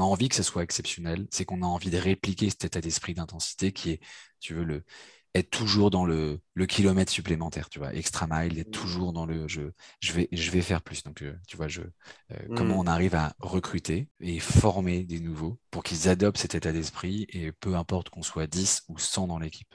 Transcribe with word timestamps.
a 0.00 0.04
envie 0.04 0.28
que 0.28 0.34
ce 0.34 0.42
soit 0.42 0.62
exceptionnel, 0.62 1.26
c'est 1.30 1.44
qu'on 1.44 1.62
a 1.62 1.66
envie 1.66 1.90
de 1.90 1.98
répliquer 1.98 2.50
cet 2.50 2.64
état 2.64 2.80
d'esprit 2.80 3.14
d'intensité 3.14 3.72
qui 3.72 3.90
est, 3.90 4.00
tu 4.40 4.54
veux, 4.54 4.64
le, 4.64 4.84
être 5.34 5.50
toujours 5.50 5.90
dans 5.90 6.04
le, 6.04 6.40
le, 6.54 6.66
kilomètre 6.66 7.12
supplémentaire, 7.12 7.68
tu 7.68 7.78
vois, 7.78 7.94
extra 7.94 8.26
mile, 8.28 8.58
être 8.58 8.70
toujours 8.70 9.12
dans 9.12 9.26
le 9.26 9.46
je, 9.46 9.62
je, 10.00 10.12
vais, 10.12 10.28
je 10.32 10.50
vais 10.50 10.62
faire 10.62 10.82
plus. 10.82 11.04
Donc, 11.04 11.22
euh, 11.22 11.34
tu 11.46 11.56
vois, 11.56 11.68
je, 11.68 11.82
euh, 11.82 12.36
comment 12.56 12.76
mm. 12.76 12.80
on 12.80 12.86
arrive 12.86 13.14
à 13.14 13.34
recruter 13.38 14.08
et 14.20 14.40
former 14.40 15.04
des 15.04 15.20
nouveaux 15.20 15.58
pour 15.70 15.82
qu'ils 15.84 16.08
adoptent 16.08 16.38
cet 16.38 16.54
état 16.54 16.72
d'esprit 16.72 17.26
et 17.30 17.52
peu 17.52 17.76
importe 17.76 18.10
qu'on 18.10 18.22
soit 18.22 18.46
10 18.46 18.82
ou 18.88 18.98
100 18.98 19.28
dans 19.28 19.38
l'équipe. 19.38 19.74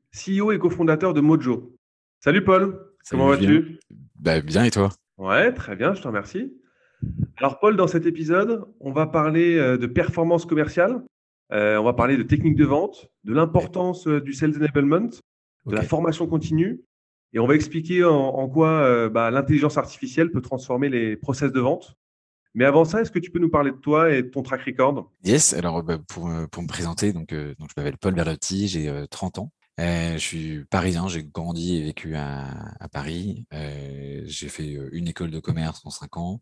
CEO 0.13 0.51
et 0.51 0.59
cofondateur 0.59 1.13
de 1.13 1.21
Mojo. 1.21 1.77
Salut 2.19 2.43
Paul, 2.43 2.93
comment 3.09 3.27
vas-tu? 3.27 3.79
Bah, 4.19 4.41
bien 4.41 4.65
et 4.65 4.71
toi? 4.71 4.89
Ouais, 5.17 5.53
très 5.53 5.75
bien, 5.75 5.93
je 5.93 6.01
te 6.01 6.07
remercie. 6.07 6.53
Alors 7.37 7.59
Paul, 7.59 7.75
dans 7.75 7.87
cet 7.87 8.05
épisode, 8.05 8.65
on 8.79 8.91
va 8.91 9.07
parler 9.07 9.55
euh, 9.57 9.77
de 9.77 9.87
performance 9.87 10.45
commerciale, 10.45 11.01
euh, 11.53 11.77
on 11.77 11.83
va 11.83 11.93
parler 11.93 12.17
de 12.17 12.23
technique 12.23 12.55
de 12.55 12.65
vente, 12.65 13.09
de 13.23 13.33
l'importance 13.33 14.05
euh, 14.07 14.21
du 14.21 14.33
sales 14.33 14.55
enablement, 14.57 15.09
de 15.65 15.75
la 15.75 15.81
formation 15.81 16.27
continue, 16.27 16.81
et 17.33 17.39
on 17.39 17.47
va 17.47 17.55
expliquer 17.55 18.03
en, 18.03 18.49
quoi 18.49 19.07
bah, 19.07 19.31
l'intelligence 19.31 19.77
artificielle 19.77 20.31
peut 20.31 20.41
transformer 20.41 20.89
les 20.89 21.15
process 21.15 21.53
de 21.53 21.59
vente. 21.61 21.95
Mais 22.55 22.65
avant 22.65 22.83
ça, 22.83 22.99
est-ce 22.99 23.11
que 23.11 23.19
tu 23.19 23.31
peux 23.31 23.39
nous 23.39 23.49
parler 23.49 23.71
de 23.71 23.77
toi 23.77 24.11
et 24.11 24.23
de 24.23 24.27
ton 24.27 24.41
track 24.41 24.63
record? 24.63 25.09
Yes, 25.23 25.53
alors 25.53 25.81
bah, 25.81 25.97
pour, 26.09 26.29
pour, 26.51 26.63
me 26.63 26.67
présenter, 26.67 27.13
donc, 27.13 27.33
donc 27.33 27.69
je 27.69 27.73
m'appelle 27.77 27.97
Paul 27.97 28.15
Berlotti, 28.15 28.67
j'ai 28.67 29.05
30 29.09 29.39
ans. 29.39 29.51
Euh, 29.81 30.13
je 30.13 30.19
suis 30.19 30.65
parisien, 30.65 31.07
j'ai 31.07 31.23
grandi 31.23 31.77
et 31.77 31.81
vécu 31.81 32.15
à, 32.15 32.87
Paris. 32.91 33.45
Euh, 33.53 34.21
j'ai 34.25 34.47
fait 34.47 34.75
euh, 34.75 34.89
une 34.91 35.07
école 35.07 35.31
de 35.31 35.39
commerce 35.39 35.81
en 35.85 35.89
cinq 35.89 36.17
ans. 36.17 36.39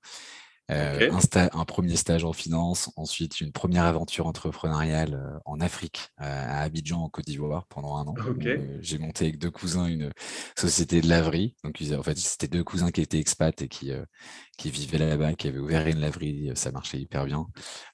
Euh, 0.70 1.10
un, 1.54 1.66
premier 1.66 1.96
stage 1.96 2.24
en 2.24 2.34
finance, 2.34 2.92
ensuite 2.96 3.42
une 3.42 3.52
première 3.52 3.86
aventure 3.86 4.28
entrepreneuriale 4.28 5.16
euh, 5.16 5.40
en 5.46 5.60
Afrique, 5.60 6.10
euh, 6.22 6.24
à 6.26 6.62
Abidjan, 6.62 7.02
en 7.02 7.10
Côte 7.10 7.26
d'Ivoire, 7.26 7.66
pendant 7.68 7.98
un 7.98 8.06
an. 8.06 8.14
j'ai 8.80 9.00
monté 9.00 9.26
avec 9.26 9.40
deux 9.40 9.50
cousins 9.50 9.88
une 9.88 10.12
société 10.56 11.02
de 11.02 11.08
laverie. 11.08 11.56
Donc, 11.64 11.82
en 11.98 12.04
fait, 12.04 12.18
c'était 12.18 12.48
deux 12.48 12.64
cousins 12.64 12.92
qui 12.92 13.02
étaient 13.02 13.20
expats 13.20 13.62
et 13.62 13.68
qui, 13.68 13.92
qui 14.58 14.70
vivaient 14.70 15.00
là-bas, 15.00 15.34
qui 15.34 15.48
avaient 15.48 15.60
ouvert 15.60 15.88
une 15.88 16.00
laverie. 16.00 16.52
Ça 16.54 16.72
marchait 16.72 17.00
hyper 17.00 17.26
bien. 17.26 17.48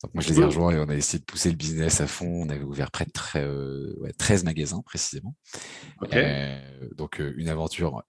Donc, 0.04 0.14
moi, 0.14 0.22
je 0.22 0.30
les 0.30 0.42
ai 0.42 0.44
rejoints 0.44 0.72
et 0.72 0.80
on 0.80 0.90
a 0.90 0.96
essayé 0.96 1.20
de 1.20 1.26
pousser 1.26 1.50
le 1.50 1.56
business 1.56 2.02
à 2.02 2.08
fond. 2.08 2.44
On 2.44 2.50
avait 2.50 2.64
ouvert 2.64 2.92
près 2.92 3.06
de 3.06 4.12
13 4.18 4.44
magasins, 4.44 4.82
précisément. 4.86 5.36
donc, 6.98 7.20
une 7.20 7.48
aventure 7.48 8.04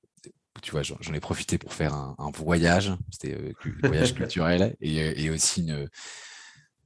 tu 0.61 0.71
vois, 0.73 0.83
j'en 0.83 1.15
ai 1.15 1.21
profité 1.21 1.59
pour 1.59 1.73
faire 1.73 1.95
un, 1.95 2.31
voyage, 2.35 2.93
c'était 3.11 3.35
un 3.35 3.69
euh, 3.69 3.89
voyage 3.89 4.15
culturel 4.15 4.77
et, 4.81 5.03
euh, 5.03 5.13
et 5.17 5.31
aussi 5.31 5.63
une, 5.63 5.89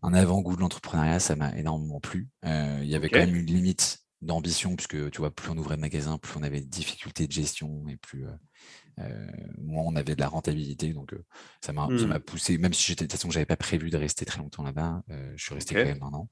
un 0.02 0.14
avant-goût 0.14 0.56
de 0.56 0.60
l'entrepreneuriat, 0.60 1.20
ça 1.20 1.36
m'a 1.36 1.56
énormément 1.56 2.00
plu. 2.00 2.28
Euh, 2.44 2.80
il 2.82 2.88
y 2.88 2.94
avait 2.94 3.08
quand 3.08 3.18
même 3.18 3.34
une 3.34 3.46
limite 3.46 3.98
d'ambition, 4.22 4.76
puisque 4.76 5.10
tu 5.10 5.18
vois, 5.18 5.30
plus 5.30 5.50
on 5.50 5.58
ouvrait 5.58 5.76
de 5.76 5.80
magasins, 5.80 6.18
plus 6.18 6.38
on 6.38 6.42
avait 6.42 6.60
de 6.60 6.66
difficultés 6.66 7.26
de 7.26 7.32
gestion 7.32 7.86
et 7.88 7.96
plus 7.96 8.26
moins 9.58 9.84
on 9.84 9.96
avait 9.96 10.14
de 10.14 10.20
la 10.20 10.28
rentabilité. 10.28 10.92
Donc 10.92 11.14
ça 11.60 11.72
m'a 11.72 11.86
mmh. 11.86 12.20
poussé, 12.20 12.58
même 12.58 12.72
si 12.72 12.92
de 12.94 12.98
toute 12.98 13.12
façon, 13.12 13.30
j'avais 13.30 13.46
pas 13.46 13.56
prévu 13.56 13.90
de 13.90 13.96
rester 13.96 14.24
très 14.24 14.38
longtemps 14.38 14.62
là-bas, 14.62 15.02
je 15.36 15.42
suis 15.42 15.54
resté 15.54 15.74
quand 15.74 15.84
même 15.84 16.02
un 16.02 16.14
an. 16.14 16.28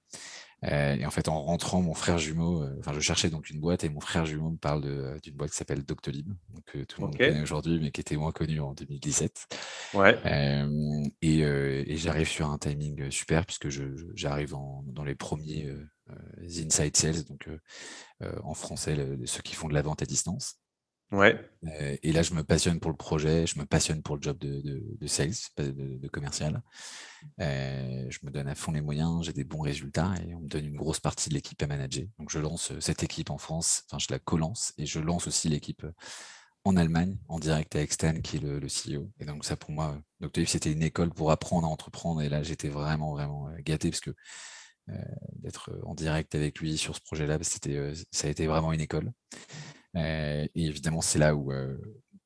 Euh, 0.65 0.97
et 0.97 1.07
en 1.07 1.11
fait, 1.11 1.29
en 1.29 1.41
rentrant, 1.41 1.83
mon 1.83 1.95
frère 1.95 2.19
jumeau, 2.19 2.63
euh, 2.63 2.77
enfin, 2.81 2.93
je 2.93 3.01
cherchais 3.01 3.31
donc 3.31 3.49
une 3.51 3.61
boîte 3.61 3.85
et 3.85 3.89
mon 3.89 4.01
frère 4.01 4.27
jumeau 4.27 4.51
me 4.51 4.57
parle 4.57 4.83
euh, 4.87 5.19
d'une 5.21 5.35
boîte 5.35 5.51
qui 5.51 5.57
s'appelle 5.57 5.85
Doctolib, 5.85 6.33
que 6.67 6.83
tout 6.83 7.01
le 7.01 7.07
monde 7.07 7.17
connaît 7.17 7.43
aujourd'hui, 7.43 7.79
mais 7.81 7.93
qui 7.93 8.01
était 8.01 8.17
moins 8.17 8.33
connue 8.33 8.61
en 8.61 8.75
2017. 8.75 9.47
Ouais. 9.95 10.19
et, 11.23 11.39
et 11.41 11.97
j'arrive 11.97 12.29
sur 12.29 12.51
un 12.51 12.59
timing 12.59 13.11
super 13.11 13.47
puisque 13.47 13.69
j'arrive 14.15 14.55
dans 14.87 15.05
les 15.05 15.15
premiers 15.15 15.73
Inside 16.43 16.97
Sales, 16.97 17.25
donc 17.25 17.49
en 18.43 18.55
français, 18.55 18.97
ceux 19.27 19.43
qui 19.43 19.55
font 19.55 19.69
de 19.69 19.75
la 19.75 19.83
vente 19.83 20.03
à 20.03 20.07
distance. 20.07 20.59
Ouais. 21.11 21.41
et 22.03 22.13
là, 22.13 22.23
je 22.23 22.35
me 22.35 22.43
passionne 22.45 22.81
pour 22.81 22.91
le 22.91 22.97
projet, 22.97 23.47
je 23.47 23.59
me 23.59 23.65
passionne 23.65 24.03
pour 24.03 24.17
le 24.17 24.23
job 24.23 24.37
de, 24.39 24.61
de, 25.01 25.07
sales, 25.07 25.33
de, 25.57 26.09
commercial. 26.09 26.63
je 27.39 28.19
me 28.23 28.31
donne 28.31 28.47
à 28.47 28.55
fond 28.55 28.73
les 28.73 28.83
moyens, 28.83 29.25
j'ai 29.25 29.33
des 29.33 29.45
bons 29.45 29.63
résultats 29.63 30.13
et 30.27 30.35
on 30.35 30.41
me 30.41 30.49
donne 30.49 30.67
une 30.67 30.77
grosse 30.77 31.01
partie 31.01 31.31
de 31.31 31.35
l'équipe 31.35 31.63
à 31.63 31.67
manager. 31.67 32.05
Donc, 32.19 32.31
je 32.31 32.39
lance 32.39 32.79
cette 32.81 33.03
équipe 33.03 33.31
en 33.31 33.39
France, 33.39 33.85
enfin, 33.87 33.99
je 33.99 34.07
la 34.11 34.19
co-lance 34.19 34.75
et 34.77 34.85
je 34.85 35.01
lance 35.01 35.27
aussi 35.27 35.49
l'équipe 35.49 35.87
en 36.65 36.77
Allemagne, 36.77 37.17
en 37.29 37.39
direct 37.39 37.75
avec 37.75 37.93
Stan, 37.93 38.21
qui 38.21 38.37
est 38.37 38.41
le, 38.41 38.61
CEO. 38.67 39.11
Et 39.19 39.25
donc, 39.25 39.47
ça, 39.47 39.57
pour 39.57 39.71
moi, 39.71 39.99
Doctolib, 40.21 40.49
c'était 40.49 40.73
une 40.73 40.83
école 40.83 41.11
pour 41.11 41.31
apprendre 41.31 41.67
à 41.67 41.71
entreprendre. 41.71 42.21
Et 42.21 42.29
là, 42.29 42.43
j'étais 42.43 42.69
vraiment, 42.69 43.13
vraiment 43.13 43.49
gâté 43.61 43.91
parce 43.91 44.01
que 44.01 44.15
d'être 45.37 45.71
en 45.85 45.95
direct 45.95 46.35
avec 46.35 46.59
lui 46.61 46.77
sur 46.77 46.97
ce 46.97 47.01
projet-là, 47.01 47.39
ça 47.43 48.27
a 48.27 48.31
été 48.31 48.47
vraiment 48.47 48.73
une 48.73 48.81
école. 48.81 49.13
Euh, 49.98 50.47
et 50.54 50.66
évidemment, 50.66 51.00
c'est 51.00 51.19
là 51.19 51.34
où, 51.34 51.53
euh, 51.53 51.76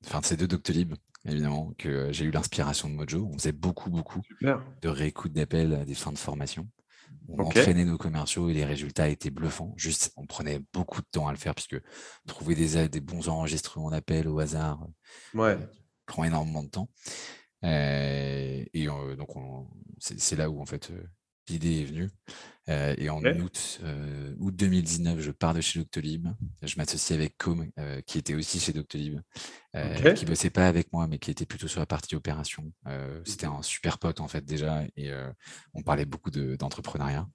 enfin, 0.05 0.21
c'est 0.23 0.37
de 0.37 0.47
Doctolib, 0.47 0.95
évidemment, 1.25 1.73
que 1.79 1.89
euh, 1.89 2.13
j'ai 2.13 2.25
eu 2.25 2.31
l'inspiration 2.31 2.89
de 2.89 2.95
Mojo. 2.95 3.29
On 3.33 3.39
faisait 3.39 3.53
beaucoup, 3.53 3.91
beaucoup 3.91 4.21
de 4.41 4.89
réécoute 4.89 5.33
d'appels 5.33 5.75
à 5.75 5.85
des 5.85 5.95
fins 5.95 6.13
de 6.13 6.19
formation. 6.19 6.69
On 7.29 7.39
entraînait 7.39 7.85
nos 7.85 7.99
commerciaux 7.99 8.49
et 8.49 8.55
les 8.55 8.65
résultats 8.65 9.09
étaient 9.09 9.31
bluffants. 9.31 9.75
Juste, 9.77 10.13
on 10.17 10.27
prenait 10.27 10.61
beaucoup 10.73 11.01
de 11.01 11.07
temps 11.11 11.29
à 11.29 11.33
le 11.33 11.39
faire 11.39 11.55
puisque 11.55 11.81
trouver 12.27 12.55
des, 12.55 12.89
des 12.89 13.01
bons 13.01 13.29
enregistrements 13.29 13.91
d'appels 13.91 14.29
au 14.29 14.39
hasard 14.39 14.87
ouais. 15.35 15.59
prend 16.07 16.25
énormément 16.25 16.63
de 16.63 16.69
temps. 16.69 16.89
et 17.63 18.87
donc, 19.19 19.29
c'est 19.99 20.37
là 20.37 20.51
où 20.51 20.61
en 20.61 20.67
fait 20.67 20.91
l'idée 21.49 21.81
est 21.81 21.85
venue. 21.85 22.11
Euh, 22.69 22.95
et 22.97 23.11
en 23.11 23.21
août, 23.25 23.81
euh, 23.83 24.35
août 24.39 24.55
2019, 24.55 25.19
je 25.19 25.31
pars 25.33 25.53
de 25.53 25.61
chez 25.61 25.81
Doctolib. 25.81 26.29
Je 26.63 26.77
m'associe 26.77 27.19
avec 27.19 27.37
Com, 27.37 27.69
euh, 27.79 28.01
qui 28.03 28.19
était 28.19 28.35
aussi 28.35 28.61
chez 28.61 28.73
Doctolib, 28.73 29.21
qui 29.75 30.15
qui 30.15 30.25
bossait 30.25 30.51
pas 30.51 30.69
avec 30.69 30.93
moi, 30.93 31.09
mais 31.09 31.19
qui 31.19 31.31
était 31.31 31.47
plutôt 31.47 31.67
sur 31.67 31.81
la 31.81 31.87
partie 31.87 32.15
opération. 32.15 32.73
C'était 33.25 33.47
un 33.47 33.63
super 33.63 33.99
pote 33.99 34.21
en 34.21 34.29
fait 34.29 34.45
déjà, 34.45 34.85
et 34.97 35.11
on 35.75 35.83
parlait 35.83 36.05
beaucoup 36.05 36.31
d'entrepreneuriat. 36.31 37.27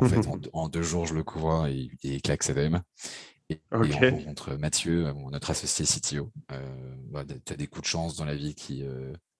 en 0.00 0.08
fait, 0.08 0.26
en, 0.52 0.68
deux 0.68 0.82
jours, 0.82 1.06
je 1.06 1.14
le 1.14 1.22
couvre 1.22 1.68
et, 1.68 2.20
claque 2.20 2.42
sa 2.42 2.54
dème. 2.54 2.82
Et, 3.50 3.60
on 3.70 3.82
rencontre 3.82 4.56
Mathieu, 4.56 5.12
notre 5.30 5.50
associé 5.50 5.84
CTO. 5.84 6.32
Bah, 7.10 7.24
tu 7.24 7.52
as 7.52 7.56
des 7.56 7.66
coups 7.68 7.82
de 7.82 7.88
chance 7.88 8.16
dans 8.16 8.24
la 8.24 8.34
vie, 8.34 8.54
qui, 8.54 8.84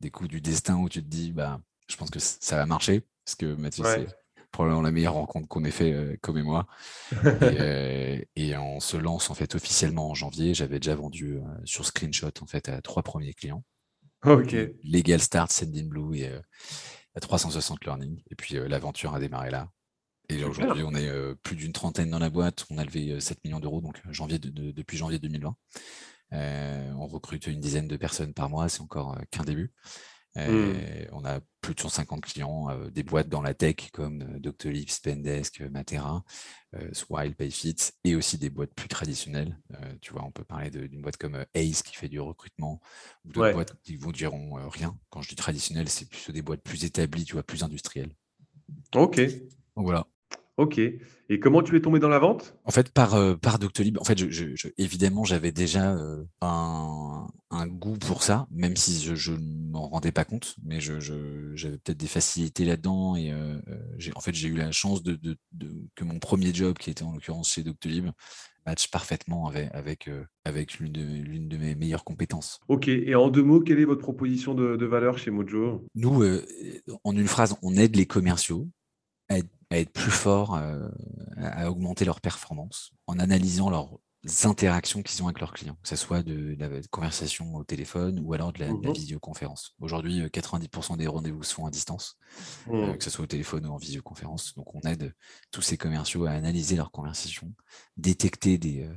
des 0.00 0.10
coups 0.10 0.28
du 0.28 0.40
destin 0.40 0.76
où 0.76 0.88
tu 0.88 1.02
te 1.02 1.08
dis, 1.08 1.32
bah, 1.32 1.60
je 1.88 1.96
pense 1.96 2.10
que 2.10 2.20
ça 2.20 2.56
va 2.56 2.66
marcher, 2.66 3.02
parce 3.24 3.36
que 3.36 3.54
Mathieu, 3.54 3.84
c'est 3.84 4.06
probablement 4.54 4.82
la 4.82 4.92
meilleure 4.92 5.14
rencontre 5.14 5.48
qu'on 5.48 5.64
ait 5.64 5.70
fait, 5.70 5.92
euh, 5.92 6.16
comme 6.22 6.38
et 6.38 6.42
moi. 6.42 6.66
Euh, 7.42 8.20
et, 8.36 8.56
on 8.56 8.80
se 8.80 8.96
lance 8.96 9.30
en 9.30 9.34
fait 9.34 9.54
officiellement 9.54 10.10
en 10.10 10.14
janvier. 10.14 10.54
J'avais 10.54 10.78
déjà 10.78 10.94
vendu 10.94 11.36
euh, 11.36 11.40
sur 11.64 11.84
Screenshot 11.84 12.30
en 12.40 12.46
fait 12.46 12.68
à 12.68 12.80
trois 12.80 13.02
premiers 13.02 13.34
clients. 13.34 13.64
Ok. 14.24 14.56
Legal 14.84 15.20
Start, 15.20 15.50
Sending 15.50 15.88
Blue 15.88 16.16
et 16.16 16.30
à 17.14 17.20
360 17.20 17.84
Learning. 17.84 18.22
Et 18.30 18.34
puis 18.34 18.54
l'aventure 18.54 19.14
a 19.14 19.20
démarré 19.20 19.50
là. 19.50 19.68
Et 20.30 20.42
aujourd'hui, 20.44 20.82
on 20.82 20.94
est 20.94 21.34
plus 21.42 21.56
d'une 21.56 21.72
trentaine 21.72 22.10
dans 22.10 22.18
la 22.18 22.30
boîte. 22.30 22.64
On 22.70 22.78
a 22.78 22.84
levé 22.84 23.20
7 23.20 23.44
millions 23.44 23.60
d'euros 23.60 23.82
donc 23.82 24.00
janvier 24.10 24.38
depuis 24.38 24.96
janvier 24.96 25.18
2020. 25.18 25.54
on 26.32 27.06
recrute 27.06 27.46
une 27.46 27.60
dizaine 27.60 27.88
de 27.88 27.96
personnes 27.96 28.32
par 28.32 28.48
mois, 28.48 28.68
c'est 28.70 28.80
encore 28.80 29.18
qu'un 29.30 29.44
début. 29.44 29.72
Mmh. 30.36 31.08
On 31.12 31.24
a 31.24 31.40
plus 31.60 31.74
de 31.74 31.80
150 31.80 32.22
clients, 32.22 32.68
des 32.90 33.02
boîtes 33.04 33.28
dans 33.28 33.40
la 33.40 33.54
tech 33.54 33.90
comme 33.92 34.38
Doctolib, 34.40 34.88
Spendesk, 34.88 35.60
Matera, 35.60 36.24
Swile, 36.92 37.36
Payfit, 37.36 37.76
et 38.02 38.16
aussi 38.16 38.36
des 38.36 38.50
boîtes 38.50 38.74
plus 38.74 38.88
traditionnelles. 38.88 39.56
tu 40.00 40.12
vois, 40.12 40.24
on 40.24 40.32
peut 40.32 40.44
parler 40.44 40.70
d'une 40.70 41.00
boîte 41.00 41.16
comme 41.16 41.44
Ace 41.54 41.82
qui 41.82 41.94
fait 41.94 42.08
du 42.08 42.18
recrutement, 42.18 42.80
ou 43.24 43.32
d'autres 43.32 43.52
boîtes 43.52 43.80
qui 43.82 43.96
vous 43.96 44.12
diront 44.12 44.68
rien. 44.68 44.98
Quand 45.10 45.22
je 45.22 45.28
dis 45.28 45.36
traditionnel, 45.36 45.88
c'est 45.88 46.08
plutôt 46.08 46.32
des 46.32 46.42
boîtes 46.42 46.62
plus 46.62 46.84
établies, 46.84 47.24
tu 47.24 47.34
vois, 47.34 47.44
plus 47.44 47.62
industrielles. 47.62 48.12
Ok. 48.94 49.20
voilà. 49.76 50.06
Ok. 50.56 50.78
Et 50.78 51.40
comment 51.40 51.62
tu 51.62 51.74
es 51.76 51.80
tombé 51.80 51.98
dans 51.98 52.08
la 52.08 52.18
vente? 52.18 52.56
En 52.64 52.70
fait, 52.70 52.92
par, 52.92 53.14
euh, 53.14 53.34
par 53.34 53.58
Doctolib, 53.58 53.98
en 53.98 54.04
fait, 54.04 54.30
je, 54.30 54.68
évidemment, 54.78 55.24
j'avais 55.24 55.50
déjà 55.50 55.96
euh, 55.96 56.22
un, 56.42 57.26
goût 57.66 57.96
pour 57.98 58.22
ça, 58.22 58.46
même 58.50 58.76
si 58.76 59.00
je 59.16 59.32
ne 59.32 59.70
m'en 59.70 59.88
rendais 59.88 60.12
pas 60.12 60.24
compte, 60.24 60.54
mais 60.62 60.80
j'avais 60.80 61.78
peut-être 61.78 61.96
des 61.96 62.06
facilités 62.06 62.64
là-dedans. 62.64 63.16
Et 63.16 63.32
euh, 63.32 63.58
en 64.14 64.20
fait, 64.20 64.34
j'ai 64.34 64.48
eu 64.48 64.56
la 64.56 64.70
chance 64.70 65.02
de, 65.02 65.18
que 65.96 66.04
mon 66.04 66.18
premier 66.18 66.54
job, 66.54 66.78
qui 66.78 66.90
était 66.90 67.04
en 67.04 67.12
l'occurrence 67.12 67.52
chez 67.52 67.64
Doctolib, 67.64 68.10
match 68.66 68.90
parfaitement 68.90 69.48
avec, 69.48 69.70
avec, 69.74 70.10
avec 70.44 70.78
l'une 70.78 70.92
de, 70.92 71.48
de, 71.48 71.56
mes 71.56 71.74
meilleures 71.74 72.04
compétences. 72.04 72.60
Ok, 72.68 72.88
et 72.88 73.14
en 73.14 73.28
deux 73.28 73.42
mots, 73.42 73.60
quelle 73.60 73.80
est 73.80 73.84
votre 73.84 74.02
proposition 74.02 74.54
de, 74.54 74.76
de 74.76 74.86
valeur 74.86 75.18
chez 75.18 75.30
Mojo? 75.30 75.84
Nous, 75.94 76.22
en 77.02 77.16
une 77.16 77.28
phrase, 77.28 77.56
on 77.62 77.74
aide 77.76 77.96
les 77.96 78.06
commerciaux 78.06 78.68
à 79.28 79.38
être 79.38 79.48
à 79.74 79.80
être 79.80 79.92
plus 79.92 80.10
forts, 80.10 80.54
euh, 80.54 80.88
à 81.36 81.70
augmenter 81.70 82.04
leur 82.04 82.20
performance 82.20 82.92
en 83.06 83.18
analysant 83.18 83.70
leurs 83.70 83.98
interactions 84.44 85.02
qu'ils 85.02 85.22
ont 85.22 85.26
avec 85.26 85.40
leurs 85.40 85.52
clients, 85.52 85.76
que 85.82 85.88
ce 85.88 85.96
soit 85.96 86.22
de, 86.22 86.56
la 86.58 86.68
conversation 86.90 87.54
au 87.56 87.64
téléphone 87.64 88.20
ou 88.22 88.32
alors 88.32 88.52
de 88.52 88.60
la, 88.60 88.72
mmh 88.72 88.92
visioconférence. 88.94 89.74
Aujourd'hui, 89.80 90.22
90% 90.22 90.94
euh, 90.94 90.96
des 90.96 91.06
rendez-vous 91.06 91.42
se 91.42 91.52
font 91.52 91.66
à 91.66 91.70
distance, 91.70 92.16
euh, 92.68 92.92
mmh. 92.92 92.98
que 92.98 93.04
ce 93.04 93.10
soit 93.10 93.24
au 93.24 93.26
téléphone 93.26 93.66
ou 93.66 93.72
en 93.72 93.76
visioconférence. 93.76 94.54
Donc, 94.54 94.74
on 94.74 94.80
aide 94.88 95.14
tous 95.50 95.62
ces 95.62 95.76
commerciaux 95.76 96.24
à 96.24 96.30
analyser 96.30 96.76
leurs 96.76 96.90
conversations, 96.90 97.52
détecter 97.96 98.56
des, 98.56 98.88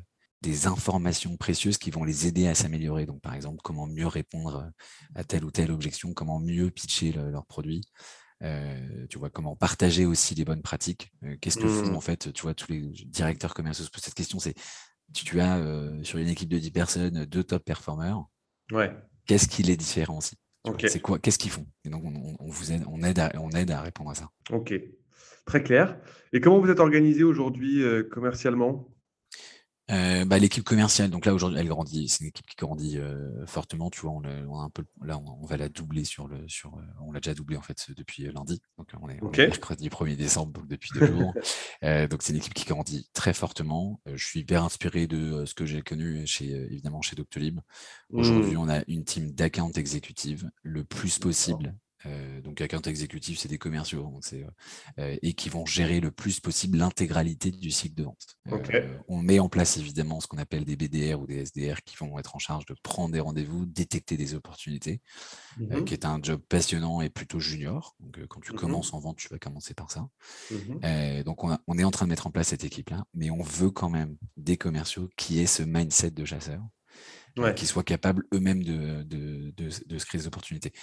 des 0.42 0.68
informations 0.68 1.36
précieuses 1.36 1.78
qui 1.78 1.92
vont 1.92 2.04
les 2.04 2.28
aider 2.28 2.48
à 2.48 2.56
s'améliorer. 2.56 3.06
Donc, 3.06 3.22
par 3.22 3.34
exemple, 3.34 3.60
comment 3.64 3.88
mieux 3.88 4.08
répondre 4.08 4.72
à 5.16 5.24
telle 5.24 5.44
ou 5.44 5.52
telle 5.52 5.72
objection, 5.72 6.14
comment 6.14 6.40
mieux 6.40 6.70
pitcher 6.70 7.12
leurs 7.12 7.46
produits, 7.46 7.84
euh, 8.44 9.08
tu 9.10 9.18
vois, 9.18 9.30
comment 9.30 9.56
partager 9.56 10.06
aussi 10.06 10.36
les 10.36 10.46
bonnes 10.46 10.62
pratiques. 10.62 11.12
Euh, 11.24 11.36
qu'est-ce 11.42 11.58
que 11.58 11.68
font 11.68 11.92
mmh. 11.92 11.96
en 11.96 12.02
fait, 12.02 12.34
tu 12.34 12.44
vois, 12.44 12.54
tous 12.54 12.72
les 12.72 12.82
directeurs 13.06 13.54
commerciaux 13.54 13.86
se 13.86 13.90
posent 13.90 14.04
cette 14.04 14.14
question, 14.14 14.40
c'est 14.40 14.54
tu, 15.14 15.40
as 15.40 15.58
euh, 15.58 16.04
sur 16.04 16.20
une 16.20 16.28
équipe 16.28 16.50
de 16.50 16.60
10 16.60 16.72
personnes 16.72 17.26
deux 17.26 17.44
top 17.44 17.64
performers. 17.64 18.24
Ouais. 18.72 18.92
Qu'est-ce 19.26 19.48
qui 19.48 19.64
les 19.64 19.78
différencie 19.78 20.36
C'est 20.88 21.00
quoi 21.00 21.18
Qu'est-ce 21.20 21.40
qu'ils 21.40 21.52
font? 21.52 21.66
Et 21.86 21.90
donc 21.90 22.04
on, 22.06 22.48
vous 22.48 22.72
aide, 22.72 22.84
on 22.88 23.02
aide, 23.04 23.20
à, 23.20 23.32
on 23.40 23.50
aide 23.52 23.72
à 23.72 23.82
répondre 23.82 24.12
à 24.12 24.16
ça. 24.16 24.30
Ok, 24.52 24.74
très 25.46 25.64
clair. 25.64 25.98
Et 26.34 26.42
comment 26.42 26.60
vous 26.60 26.70
êtes 26.70 26.80
organisé 26.80 27.24
aujourd'hui 27.24 27.82
commercialement? 28.12 28.90
Euh, 29.90 30.26
bah, 30.26 30.38
l'équipe 30.38 30.66
commerciale, 30.66 31.10
donc 31.10 31.26
là 31.26 31.34
aujourd'hui, 31.34 31.60
elle 31.60 31.68
grandit. 31.68 32.10
C'est 32.10 32.22
une 32.22 32.28
équipe 32.28 32.46
qui 32.46 32.56
grandit 32.58 32.98
euh, 32.98 33.46
fortement. 33.46 33.90
Tu 33.90 34.02
vois, 34.02 34.12
on, 34.12 34.22
on, 34.50 34.60
a 34.60 34.64
un 34.64 34.70
peu, 34.70 34.84
là, 35.02 35.18
on, 35.18 35.46
va 35.46 35.56
la 35.56 35.70
doubler 35.70 36.04
sur 36.04 36.28
le, 36.28 36.48
sur, 36.48 36.76
euh, 36.76 36.82
on 37.02 37.12
l'a 37.12 37.22
déjà 37.22 37.34
doublé 37.34 37.56
en 37.56 37.62
fait 37.62 37.92
depuis 37.96 38.30
lundi. 38.32 38.62
Donc 38.78 38.90
on 39.02 39.08
est, 39.10 39.22
mercredi 39.22 39.88
1er 39.88 40.16
décembre, 40.18 40.52
donc 40.52 40.68
depuis 40.68 40.90
deux 40.94 41.08
jours. 41.08 41.34
donc 42.10 42.22
c'est 42.22 42.34
une 42.34 42.40
équipe 42.40 42.54
qui 42.54 42.66
grandit 42.66 43.08
très 43.14 43.34
fortement. 43.34 44.02
je 44.06 44.26
suis 44.26 44.42
hyper 44.42 44.64
inspiré 44.64 45.08
de 45.08 45.46
ce 45.46 45.54
que 45.54 45.66
j'ai 45.66 45.82
connu 45.82 46.28
chez, 46.28 46.50
évidemment, 46.50 47.02
chez 47.02 47.16
Doctolib. 47.16 47.60
Aujourd'hui, 48.12 48.56
mmh. 48.56 48.60
on 48.60 48.70
a 48.70 48.82
une 48.88 49.06
team 49.06 49.32
d'account 49.32 49.72
exécutive 49.72 50.50
le 50.64 50.84
plus 50.84 51.18
possible 51.18 51.74
euh, 52.06 52.42
donc, 52.42 52.62
account 52.62 52.82
exécutif, 52.82 53.40
c'est 53.40 53.48
des 53.48 53.58
commerciaux 53.58 54.04
donc 54.04 54.24
euh, 54.34 54.46
euh, 55.00 55.18
et 55.22 55.34
qui 55.34 55.50
vont 55.50 55.66
gérer 55.66 56.00
le 56.00 56.12
plus 56.12 56.40
possible 56.40 56.78
l'intégralité 56.78 57.52
du 57.52 57.72
cycle 57.72 57.96
de 57.96 58.04
vente. 58.04 58.38
on 59.08 59.18
met 59.18 59.40
en 59.40 59.50
place 59.50 59.78
évidemment 59.78 60.20
ce 60.20 60.28
qu'on 60.28 60.38
appelle 60.38 60.64
des 60.64 60.76
BDR 60.76 61.20
ou 61.20 61.26
des 61.26 61.46
SDR 61.46 61.82
qui 61.84 61.96
vont 61.98 62.20
être 62.20 62.36
en 62.36 62.40
charge 62.40 62.66
de 62.66 62.76
prendre 62.84 63.14
des 63.14 63.20
rendez-vous, 63.20 63.66
détecter 63.66 64.18
des 64.18 64.36
opportunités, 64.36 65.02
mmh 65.58 65.86
qui 65.86 65.94
est 65.94 66.06
un 66.06 66.20
job 66.22 66.42
passionnant 66.50 67.02
et 67.02 67.10
plutôt 67.10 67.40
junior. 67.40 67.96
Donc, 68.00 68.20
quand 68.28 68.42
tu 68.42 68.54
mmh 68.54 68.56
commences 68.56 68.94
en 68.94 69.00
vente, 69.00 69.18
tu 69.18 69.28
vas 69.30 69.40
commencer 69.40 69.74
par 69.74 69.92
ça. 69.92 70.08
Mmh 70.52 71.24
donc, 71.24 71.44
on, 71.44 71.78
est 71.78 71.84
en 71.84 71.92
train 71.92 72.06
de 72.06 72.10
mettre 72.10 72.28
en 72.28 72.32
place 72.32 72.50
cette 72.50 72.64
équipe-là, 72.64 73.06
mais 73.14 73.30
on 73.30 73.42
veut 73.42 73.72
quand 73.72 73.90
même 73.90 74.16
des 74.38 74.58
commerciaux 74.58 75.10
qui 75.18 75.40
aient 75.40 75.48
ce 75.48 75.64
mindset 75.64 76.12
de 76.12 76.26
chasseur. 76.26 76.62
qui 77.56 77.68
soient 77.68 77.84
capables 77.84 78.24
eux-mêmes 78.34 78.64
de, 78.64 79.04
de, 79.04 79.54
de, 79.56 79.98
se 80.00 80.06
créer 80.06 80.22
des 80.22 80.28
opportunités. 80.28 80.74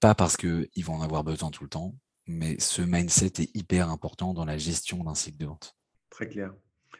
Pas 0.00 0.14
parce 0.14 0.36
qu'ils 0.36 0.84
vont 0.84 0.94
en 0.94 1.02
avoir 1.02 1.24
besoin 1.24 1.50
tout 1.50 1.62
le 1.62 1.68
temps, 1.68 1.94
mais 2.26 2.58
ce 2.58 2.80
mindset 2.80 3.42
est 3.42 3.54
hyper 3.54 3.90
important 3.90 4.32
dans 4.32 4.46
la 4.46 4.56
gestion 4.56 5.04
d'un 5.04 5.14
cycle 5.14 5.36
de 5.36 5.46
vente. 5.46 5.76
Très 6.08 6.26
clair. 6.26 6.54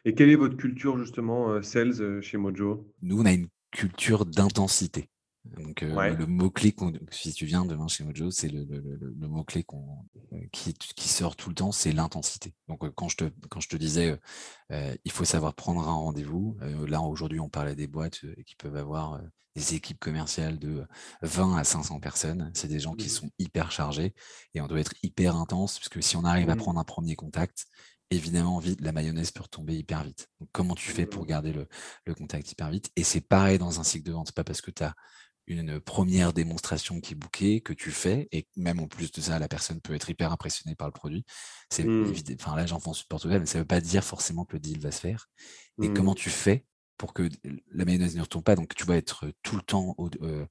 Et 0.05 0.15
quelle 0.15 0.31
est 0.31 0.37
votre 0.37 0.57
culture 0.57 0.99
justement 0.99 1.51
euh, 1.51 1.63
sales 1.63 2.01
euh, 2.01 2.21
chez 2.21 2.37
Mojo? 2.37 2.87
Nous, 3.03 3.21
on 3.21 3.27
a 3.27 3.33
une 3.33 3.49
culture 3.71 4.27
d'intensité. 4.27 5.09
Donc, 5.45 5.83
euh, 5.83 6.15
le 6.15 6.27
mot-clé, 6.27 6.75
si 7.11 7.33
tu 7.33 7.47
viens 7.47 7.65
demain 7.65 7.89
chez 7.89 8.05
Mojo, 8.05 8.31
c'est 8.31 8.49
le, 8.49 8.67
mot-clé 9.27 9.65
qui, 10.53 10.75
qui, 10.75 11.09
sort 11.09 11.35
tout 11.35 11.49
le 11.49 11.55
temps, 11.55 11.73
c'est 11.73 11.93
l'intensité. 11.93 12.55
Donc, 12.69 12.89
quand, 12.95 13.09
je 13.09 13.17
te, 13.17 13.25
quand 13.49 13.61
je 13.61 13.69
te 13.69 13.77
disais, 13.77 14.19
il 14.71 15.13
faut 15.13 15.25
savoir 15.25 15.55
prendre 15.55 15.81
un 15.81 15.95
rendez-vous, 15.95 16.59
là, 16.87 17.01
aujourd'hui, 17.01 17.41
on 17.41 17.49
parlait 17.49 17.75
des 17.75 17.87
boîtes 17.87 18.21
qui 18.45 18.55
peuvent 18.57 18.77
avoir 18.77 19.21
des 19.57 19.75
équipes 19.75 19.99
commerciales 19.99 20.59
de 20.59 20.87
20 21.23 21.57
à 21.57 21.65
500 21.65 22.01
personnes. 22.01 22.51
C'est 22.55 22.69
des 22.69 22.81
gens 22.81 22.95
qui 22.95 23.07
mmh. 23.07 23.11
sont 23.11 23.31
hyper 23.39 23.73
chargés 23.73 24.15
et 24.55 24.61
on 24.61 24.67
doit 24.67 24.81
être 24.81 24.95
hyper 25.03 25.37
intense, 25.37 25.79
parce 25.79 25.89
que 25.89 26.01
si 26.01 26.17
on 26.17 26.25
arrive 26.25 26.51
à 26.51 26.55
mmh. 26.55 26.59
prendre 26.59 26.81
un 26.81 26.85
premier 26.85 27.17
contact, 27.17 27.67
évidemment, 28.11 28.59
vite, 28.59 28.81
la 28.81 28.93
mayonnaise 28.93 29.31
peut 29.31 29.43
retomber 29.43 29.77
hyper 29.77 30.05
vite. 30.05 30.29
Donc, 30.41 30.49
comment 30.53 30.75
tu 30.75 30.91
fais 30.91 31.07
pour 31.07 31.25
mmh. 31.25 31.27
garder 31.27 31.53
le, 31.53 31.69
le 32.05 32.15
contact 32.15 32.51
hyper 32.53 32.71
vite? 32.71 32.91
Et 32.97 33.05
c'est 33.05 33.21
pareil 33.21 33.59
dans 33.59 33.81
un 33.81 33.85
cycle 33.85 34.07
de 34.07 34.13
vente. 34.13 34.29
C'est 34.29 34.37
pas 34.37 34.45
parce 34.45 34.61
que 34.61 34.71
tu 34.71 34.83
as 34.83 34.95
une 35.47 35.81
première 35.81 36.33
démonstration 36.33 37.01
qui 37.01 37.15
est 37.15 37.17
bookée, 37.17 37.61
que 37.61 37.73
tu 37.73 37.91
fais, 37.91 38.29
et 38.33 38.47
même 38.57 38.81
en 38.81 38.87
plus 38.87 39.11
de 39.11 39.21
ça, 39.21 39.39
la 39.39 39.49
personne 39.49 39.81
peut 39.81 39.95
être 39.95 40.09
hyper 40.09 40.33
impressionnée 40.33 40.77
par 40.77 40.87
le 40.87 40.93
produit. 40.93 41.25
C'est 41.71 41.85
mmh. 41.85 42.15
enfin 42.41 42.57
là 42.57 42.67
j'en 42.67 42.81
pense 42.81 43.03
Portugal, 43.03 43.41
mais 43.41 43.47
ça 43.47 43.59
ne 43.59 43.63
veut 43.63 43.69
pas 43.69 43.81
dire 43.81 44.05
forcément 44.05 44.45
que 44.45 44.55
le 44.55 44.61
deal 44.61 44.81
va 44.81 44.91
se 44.91 45.01
faire. 45.01 45.29
Et 45.83 45.89
mmh. 45.89 45.95
comment 45.95 46.15
tu 46.15 46.31
fais 46.31 46.65
pour 46.97 47.15
que 47.15 47.29
la 47.73 47.85
mayonnaise 47.85 48.15
ne 48.15 48.21
retombe 48.21 48.45
pas? 48.45 48.55
Donc 48.55 48.75
tu 48.75 48.85
vas 48.85 48.97
être 48.97 49.33
tout 49.43 49.57
le 49.57 49.63
temps 49.63 49.95
au 49.99 50.09
euh, 50.23 50.47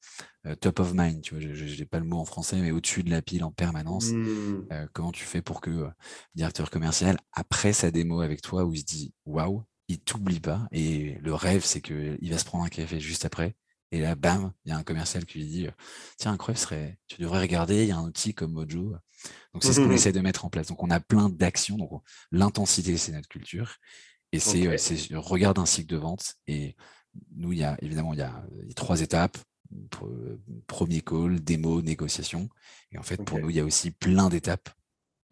euh, 0.48 0.56
top 0.56 0.80
of 0.80 0.94
mind, 0.94 1.22
tu 1.22 1.36
vois, 1.36 1.42
je 1.42 1.80
n'ai 1.80 1.86
pas 1.86 2.00
le 2.00 2.06
mot 2.06 2.18
en 2.18 2.26
français, 2.26 2.58
mais 2.58 2.72
au-dessus 2.72 3.04
de 3.04 3.12
la 3.12 3.22
pile 3.22 3.44
en 3.44 3.52
permanence. 3.52 4.12
Mmh. 4.12 4.68
Euh, 4.72 4.88
comment 4.94 5.12
tu 5.12 5.24
fais 5.24 5.42
pour 5.42 5.62
que 5.62 5.70
le 5.70 5.90
directeur 6.36 6.70
commercial, 6.70 7.18
après 7.32 7.72
sa 7.72 7.92
démo 7.92 8.22
avec 8.22 8.42
toi, 8.42 8.66
où 8.66 8.74
il 8.74 8.80
se 8.80 8.86
dit 8.86 9.14
waouh, 9.26 9.64
il 9.88 10.00
t'oublie 10.00 10.40
pas, 10.40 10.68
et 10.72 11.18
le 11.22 11.34
rêve 11.34 11.64
c'est 11.64 11.82
qu'il 11.82 12.30
va 12.30 12.38
se 12.38 12.46
prendre 12.46 12.66
un 12.66 12.70
café 12.70 13.00
juste 13.00 13.26
après 13.26 13.56
et 13.92 14.02
là, 14.02 14.16
bam, 14.16 14.52
il 14.66 14.70
y 14.70 14.72
a 14.72 14.78
un 14.78 14.84
commercial 14.84 15.26
qui 15.26 15.40
lui 15.40 15.48
dit 15.48 15.68
Tiens, 16.18 16.34
incroyable, 16.34 16.60
serait... 16.60 17.00
tu 17.08 17.22
devrais 17.22 17.40
regarder, 17.40 17.84
il 17.84 17.88
y 17.88 17.92
a 17.92 17.98
un 17.98 18.06
outil 18.06 18.34
comme 18.34 18.54
Mojo. 18.54 18.96
Donc, 19.54 19.64
c'est 19.64 19.74
ce 19.74 19.82
qu'on 19.82 19.92
essaie 19.92 20.12
de 20.12 20.22
mettre 20.22 20.46
en 20.46 20.50
place. 20.50 20.68
Donc, 20.68 20.84
on 20.84 20.90
a 20.90 21.00
plein 21.00 21.30
d'actions. 21.30 21.78
Donc, 21.78 22.04
l'intensité, 22.32 22.98
c'est 22.98 23.12
notre 23.12 23.28
culture. 23.28 23.78
Et 24.32 24.40
c'est 24.40 24.68
okay. 24.68 25.16
regarde 25.16 25.58
un 25.58 25.66
cycle 25.66 25.90
de 25.90 25.98
vente. 25.98 26.36
Et 26.48 26.76
nous, 27.36 27.52
il 27.52 27.60
y 27.60 27.64
a 27.64 27.78
évidemment 27.82 28.14
il 28.14 28.20
y 28.20 28.24
a 28.24 28.46
trois 28.76 29.02
étapes 29.02 29.38
premier 30.68 31.02
call, 31.02 31.40
démo, 31.40 31.82
négociation. 31.82 32.50
Et 32.92 32.98
en 32.98 33.04
fait, 33.04 33.24
pour 33.24 33.40
nous, 33.40 33.50
il 33.50 33.56
y 33.56 33.60
a 33.60 33.66
aussi 33.66 33.92
plein 33.92 34.30
d'étapes 34.30 34.70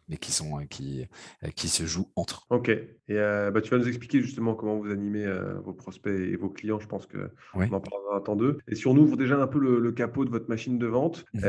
mais 0.08 0.16
qui, 0.16 0.32
sont, 0.32 0.58
euh, 0.58 0.64
qui, 0.64 1.06
euh, 1.44 1.48
qui 1.54 1.68
se 1.68 1.84
jouent 1.84 2.10
entre. 2.16 2.46
Ok. 2.50 2.68
Et 2.68 2.88
euh, 3.10 3.50
bah, 3.50 3.60
tu 3.60 3.70
vas 3.70 3.78
nous 3.78 3.88
expliquer 3.88 4.20
justement 4.20 4.54
comment 4.54 4.78
vous 4.78 4.90
animez 4.90 5.26
vos 5.64 5.72
prospects 5.72 6.12
et 6.12 6.36
vos 6.36 6.48
clients. 6.48 6.78
Je 6.80 6.86
pense 6.86 7.06
qu'on 7.06 7.62
en 7.62 7.80
parlera 7.80 8.16
un 8.16 8.20
temps 8.20 8.36
d'eux. 8.36 8.58
Et 8.68 8.74
si 8.74 8.86
on 8.86 8.96
ouvre 8.96 9.16
déjà 9.16 9.36
un 9.40 9.46
peu 9.46 9.58
le, 9.58 9.92
capot 9.92 10.24
de 10.24 10.30
votre 10.30 10.48
machine 10.48 10.78
de 10.78 10.86
vente, 10.86 11.24
mmh 11.34 11.40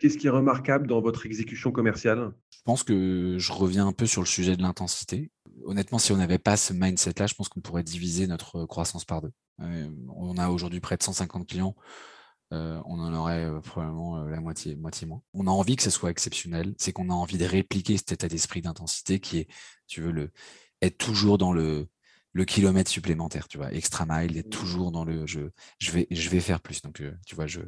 qu'est-ce 0.00 0.18
qui 0.18 0.26
est 0.26 0.30
remarquable 0.30 0.86
dans 0.86 1.00
votre 1.00 1.26
exécution 1.26 1.72
commerciale? 1.72 2.32
Je 2.50 2.58
pense 2.64 2.84
que 2.84 3.36
je 3.38 3.52
reviens 3.52 3.86
un 3.86 3.92
peu 3.92 4.06
sur 4.06 4.22
le 4.22 4.26
sujet 4.26 4.56
de 4.56 4.62
l'intensité. 4.62 5.30
Honnêtement, 5.64 5.98
si 5.98 6.12
on 6.12 6.16
n'avait 6.16 6.38
pas 6.38 6.56
ce 6.56 6.72
mindset-là, 6.72 7.26
je 7.26 7.34
pense 7.34 7.48
qu'on 7.48 7.60
pourrait 7.60 7.82
diviser 7.82 8.26
notre 8.26 8.64
croissance 8.66 9.04
par 9.04 9.22
deux. 9.22 9.32
on 9.58 10.36
a 10.38 10.48
aujourd'hui 10.48 10.80
près 10.80 10.96
de 10.96 11.02
150 11.02 11.48
clients. 11.48 11.74
Euh, 12.52 12.80
on 12.86 12.98
en 12.98 13.12
aurait 13.12 13.44
euh, 13.44 13.60
probablement 13.60 14.18
euh, 14.18 14.30
la 14.30 14.40
moitié, 14.40 14.74
moitié 14.74 15.06
moins. 15.06 15.22
On 15.34 15.46
a 15.46 15.50
envie 15.50 15.76
que 15.76 15.82
ce 15.82 15.90
soit 15.90 16.10
exceptionnel, 16.10 16.74
c'est 16.78 16.92
qu'on 16.92 17.10
a 17.10 17.14
envie 17.14 17.36
de 17.36 17.44
répliquer 17.44 17.98
cet 17.98 18.12
état 18.12 18.28
d'esprit 18.28 18.62
d'intensité 18.62 19.20
qui 19.20 19.38
est, 19.38 19.48
tu 19.86 20.00
veux, 20.00 20.12
le, 20.12 20.30
être 20.80 20.96
toujours 20.96 21.36
dans 21.36 21.52
le, 21.52 21.88
le 22.32 22.44
kilomètre 22.46 22.90
supplémentaire, 22.90 23.48
tu 23.48 23.58
vois, 23.58 23.72
extra 23.74 24.06
mile, 24.08 24.38
être 24.38 24.46
mmh. 24.46 24.50
toujours 24.50 24.92
dans 24.92 25.04
le 25.04 25.26
je, 25.26 25.40
je, 25.78 25.90
vais, 25.90 26.06
je 26.10 26.28
vais 26.30 26.40
faire 26.40 26.60
plus. 26.60 26.80
Donc, 26.80 27.02
tu 27.26 27.34
vois, 27.34 27.46
je, 27.46 27.60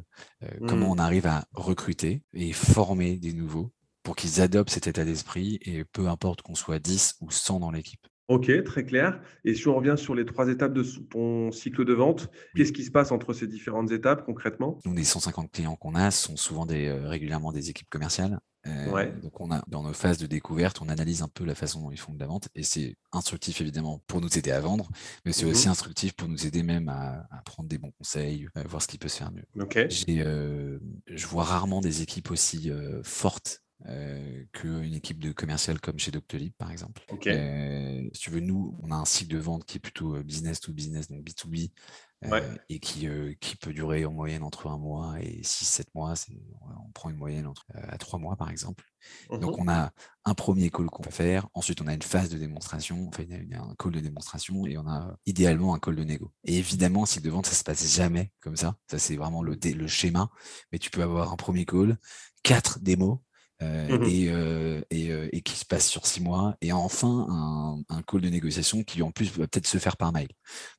comment 0.67 0.87
mmh. 0.87 0.91
on 0.91 0.97
arrive 0.97 1.27
à 1.27 1.45
recruter 1.53 2.23
et 2.33 2.51
former 2.51 3.17
des 3.17 3.33
nouveaux 3.33 3.71
pour 4.01 4.15
qu'ils 4.15 4.41
adoptent 4.41 4.71
cet 4.71 4.87
état 4.87 5.05
d'esprit 5.05 5.59
et 5.61 5.83
peu 5.85 6.07
importe 6.07 6.41
qu'on 6.41 6.55
soit 6.55 6.79
10 6.79 7.17
ou 7.21 7.29
100 7.29 7.59
dans 7.59 7.71
l'équipe. 7.71 8.07
Ok, 8.27 8.63
très 8.63 8.85
clair. 8.85 9.19
Et 9.43 9.53
si 9.55 9.67
on 9.67 9.75
revient 9.75 9.95
sur 9.97 10.15
les 10.15 10.25
trois 10.25 10.47
étapes 10.47 10.73
de 10.73 10.83
ton 11.09 11.51
cycle 11.51 11.83
de 11.83 11.93
vente, 11.93 12.29
qu'est-ce 12.55 12.71
qui 12.71 12.83
se 12.83 12.91
passe 12.91 13.11
entre 13.11 13.33
ces 13.33 13.47
différentes 13.47 13.91
étapes 13.91 14.25
concrètement? 14.25 14.79
Nous, 14.85 14.93
les 14.93 15.03
150 15.03 15.51
clients 15.51 15.75
qu'on 15.75 15.95
a 15.95 16.11
sont 16.11 16.37
souvent 16.37 16.65
des, 16.65 16.87
euh, 16.87 17.09
régulièrement 17.09 17.51
des 17.51 17.69
équipes 17.69 17.89
commerciales. 17.89 18.39
Euh, 18.67 19.11
donc, 19.21 19.41
on 19.41 19.51
a, 19.51 19.63
dans 19.67 19.81
nos 19.81 19.91
phases 19.91 20.19
de 20.19 20.27
découverte, 20.27 20.81
on 20.81 20.87
analyse 20.87 21.23
un 21.23 21.27
peu 21.27 21.43
la 21.43 21.55
façon 21.55 21.81
dont 21.81 21.91
ils 21.91 21.99
font 21.99 22.13
de 22.13 22.19
la 22.19 22.27
vente 22.27 22.47
et 22.53 22.61
c'est 22.61 22.95
instructif 23.11 23.59
évidemment 23.59 24.03
pour 24.05 24.21
nous 24.21 24.37
aider 24.37 24.51
à 24.51 24.59
vendre, 24.59 24.87
mais 25.25 25.31
c'est 25.31 25.45
aussi 25.45 25.67
mmh 25.67 25.71
instructif 25.71 26.13
pour 26.13 26.27
nous 26.27 26.45
aider 26.45 26.61
même 26.61 26.87
à, 26.87 27.27
prendre 27.43 27.67
des 27.67 27.79
bons 27.79 27.91
conseils, 27.97 28.47
à 28.53 28.61
voir 28.63 28.81
ce 28.81 28.87
qui 28.87 28.99
peut 28.99 29.07
se 29.07 29.17
faire 29.17 29.31
mieux. 29.31 29.45
Euh, 30.09 30.79
je 31.07 31.27
vois 31.27 31.43
rarement 31.43 31.81
des 31.81 32.03
équipes 32.03 32.29
aussi 32.29 32.71
fortes 33.03 33.63
euh, 33.87 34.43
qu'une 34.51 34.93
équipe 34.93 35.19
de 35.19 35.31
commercial 35.31 35.79
comme 35.79 35.97
chez 35.97 36.11
Doctolib, 36.11 36.53
par 36.53 36.71
exemple. 36.71 37.01
Euh, 37.25 38.09
si 38.13 38.21
tu 38.21 38.29
veux, 38.29 38.39
nous, 38.39 38.77
on 38.83 38.91
a 38.91 38.95
un 38.95 39.05
cycle 39.05 39.33
de 39.33 39.39
vente 39.39 39.65
qui 39.65 39.77
est 39.77 39.79
plutôt 39.79 40.15
euh, 40.15 40.23
business 40.23 40.59
to 40.59 40.71
business, 40.71 41.07
donc 41.09 41.23
B2B, 41.23 41.71
et 42.69 42.79
qui, 42.79 43.07
qui 43.39 43.55
peut 43.55 43.73
durer 43.73 44.05
en 44.05 44.11
moyenne 44.11 44.43
entre 44.43 44.67
un 44.67 44.77
mois 44.77 45.15
et 45.19 45.41
6-7 45.41 45.85
mois. 45.95 46.13
On 46.85 46.91
prend 46.91 47.09
une 47.09 47.15
moyenne 47.15 47.47
entre, 47.47 47.65
à 47.73 47.97
3 47.97 48.19
mois, 48.19 48.35
par 48.35 48.51
exemple. 48.51 48.83
Donc, 49.31 49.57
mmh 49.57 49.61
on 49.61 49.67
a 49.67 49.91
un 50.25 50.33
premier 50.35 50.69
call 50.69 50.85
qu'on 50.85 51.01
va 51.01 51.09
faire. 51.09 51.47
Ensuite, 51.55 51.81
on 51.81 51.87
a 51.87 51.93
une 51.95 52.03
phase 52.03 52.29
de 52.29 52.37
démonstration. 52.37 53.07
Enfin, 53.07 53.23
il 53.27 53.49
y 53.49 53.55
a 53.55 53.61
un 53.63 53.73
call 53.79 53.93
de 53.93 53.99
démonstration 53.99 54.67
et 54.67 54.77
on 54.77 54.87
a 54.87 55.17
idéalement 55.25 55.73
un 55.73 55.79
call 55.79 55.95
de 55.95 56.03
négo. 56.03 56.31
Et 56.43 56.59
évidemment, 56.59 57.07
cycle 57.07 57.25
de 57.25 57.31
vente, 57.31 57.47
ça 57.47 57.55
se 57.55 57.63
passe 57.63 57.91
jamais 57.95 58.31
comme 58.41 58.55
ça. 58.55 58.75
Ça, 58.91 58.99
c'est 58.99 59.15
vraiment 59.15 59.41
le, 59.41 59.57
le 59.63 59.87
schéma. 59.87 60.29
Mais 60.71 60.77
tu 60.77 60.91
peux 60.91 61.01
avoir 61.01 61.33
un 61.33 61.37
premier 61.37 61.65
call, 61.65 61.97
quatre 62.43 62.79
démos, 62.79 63.17
euh, 63.61 63.99
mmh 63.99 64.03
et, 64.05 64.29
euh, 64.29 64.81
euh, 64.93 65.29
et, 65.31 65.41
qui 65.41 65.55
se 65.55 65.65
passe 65.65 65.87
sur 65.87 66.05
six 66.05 66.21
mois, 66.21 66.55
et 66.61 66.71
enfin 66.71 67.27
un, 67.29 67.83
un 67.89 68.01
call 68.01 68.21
de 68.21 68.29
négociation 68.29 68.83
qui 68.83 69.01
en 69.01 69.11
plus 69.11 69.31
va 69.31 69.47
peut-être 69.47 69.67
se 69.67 69.77
faire 69.77 69.97
par 69.97 70.11
mail. 70.11 70.29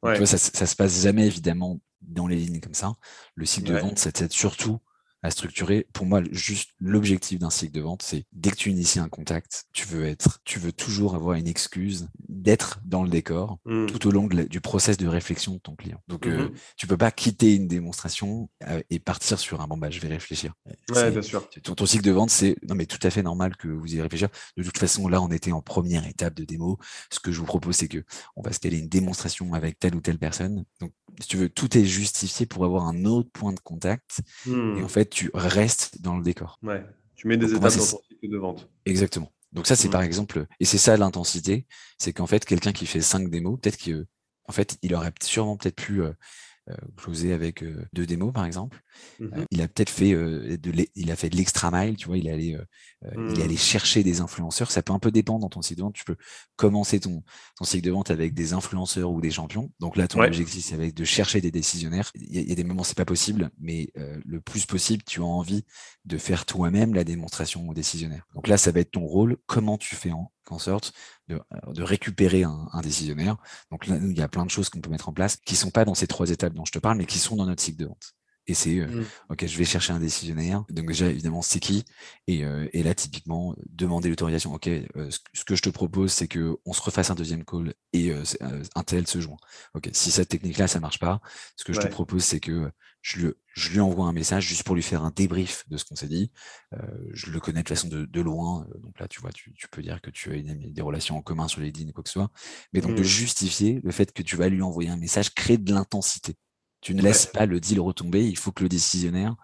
Donc, 0.03 0.12
tu 0.15 0.19
vois, 0.19 0.27
ça, 0.27 0.39
ça 0.39 0.67
se 0.67 0.75
passe 0.75 1.03
jamais 1.03 1.27
évidemment 1.27 1.81
dans 2.01 2.27
les 2.27 2.37
lignes 2.37 2.61
comme 2.61 2.75
ça. 2.75 2.95
Le 3.35 3.47
cycle 3.47 3.73
de 3.73 3.79
vente, 3.79 3.99
c'est 3.99 4.33
surtout 4.33 4.81
à 5.23 5.31
structurer. 5.31 5.87
Pour 5.93 6.07
moi, 6.07 6.23
juste 6.33 6.71
l'objectif 6.81 7.38
d'un 7.38 7.50
cycle 7.50 7.73
de 7.73 7.81
vente, 7.81 8.02
c'est 8.02 8.25
dès 8.33 8.50
que 8.50 8.57
tu 8.57 8.71
inities 8.71 8.99
un 8.99 9.09
contact, 9.09 9.64
tu 9.73 9.87
veux 9.87 10.05
être, 10.05 10.41
tu 10.45 10.59
veux 10.59 10.73
toujours 10.73 11.14
avoir 11.14 11.37
une 11.37 11.47
excuse 11.47 12.09
d'être 12.29 12.81
dans 12.85 13.02
le 13.05 13.09
décor 13.09 13.59
mmh. 13.64 13.87
tout 13.87 14.09
au 14.09 14.11
long 14.11 14.26
du 14.26 14.61
process 14.61 14.97
de 14.97 15.07
réflexion 15.07 15.55
de 15.55 15.59
ton 15.59 15.76
client. 15.76 16.00
Donc, 16.09 16.26
euh, 16.26 16.49
mmh 16.49 16.52
tu 16.76 16.87
peux 16.87 16.97
pas 16.97 17.11
quitter 17.11 17.55
une 17.55 17.69
démonstration 17.69 18.49
euh, 18.69 18.83
et 18.91 18.99
partir 18.99 19.38
sur 19.38 19.61
un 19.61 19.67
bon 19.67 19.76
bah 19.76 19.91
je 19.91 20.00
vais 20.00 20.09
réfléchir. 20.09 20.55
Ouais, 20.91 21.11
bien 21.11 21.23
sûr. 21.23 21.49
Ton, 21.62 21.87
cycle 21.87 22.05
de 22.05 22.11
vente, 22.11 22.31
c'est 22.31 22.57
non 22.69 22.75
mais 22.75 22.87
tout 22.87 22.99
à 23.02 23.11
fait 23.11 23.23
normal 23.23 23.57
que 23.57 23.69
vous 23.69 23.95
y 23.95 24.00
réfléchir. 24.00 24.29
De 24.57 24.62
toute 24.62 24.79
façon, 24.79 25.09
là, 25.09 25.21
on 25.23 25.31
était 25.31 25.52
en 25.52 25.62
première 25.62 26.07
étape 26.07 26.35
de 26.35 26.45
démo. 26.45 26.79
Ce 27.11 27.21
que 27.21 27.31
je 27.31 27.38
vous 27.38 27.47
propose, 27.47 27.76
c'est 27.76 27.88
que 27.88 28.05
on 28.37 28.43
va 28.43 28.52
se 28.52 28.59
caler 28.59 28.79
une 28.79 28.88
démonstration 28.88 29.55
avec 29.55 29.79
telle 29.79 29.95
ou 29.95 30.00
telle 30.00 30.19
personne. 30.19 30.64
Donc, 30.81 30.93
si 31.21 31.29
tu 31.29 31.37
veux, 31.37 31.49
tout 31.49 31.76
est 31.76 31.85
justifié 31.85 32.47
pour 32.47 32.64
avoir 32.64 32.87
un 32.87 33.05
autre 33.05 33.31
point 33.33 33.52
de 33.52 33.61
contact. 33.61 34.21
Et 34.47 34.50
en 34.50 34.55
mmh. 34.55 34.88
fait, 34.88 35.12
tu 35.12 35.31
restes 35.35 36.00
dans 36.00 36.16
le 36.16 36.23
décor. 36.23 36.59
Ouais, 36.62 36.85
tu 37.14 37.28
mets 37.28 37.37
des 37.37 37.50
étapes 37.54 37.62
dans 37.62 37.78
ton 37.78 38.00
cycle 38.09 38.31
de 38.31 38.38
vente. 38.38 38.69
Exactement. 38.87 39.31
Donc 39.52 39.66
ça, 39.66 39.76
c'est 39.76 39.88
mmh. 39.88 39.92
par 39.92 40.02
exemple, 40.02 40.47
et 40.61 40.64
c'est 40.64 40.78
ça 40.78 40.97
l'intensité, 40.97 41.66
c'est 41.99 42.12
qu'en 42.12 42.26
fait, 42.26 42.45
quelqu'un 42.45 42.73
qui 42.73 42.87
fait 42.87 43.02
cinq 43.02 43.28
démos, 43.28 43.59
peut-être 43.61 43.78
qu'en 43.78 44.52
fait, 44.52 44.78
il 44.83 44.95
aurait 44.95 45.12
sûrement 45.23 45.57
peut-être 45.57 45.76
pu 45.76 46.02
euh, 46.02 46.12
closé 46.97 47.33
avec 47.33 47.62
euh, 47.62 47.85
deux 47.92 48.07
démos 48.07 48.33
par 48.33 48.45
exemple. 48.45 48.81
Mmh 49.19 49.25
euh, 49.33 49.45
il 49.50 49.62
a 49.62 49.69
peut-être 49.69 49.90
fait 49.90 50.12
de 50.12 50.87
il 50.95 51.11
a 51.11 51.16
fait 51.16 51.28
de 51.28 51.37
l'extra 51.37 51.71
mile, 51.71 51.97
tu 51.97 52.07
vois, 52.07 52.19
il 52.19 52.26
est 52.28 52.33
allé 52.33 52.59
il 53.04 53.40
est 53.40 53.42
allé 53.42 53.54
mmh. 53.54 53.59
chercher 53.59 54.02
des 54.02 54.21
influenceurs. 54.21 54.71
Ça 54.71 54.83
peut 54.83 54.92
un 54.92 54.99
peu 54.99 55.11
dépendre 55.11 55.40
dans 55.40 55.49
ton 55.49 55.62
site 55.62 55.78
de 55.78 55.83
vente. 55.83 55.95
Tu 55.95 56.04
peux 56.04 56.16
commencer 56.57 57.00
ton, 57.00 57.23
ton 57.57 57.64
cycle 57.64 57.85
de 57.85 57.90
vente 57.90 58.11
avec 58.11 58.33
des 58.35 58.52
influenceurs 58.52 59.11
ou 59.11 59.21
des 59.21 59.31
champions. 59.31 59.73
Donc 59.81 59.97
là, 59.97 60.07
ton 60.07 60.23
objectif 60.23 60.64
c'est 60.64 60.75
avec 60.75 60.95
de 60.95 61.04
chercher 61.04 61.40
des 61.40 61.50
décisionnaires. 61.50 62.11
Il 62.14 62.49
y, 62.49 62.52
a, 62.52 62.54
des 62.54 62.64
moments 62.64 62.85
c'est 62.85 62.97
pas 62.97 63.04
possible, 63.04 63.50
mais 63.59 63.92
le 63.95 64.40
plus 64.40 64.66
possible, 64.66 65.02
tu 65.04 65.21
as 65.21 65.25
envie 65.25 65.64
de 66.04 66.19
faire 66.19 66.47
toi-même 66.47 66.95
la 66.95 67.04
démonstration 67.04 67.69
aux 67.69 67.75
décisionnaires. 67.75 68.26
Donc 68.35 68.47
là, 68.49 68.57
ça 68.57 68.71
va 68.71 68.81
être 68.81 68.92
ton 68.92 69.07
rôle. 69.07 69.37
Comment 69.47 69.78
tu 69.78 69.95
fais 69.95 70.12
en, 70.12 70.31
en 70.51 70.59
sorte 70.59 70.93
de, 71.29 71.37
euh, 71.37 71.85
récupérer 71.85 72.45
un, 72.45 72.81
décisionnaire. 72.83 73.37
Donc 73.71 73.87
il 73.87 74.17
y 74.17 74.23
a 74.23 74.29
plein 74.29 74.45
de 74.45 74.51
choses 74.51 74.69
qu'on 74.69 74.81
peut 74.81 74.91
mettre 74.91 75.09
en 75.09 75.13
place 75.13 75.37
qui 75.37 75.57
sont 75.57 75.71
pas 75.71 75.85
dans 75.85 75.95
ces 75.95 76.07
trois 76.07 76.31
étapes 76.31 76.55
dont 76.55 76.65
je 76.65 76.73
te 76.73 76.79
parle, 76.79 76.99
mais 76.99 77.07
qui 77.07 77.19
sont 77.19 77.37
dans 77.37 77.47
notre 77.47 77.63
cycle 77.63 77.79
de 77.79 77.87
vente. 77.87 78.15
Et 78.47 78.55
c'est, 78.55 78.81
euh, 78.81 78.87
mmh. 78.87 79.05
OK, 79.31 79.47
je 79.47 79.59
vais 79.59 79.65
chercher 79.65 79.93
un 79.93 80.01
décisionnaire. 80.01 80.65
Donc 80.71 80.89
déjà, 80.89 81.07
évidemment, 81.07 81.43
c'est 81.43 81.61
qui? 81.61 81.85
Et, 82.27 82.45
euh, 82.45 82.69
et, 82.73 82.83
là, 82.83 82.95
typiquement, 82.95 83.55
demander 83.69 84.09
l'autorisation. 84.09 84.53
OK, 84.53 84.69
ce, 84.69 85.45
que 85.45 85.55
je 85.55 85.63
te 85.63 85.71
propose, 85.71 86.13
c'est 86.13 86.29
que 86.29 86.57
on 86.65 86.73
se 86.73 86.83
refasse 86.83 87.11
un 87.11 87.15
deuxième 87.15 87.45
call 87.45 87.75
et 87.93 88.13
un 88.13 88.83
tel 88.83 89.07
se 89.07 89.21
joint. 89.21 89.37
OK, 89.75 89.91
si 89.93 90.11
cette 90.11 90.29
technique-là, 90.29 90.67
ça 90.67 90.81
marche 90.81 90.99
pas, 90.99 91.21
ce 91.57 91.65
que 91.65 91.73
je 91.73 91.81
te 91.81 91.87
propose, 91.87 92.25
c'est 92.25 92.41
que 92.41 92.71
je 93.03 93.19
lui, 93.19 93.33
je 93.55 93.71
lui 93.71 93.81
envoie 93.81 94.07
un 94.07 94.13
message 94.13 94.47
juste 94.47 94.63
pour 94.63 94.77
lui 94.77 94.83
faire 94.83 95.03
un 95.05 95.11
débrief 95.11 95.69
de 95.69 95.77
ce 95.77 95.85
qu'on 95.85 95.97
s'est 95.97 96.09
dit. 96.09 96.31
Euh, 96.73 96.79
je 97.13 97.31
le 97.31 97.41
connais 97.41 97.63
de 97.63 97.69
façon 97.69 97.89
de, 97.89 98.07
de, 98.07 98.21
loin, 98.21 98.67
donc 98.81 98.99
là, 98.99 99.09
tu 99.09 99.21
vois, 99.21 99.33
tu, 99.33 99.53
tu, 99.55 99.69
peux 99.69 99.83
dire 99.83 100.01
que 100.01 100.11
tu 100.11 100.31
as 100.31 100.37
une, 100.37 100.73
des 100.73 100.83
relations 100.83 101.19
en 101.19 101.23
commun 101.23 101.49
sur 101.49 101.61
les 101.61 101.73
lignes, 101.73 101.93
quoi 101.93 102.05
que 102.05 102.09
ce 102.09 102.15
soit. 102.15 102.31
Mais 102.73 102.81
donc, 102.81 102.95
de 102.95 103.01
mmh. 103.01 103.05
justifier 103.05 103.81
le 103.83 103.91
fait 103.91 104.13
que 104.13 104.23
tu 104.23 104.37
vas 104.37 104.49
lui 104.49 104.63
envoyer 104.63 104.89
un 104.89 104.97
message 104.97 105.35
crée 105.35 105.59
de 105.59 105.75
l'intensité. 105.75 106.37
Tu 106.83 106.95
ne 106.95 107.01
laisses 107.01 107.27
pas 107.27 107.47
le 107.47 107.59
deal 107.61 107.81
retomber. 107.81 108.29
Il 108.29 108.37
faut 108.37 108.53
que 108.53 108.62
le 108.62 108.69
décisionnaire, 108.69 109.35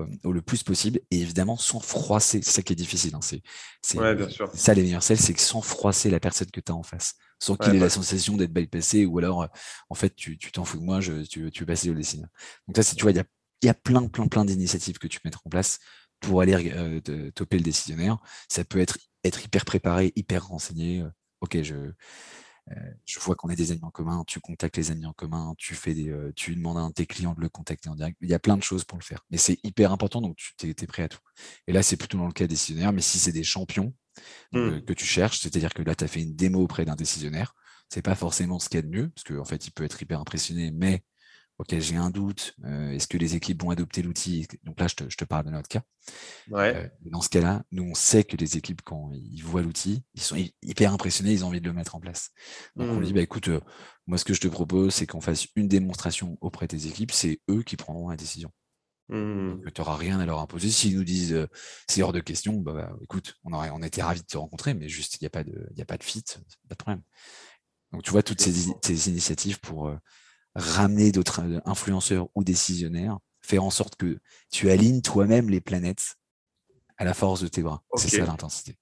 euh, 0.00 0.06
au 0.24 0.32
le 0.32 0.42
plus 0.42 0.62
possible, 0.62 1.00
et 1.10 1.20
évidemment 1.20 1.56
sans 1.56 1.80
froisser. 1.80 2.40
C'est 2.42 2.50
ça 2.50 2.62
qui 2.62 2.74
est 2.74 2.76
difficile. 2.76 3.14
Hein. 3.14 3.20
C'est 3.22 3.42
ça 4.52 4.74
les 4.74 4.82
meilleurs 4.82 5.02
c'est 5.02 5.32
que 5.32 5.40
sans 5.40 5.62
froisser 5.62 6.10
la 6.10 6.20
personne 6.20 6.50
que 6.50 6.60
tu 6.60 6.70
as 6.70 6.74
en 6.74 6.82
face 6.82 7.14
sans 7.40 7.56
qu'il 7.56 7.74
ait 7.74 7.78
la 7.78 7.88
sensation 7.88 8.36
d'être 8.36 8.52
bypassé 8.52 9.06
ou 9.06 9.18
alors, 9.18 9.48
en 9.88 9.94
fait, 9.94 10.14
tu 10.14 10.36
t'en 10.52 10.64
fous 10.64 10.78
de 10.78 10.84
moi, 10.84 11.00
je, 11.00 11.22
tu, 11.22 11.50
tu 11.50 11.60
veux 11.60 11.66
passer 11.66 11.90
au 11.90 11.94
dessin. 11.94 12.18
Donc 12.68 12.76
ça, 12.76 12.82
c'est, 12.82 12.94
tu 12.94 13.02
vois, 13.02 13.12
il 13.12 13.16
y 13.16 13.20
a, 13.20 13.24
y 13.62 13.68
a 13.68 13.74
plein, 13.74 14.06
plein, 14.08 14.28
plein 14.28 14.44
d'initiatives 14.44 14.98
que 14.98 15.06
tu 15.06 15.20
peux 15.20 15.28
mettre 15.28 15.40
en 15.46 15.50
place 15.50 15.78
pour 16.20 16.42
aller 16.42 16.70
euh, 16.74 17.30
toper 17.30 17.56
le 17.56 17.62
décisionnaire. 17.62 18.18
Ça 18.48 18.62
peut 18.62 18.78
être 18.78 18.98
être 19.24 19.42
hyper 19.44 19.64
préparé, 19.64 20.12
hyper 20.16 20.46
renseigné. 20.46 21.04
ok, 21.40 21.62
je, 21.62 21.92
je 23.04 23.18
vois 23.20 23.34
qu'on 23.34 23.48
a 23.48 23.56
des 23.56 23.72
amis 23.72 23.82
en 23.82 23.90
commun, 23.90 24.24
tu 24.26 24.40
contactes 24.40 24.76
les 24.76 24.90
amis 24.90 25.06
en 25.06 25.12
commun, 25.12 25.54
tu 25.58 25.74
fais 25.74 25.94
des, 25.94 26.14
tu 26.36 26.54
demandes 26.54 26.78
à 26.78 26.80
un 26.80 26.88
de 26.88 26.94
tes 26.94 27.06
clients 27.06 27.34
de 27.34 27.40
le 27.40 27.48
contacter 27.48 27.88
en 27.88 27.94
direct. 27.94 28.16
Il 28.20 28.28
y 28.28 28.34
a 28.34 28.38
plein 28.38 28.56
de 28.56 28.62
choses 28.62 28.84
pour 28.84 28.98
le 28.98 29.04
faire. 29.04 29.24
Mais 29.30 29.36
c'est 29.36 29.58
hyper 29.64 29.92
important, 29.92 30.20
donc 30.20 30.36
tu 30.36 30.68
es, 30.68 30.74
prêt 30.86 31.02
à 31.02 31.08
tout. 31.08 31.20
Et 31.66 31.72
là, 31.72 31.82
c'est 31.82 31.96
plutôt 31.96 32.18
dans 32.18 32.26
le 32.26 32.32
cas 32.32 32.46
décisionnaire, 32.46 32.92
mais 32.92 33.02
si 33.02 33.18
c'est 33.18 33.32
des 33.32 33.44
champions, 33.44 33.92
Mmh. 34.52 34.80
que 34.82 34.92
tu 34.92 35.04
cherches. 35.04 35.40
C'est-à-dire 35.40 35.74
que 35.74 35.82
là, 35.82 35.94
tu 35.94 36.04
as 36.04 36.08
fait 36.08 36.22
une 36.22 36.34
démo 36.34 36.60
auprès 36.60 36.84
d'un 36.84 36.96
décisionnaire. 36.96 37.54
C'est 37.88 38.02
pas 38.02 38.14
forcément 38.14 38.58
ce 38.58 38.68
qu'il 38.68 38.78
y 38.78 38.82
a 38.82 38.82
de 38.82 38.88
mieux, 38.88 39.10
parce 39.10 39.24
qu'en 39.24 39.40
en 39.40 39.44
fait, 39.44 39.66
il 39.66 39.72
peut 39.72 39.84
être 39.84 40.00
hyper 40.00 40.20
impressionné, 40.20 40.70
mais 40.70 41.02
ok, 41.60 41.78
j'ai 41.78 41.96
un 41.96 42.08
doute. 42.08 42.54
Est-ce 42.64 43.06
que 43.06 43.18
les 43.18 43.36
équipes 43.36 43.62
vont 43.62 43.70
adopter 43.70 44.00
l'outil? 44.02 44.48
Donc 44.64 44.80
là, 44.80 44.86
je 44.88 44.94
te, 44.94 45.24
parle 45.24 45.44
de 45.44 45.50
notre 45.50 45.68
cas. 45.68 45.82
dans 46.48 47.20
ce 47.20 47.28
cas-là, 47.28 47.62
nous, 47.70 47.82
on 47.82 47.94
sait 47.94 48.24
que 48.24 48.36
les 48.36 48.56
équipes, 48.56 48.80
quand 48.82 49.12
ils 49.12 49.42
voient 49.42 49.60
l'outil, 49.60 50.02
ils 50.14 50.22
sont 50.22 50.36
hyper 50.62 50.92
impressionnés, 50.92 51.32
ils 51.32 51.44
ont 51.44 51.48
envie 51.48 51.60
de 51.60 51.66
le 51.66 51.74
mettre 51.74 51.94
en 51.94 52.00
place. 52.00 52.30
Donc 52.76 52.90
on 52.90 53.00
dit, 53.00 53.12
mmh. 53.12 53.14
bah, 53.14 53.20
écoute, 53.20 53.50
moi, 54.06 54.16
ce 54.16 54.24
que 54.24 54.32
je 54.32 54.40
te 54.40 54.48
propose, 54.48 54.94
c'est 54.94 55.06
qu'on 55.06 55.20
fasse 55.20 55.48
une 55.54 55.68
démonstration 55.68 56.38
auprès 56.40 56.66
des 56.66 56.86
équipes. 56.86 57.12
C'est 57.12 57.40
eux 57.50 57.62
qui 57.62 57.76
prendront 57.76 58.08
la 58.08 58.16
décision. 58.16 58.50
Mmh. 59.10 59.60
Tu 59.74 59.80
n'auras 59.80 59.96
rien 59.96 60.18
à 60.18 60.24
leur 60.24 60.38
imposer. 60.38 60.70
S'ils 60.70 60.96
nous 60.96 61.04
disent 61.04 61.46
c'est 61.88 62.02
hors 62.02 62.14
de 62.14 62.20
question, 62.20 62.54
bah, 62.54 62.72
bah, 62.72 62.96
écoute, 63.02 63.34
on, 63.44 63.52
aurait, 63.52 63.70
on 63.70 63.82
était 63.82 64.02
ravis 64.02 64.22
de 64.22 64.26
te 64.26 64.38
rencontrer, 64.38 64.72
mais 64.72 64.88
juste, 64.88 65.16
il 65.20 65.24
n'y 65.24 65.26
a, 65.26 65.30
pas 65.30 65.44
de, 65.44 65.68
a 65.78 65.84
pas 65.84 65.98
de 65.98 66.04
fit, 66.04 66.24
pas 66.68 66.74
de 66.74 66.76
problème. 66.76 67.02
Donc, 67.92 68.02
tu 68.02 68.12
vois, 68.12 68.22
toutes 68.22 68.40
ces, 68.40 68.52
ces 68.82 69.10
initiatives 69.10 69.60
pour 69.60 69.92
ramener 70.54 71.12
d'autres 71.12 71.42
influenceurs 71.64 72.28
ou 72.34 72.44
décisionnaires, 72.44 73.18
faire 73.40 73.64
en 73.64 73.70
sorte 73.70 73.96
que 73.96 74.18
tu 74.50 74.70
alignes 74.70 75.02
toi-même 75.02 75.50
les 75.50 75.60
planètes 75.60 76.16
à 76.98 77.04
la 77.04 77.14
force 77.14 77.42
de 77.42 77.48
tes 77.48 77.62
bras. 77.62 77.82
C'est 77.96 78.08
ça 78.08 78.24
l'intensité. 78.24 78.76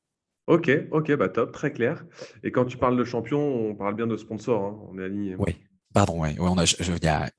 Ok, 0.47 0.71
ok, 0.91 1.15
bah 1.17 1.29
top, 1.29 1.53
très 1.53 1.73
clair. 1.73 2.07
Et 2.43 2.51
quand 2.51 2.65
tu 2.65 2.79
parles 2.79 2.97
de 2.97 3.05
champion, 3.05 3.39
on 3.39 3.75
parle 3.75 3.95
bien 3.95 4.07
de 4.07 4.17
sponsor, 4.17 4.65
hein, 4.65 4.79
on 4.91 4.99
est 4.99 5.05
aligné. 5.05 5.37
Oui, 5.39 5.57
Pardon, 5.95 6.21
ouais. 6.21 6.37
on 6.39 6.59
a, 6.59 6.65
il 6.65 7.05
y 7.05 7.09
a 7.09 7.31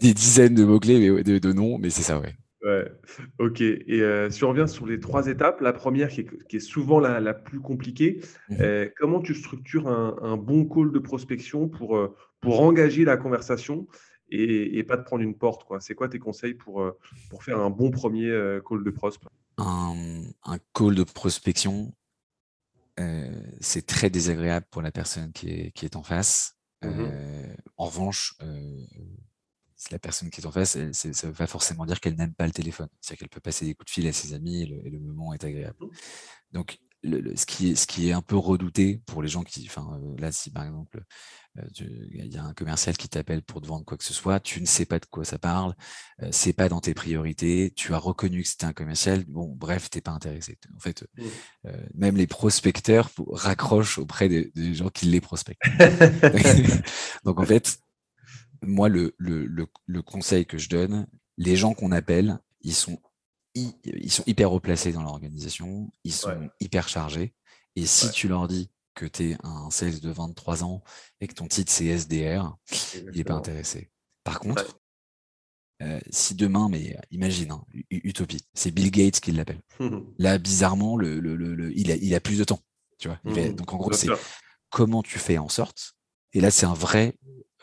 des 0.00 0.14
dizaines 0.14 0.54
de 0.54 0.64
mots-clés, 0.64 1.22
de, 1.22 1.38
de, 1.38 1.52
noms, 1.52 1.78
mais 1.78 1.90
c'est 1.90 2.02
ça, 2.02 2.20
ouais. 2.20 2.34
Ouais, 2.62 2.92
ok. 3.38 3.60
Et 3.62 4.02
euh, 4.02 4.28
si 4.28 4.44
on 4.44 4.50
revient 4.50 4.68
sur 4.68 4.86
les 4.86 5.00
trois 5.00 5.28
étapes, 5.28 5.60
la 5.60 5.72
première 5.72 6.08
qui 6.08 6.26
est, 6.52 6.60
souvent 6.60 7.00
la, 7.00 7.32
plus 7.32 7.60
compliquée, 7.60 8.20
mmh 8.50 8.56
euh, 8.60 8.88
comment 8.96 9.20
tu 9.20 9.34
structures 9.34 9.88
un, 9.88 10.36
bon 10.36 10.66
call 10.66 10.92
de 10.92 10.98
prospection 10.98 11.68
pour, 11.68 11.96
euh, 11.96 12.14
pour 12.40 12.60
engager 12.60 13.04
la 13.04 13.16
conversation 13.16 13.86
et, 14.28 14.82
pas 14.84 14.98
te 14.98 15.04
prendre 15.04 15.22
une 15.22 15.36
porte 15.36 15.64
quoi? 15.64 15.80
C'est 15.80 15.94
quoi 15.94 16.08
tes 16.08 16.18
conseils 16.18 16.54
pour, 16.54 16.84
pour 17.30 17.42
faire 17.42 17.60
un 17.60 17.70
bon 17.70 17.90
premier 17.90 18.30
call 18.68 18.84
de 18.84 18.90
prospe? 18.90 19.24
Un, 19.56 20.22
un, 20.44 20.58
call 20.74 20.94
de 20.94 21.04
prospection, 21.04 21.94
c'est 23.60 23.86
très 23.86 24.10
désagréable 24.10 24.66
pour 24.70 24.82
la 24.82 24.92
personne 24.92 25.32
qui 25.32 25.48
est, 25.48 25.70
qui 25.72 25.86
est 25.86 25.96
en 25.96 26.02
face. 26.02 26.58
Mmh 26.82 27.06
en 27.76 27.86
revanche, 27.86 28.34
la 29.90 29.98
personne 29.98 30.30
qui 30.30 30.40
est 30.40 30.46
en 30.46 30.52
face, 30.52 30.72
ça 30.92 31.08
ne 31.08 31.26
veut 31.28 31.32
pas 31.32 31.46
forcément 31.46 31.86
dire 31.86 32.00
qu'elle 32.00 32.16
n'aime 32.16 32.34
pas 32.34 32.46
le 32.46 32.52
téléphone. 32.52 32.88
C'est-à-dire 33.00 33.20
qu'elle 33.20 33.28
peut 33.28 33.40
passer 33.40 33.64
des 33.64 33.74
coups 33.74 33.86
de 33.86 33.90
fil 33.90 34.06
à 34.06 34.12
ses 34.12 34.34
amis 34.34 34.62
et 34.62 34.66
le, 34.66 34.98
moment 34.98 35.32
est 35.32 35.44
agréable. 35.44 35.76
Mmh. 35.80 35.88
Donc, 36.52 36.78
ce, 37.02 37.46
qui 37.46 37.70
est, 37.70 37.74
ce 37.76 37.86
qui 37.86 38.08
est 38.08 38.12
un 38.12 38.20
peu 38.20 38.36
redouté 38.36 39.00
pour 39.06 39.22
les 39.22 39.28
gens 39.28 39.42
qui, 39.42 39.66
enfin, 39.66 39.98
là, 40.18 40.30
si 40.32 40.50
par 40.50 40.64
exemple, 40.64 41.02
il 41.78 42.26
y 42.26 42.36
a 42.36 42.44
un 42.44 42.52
commercial 42.52 42.96
qui 42.96 43.08
t'appelle 43.08 43.42
pour 43.42 43.62
te 43.62 43.66
vendre 43.66 43.86
quoi 43.86 43.96
que 43.96 44.04
ce 44.04 44.12
soit, 44.12 44.38
tu 44.38 44.60
ne 44.60 44.66
sais 44.66 44.84
pas 44.84 44.98
de 44.98 45.06
quoi 45.06 45.24
ça 45.24 45.38
parle, 45.38 45.74
c'est 46.30 46.52
pas 46.52 46.68
dans 46.68 46.80
tes 46.80 46.92
priorités, 46.92 47.72
tu 47.74 47.94
as 47.94 47.98
reconnu 47.98 48.42
que 48.42 48.48
c'était 48.48 48.66
un 48.66 48.74
commercial, 48.74 49.24
bon, 49.26 49.48
bref, 49.48 49.88
t'es 49.88 50.02
pas 50.02 50.10
intéressé. 50.10 50.58
En 50.76 50.80
fait, 50.80 51.06
mmh. 51.16 51.70
même 51.94 52.16
les 52.16 52.26
prospecteurs 52.26 53.10
raccrochent 53.30 53.98
auprès 53.98 54.28
des, 54.28 54.52
gens 54.74 54.90
qui 54.90 55.06
les 55.06 55.22
prospectent. 55.22 55.62
Donc 57.24 57.40
en 57.40 57.46
fait, 57.46 57.78
moi, 58.62 58.88
le, 58.88 59.14
le, 59.18 59.46
le, 59.86 60.02
conseil 60.02 60.46
que 60.46 60.58
je 60.58 60.68
donne, 60.68 61.06
les 61.36 61.56
gens 61.56 61.74
qu'on 61.74 61.92
appelle, 61.92 62.38
ils 62.62 62.74
sont, 62.74 62.98
ils 63.54 64.10
sont 64.12 64.24
hyper 64.26 64.50
replacés 64.50 64.92
dans 64.92 65.02
l'organisation, 65.02 65.90
ils 66.04 66.12
sont 66.12 66.50
hyper 66.60 66.88
chargés. 66.88 67.34
Et 67.76 67.86
si 67.86 68.10
tu 68.10 68.28
leur 68.28 68.48
dis 68.48 68.70
que 68.94 69.06
tu 69.06 69.30
es 69.30 69.36
un 69.42 69.70
sales 69.70 70.00
de 70.00 70.10
23 70.10 70.64
ans 70.64 70.82
et 71.20 71.28
que 71.28 71.34
ton 71.34 71.46
titre 71.46 71.72
c'est 71.72 71.86
SDR, 71.86 72.56
il 72.94 73.16
n'est 73.16 73.24
pas 73.24 73.34
intéressé. 73.34 73.90
Par 74.24 74.40
contre, 74.40 74.78
euh, 75.82 75.98
si 76.10 76.34
demain, 76.34 76.68
mais 76.68 76.98
imagine, 77.10 77.52
hein, 77.52 77.64
utopie, 77.90 78.44
c'est 78.52 78.70
Bill 78.70 78.90
Gates 78.90 79.20
qui 79.20 79.32
l'appelle. 79.32 79.60
Là, 80.18 80.38
bizarrement, 80.38 80.96
le, 80.96 81.20
le, 81.20 81.72
il, 81.74 81.90
a, 81.90 81.96
il, 81.96 82.14
a, 82.14 82.20
plus 82.20 82.38
de 82.38 82.44
temps. 82.44 82.60
Tu 82.98 83.08
vois 83.08 83.18
mmh 83.24 83.54
donc 83.54 83.72
en 83.72 83.78
gros, 83.78 83.92
c'est 83.92 84.08
comment 84.68 85.02
tu 85.02 85.18
fais 85.18 85.38
en 85.38 85.48
sorte. 85.48 85.94
Et 86.32 86.40
là, 86.40 86.50
c'est 86.50 86.66
un 86.66 86.74
vrai. 86.74 87.14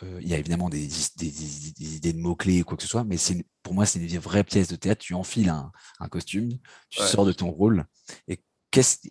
Euh, 0.03 0.19
il 0.21 0.27
y 0.27 0.33
a 0.33 0.37
évidemment 0.37 0.69
des, 0.69 0.87
des, 1.17 1.95
idées 1.95 2.13
de 2.13 2.19
mots-clés 2.19 2.61
ou 2.61 2.65
quoi 2.65 2.77
que 2.77 2.83
ce 2.83 2.89
soit, 2.89 3.03
mais 3.03 3.17
pour 3.63 3.73
moi, 3.73 3.85
c'est 3.85 3.99
une 3.99 4.19
vraie 4.19 4.43
pièce 4.43 4.67
de 4.67 4.75
théâtre. 4.75 5.01
Tu 5.01 5.13
enfiles 5.13 5.49
un, 5.49 5.71
un 5.99 6.07
costume, 6.07 6.49
tu 6.89 7.01
sors 7.01 7.25
de 7.25 7.31
ton 7.33 7.49
rôle, 7.49 7.85
et 8.27 8.39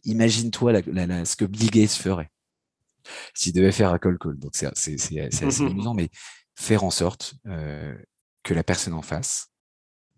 imagine-toi 0.05 0.83
ce 0.83 1.37
que 1.37 1.45
Bill 1.45 1.71
Gates 1.71 1.90
ferait 1.90 2.31
s'il 3.35 3.52
devait 3.52 3.73
faire 3.73 3.93
un 3.93 3.99
call 3.99 4.19
call. 4.19 4.38
Donc 4.38 4.52
c'est 4.55 4.66
assez 4.66 4.97
amusant, 5.62 5.95
mais 5.95 6.11
faire 6.55 6.85
en 6.85 6.90
sorte 6.90 7.35
euh, 7.47 7.97
que 8.43 8.55
la 8.55 8.64
personne 8.64 8.95
en 8.95 9.02
face, 9.02 9.52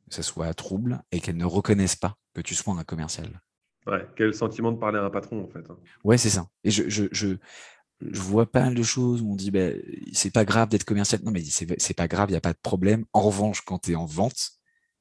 ça 0.08 0.22
soit 0.22 0.52
trouble 0.54 1.02
et 1.12 1.20
qu'elle 1.20 1.36
ne 1.36 1.44
reconnaisse 1.44 1.96
pas 1.96 2.16
que 2.34 2.40
tu 2.40 2.54
sois 2.54 2.74
un 2.74 2.84
commercial. 2.84 3.40
Ouais, 3.86 4.06
quel 4.16 4.34
sentiment 4.34 4.72
de 4.72 4.78
parler 4.78 4.98
à 4.98 5.04
un 5.04 5.10
patron 5.10 5.44
en 5.44 5.48
fait. 5.48 5.70
Hein. 5.70 5.78
Ouais, 6.04 6.18
c'est 6.18 6.30
ça. 6.30 6.46
Et 6.62 6.70
je, 6.70 6.88
je, 6.88 7.04
je, 7.10 7.36
vois 8.00 8.50
pas 8.50 8.62
mal 8.62 8.74
de 8.74 8.82
choses 8.82 9.22
où 9.22 9.32
on 9.32 9.36
dit 9.36 9.50
ben, 9.50 9.80
c'est 10.12 10.32
pas 10.32 10.44
grave 10.44 10.68
d'être 10.68 10.84
commercial. 10.84 11.20
Non, 11.24 11.30
mais 11.30 11.42
c'est 11.44 11.94
pas 11.94 12.08
grave, 12.08 12.28
il 12.30 12.32
n'y 12.32 12.38
a 12.38 12.42
pas 12.42 12.52
de 12.52 12.58
problème. 12.62 13.04
En 13.12 13.20
revanche, 13.20 13.62
quand 13.62 13.78
tu 13.78 13.92
es 13.92 13.94
en 13.96 14.06
vente, 14.06 14.58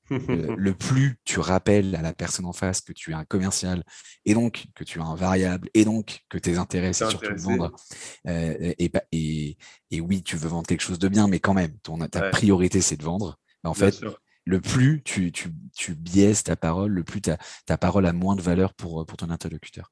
euh, 0.11 0.55
le 0.57 0.73
plus 0.73 1.19
tu 1.25 1.39
rappelles 1.39 1.93
à 1.95 2.01
la 2.01 2.13
personne 2.13 2.45
en 2.45 2.53
face 2.53 2.79
que 2.79 2.93
tu 2.93 3.11
es 3.11 3.13
un 3.13 3.25
commercial 3.25 3.83
et 4.23 4.33
donc 4.33 4.67
que 4.73 4.85
tu 4.85 5.01
as 5.01 5.03
un 5.03 5.15
variable 5.15 5.69
et 5.73 5.83
donc 5.83 6.21
que 6.29 6.37
tes 6.37 6.57
intérêts 6.57 6.93
c'est 6.93 7.09
surtout 7.09 7.33
de 7.33 7.41
vendre 7.41 7.75
euh, 8.25 8.73
et, 8.77 8.89
et, 9.11 9.57
et, 9.91 9.99
oui 9.99 10.23
tu 10.23 10.37
veux 10.37 10.47
vendre 10.47 10.65
quelque 10.65 10.79
chose 10.79 10.97
de 10.97 11.09
bien 11.09 11.27
mais 11.27 11.41
quand 11.41 11.53
même 11.53 11.77
ton, 11.79 11.97
ta 12.07 12.29
priorité 12.29 12.79
c'est 12.79 12.95
de 12.95 13.03
vendre 13.03 13.37
en 13.65 13.73
fait 13.73 14.01
le 14.47 14.61
plus 14.61 15.01
tu, 15.03 15.31
tu, 15.31 15.49
tu, 15.75 15.93
biaises 15.93 16.43
ta 16.43 16.55
parole 16.55 16.91
le 16.91 17.03
plus 17.03 17.21
ta, 17.21 17.37
ta 17.65 17.77
parole 17.77 18.05
a 18.05 18.13
moins 18.13 18.35
de 18.35 18.41
valeur 18.41 18.73
pour, 18.73 19.05
pour 19.05 19.17
ton 19.17 19.29
interlocuteur 19.29 19.91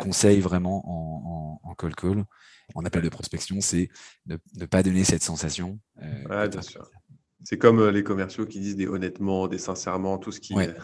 conseil 0.00 0.40
vraiment 0.40 0.82
en, 0.86 1.60
en, 1.62 1.74
call 1.74 1.94
call 1.94 2.24
en 2.74 2.84
appel 2.84 3.02
de 3.02 3.08
prospection 3.08 3.60
c'est 3.60 3.88
ne, 4.26 4.36
ne, 4.56 4.66
pas 4.66 4.82
donner 4.82 5.04
cette 5.04 5.22
sensation 5.22 5.78
euh, 6.02 6.48
bien 6.48 6.62
sûr 6.62 6.88
c'est 7.44 7.58
comme 7.58 7.80
euh, 7.80 7.90
les 7.90 8.02
commerciaux 8.02 8.46
qui 8.46 8.60
disent 8.60 8.76
des 8.76 8.86
honnêtement, 8.86 9.48
des 9.48 9.58
sincèrement, 9.58 10.18
tout 10.18 10.32
ce 10.32 10.40
qui. 10.40 10.54
Ouais. 10.54 10.74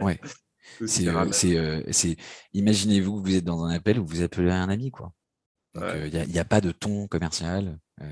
ouais. 0.00 0.20
c'est, 0.86 2.16
imaginez-vous 2.52 3.20
que 3.20 3.28
vous 3.28 3.36
êtes 3.36 3.44
dans 3.44 3.64
un 3.64 3.70
appel 3.70 3.98
où 3.98 4.06
vous 4.06 4.22
appelez 4.22 4.50
un 4.50 4.68
ami, 4.68 4.90
quoi. 4.90 5.12
Il 5.76 5.80
n'y 5.80 6.16
euh, 6.16 6.24
a, 6.36 6.40
a, 6.40 6.44
pas 6.44 6.60
de 6.60 6.70
ton 6.70 7.08
commercial. 7.08 7.78
Euh, 8.00 8.06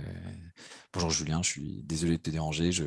bonjour 0.92 1.10
Julien, 1.10 1.42
je 1.42 1.48
suis 1.48 1.82
désolé 1.82 2.18
de 2.18 2.22
te 2.22 2.30
déranger. 2.30 2.72
Je, 2.72 2.84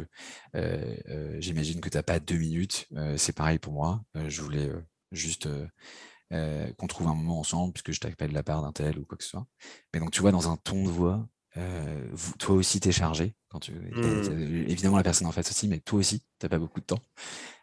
j'imagine 1.40 1.82
que 1.82 1.90
tu 1.90 1.98
n'as 1.98 2.04
pas 2.04 2.20
deux 2.20 2.38
minutes. 2.38 2.88
c'est 3.18 3.36
pareil 3.36 3.60
pour 3.60 3.74
moi. 3.74 4.04
je 4.28 4.42
voulais 4.42 4.72
juste 5.12 5.48
qu'on 6.32 6.88
trouve 6.88 7.08
un 7.08 7.16
moment 7.16 7.40
ensemble 7.40 7.74
puisque 7.74 7.92
je 7.92 8.00
t'appelle 8.00 8.30
de 8.30 8.34
la 8.34 8.44
part 8.44 8.62
d'un 8.62 8.72
tel 8.72 9.00
ou 9.00 9.06
quoi 9.06 9.18
que 9.18 9.24
ce 9.24 9.32
soit. 9.32 9.48
Mais 9.94 10.00
donc 10.00 10.12
tu 10.12 10.22
vois, 10.22 10.32
dans 10.32 10.50
un 10.52 10.58
ton 10.58 10.84
de 10.84 10.90
voix, 10.90 11.28
euh, 11.58 12.08
toi 12.40 12.56
aussi, 12.56 12.80
tu 12.80 12.90
es 12.90 12.92
chargé. 12.92 13.36
Quand 13.50 13.60
tu, 13.60 13.72
mmh. 13.72 14.66
Évidemment, 14.68 14.98
la 14.98 15.04
personne 15.04 15.28
en 15.28 15.32
face 15.32 15.50
aussi, 15.50 15.68
mais 15.68 15.80
toi 15.80 16.00
aussi, 16.00 16.22
tu 16.40 16.50
pas 16.50 16.60
beaucoup 16.60 16.82
de 16.82 16.86
temps. 16.86 17.00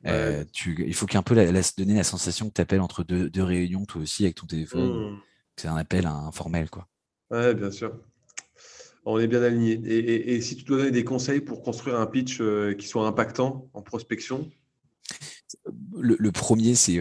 Euh, 0.06 0.44
tu, 0.52 0.84
il 0.86 0.94
faut 0.94 1.06
qu'un 1.06 1.22
peu 1.22 1.34
la, 1.34 1.44
donner 1.76 1.94
la 1.94 2.04
sensation 2.04 2.48
que 2.48 2.54
tu 2.54 2.60
appelles 2.60 2.80
entre 2.80 3.04
deux, 3.04 3.28
deux, 3.28 3.42
réunions, 3.42 3.84
toi 3.84 4.00
aussi, 4.00 4.24
avec 4.24 4.36
ton 4.36 4.46
téléphone. 4.46 5.12
Mmh. 5.12 5.20
C'est 5.56 5.68
un 5.68 5.76
appel 5.76 6.06
informel. 6.06 6.70
Quoi. 6.70 6.88
Ouais, 7.30 7.54
bien 7.54 7.70
sûr. 7.70 7.94
On 9.04 9.18
est 9.18 9.26
bien 9.26 9.42
aligné. 9.42 9.80
Et, 9.84 10.34
et, 10.34 10.40
si 10.40 10.56
tu 10.56 10.64
dois 10.64 10.78
donner 10.78 10.90
des 10.90 11.04
conseils 11.04 11.40
pour 11.40 11.62
construire 11.62 11.98
un 11.98 12.06
pitch 12.06 12.40
euh, 12.40 12.74
qui 12.74 12.86
soit 12.86 13.06
impactant 13.06 13.68
en 13.74 13.82
prospection? 13.82 14.50
Le, 15.98 16.30
premier, 16.32 16.74
c'est 16.74 16.98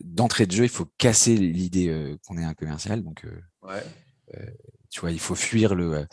d'entrée 0.00 0.46
de 0.46 0.52
jeu, 0.52 0.64
il 0.64 0.70
faut 0.70 0.86
casser 0.98 1.36
l'idée 1.36 2.16
qu'on 2.26 2.38
est 2.38 2.44
un 2.44 2.54
commercial. 2.54 3.02
Donc, 3.02 3.24
ouais 3.62 3.82
tu 4.90 5.00
vois, 5.00 5.10
il 5.10 5.20
faut 5.20 5.34
fuir 5.34 5.74
le. 5.74 5.94
Euh, 5.94 6.04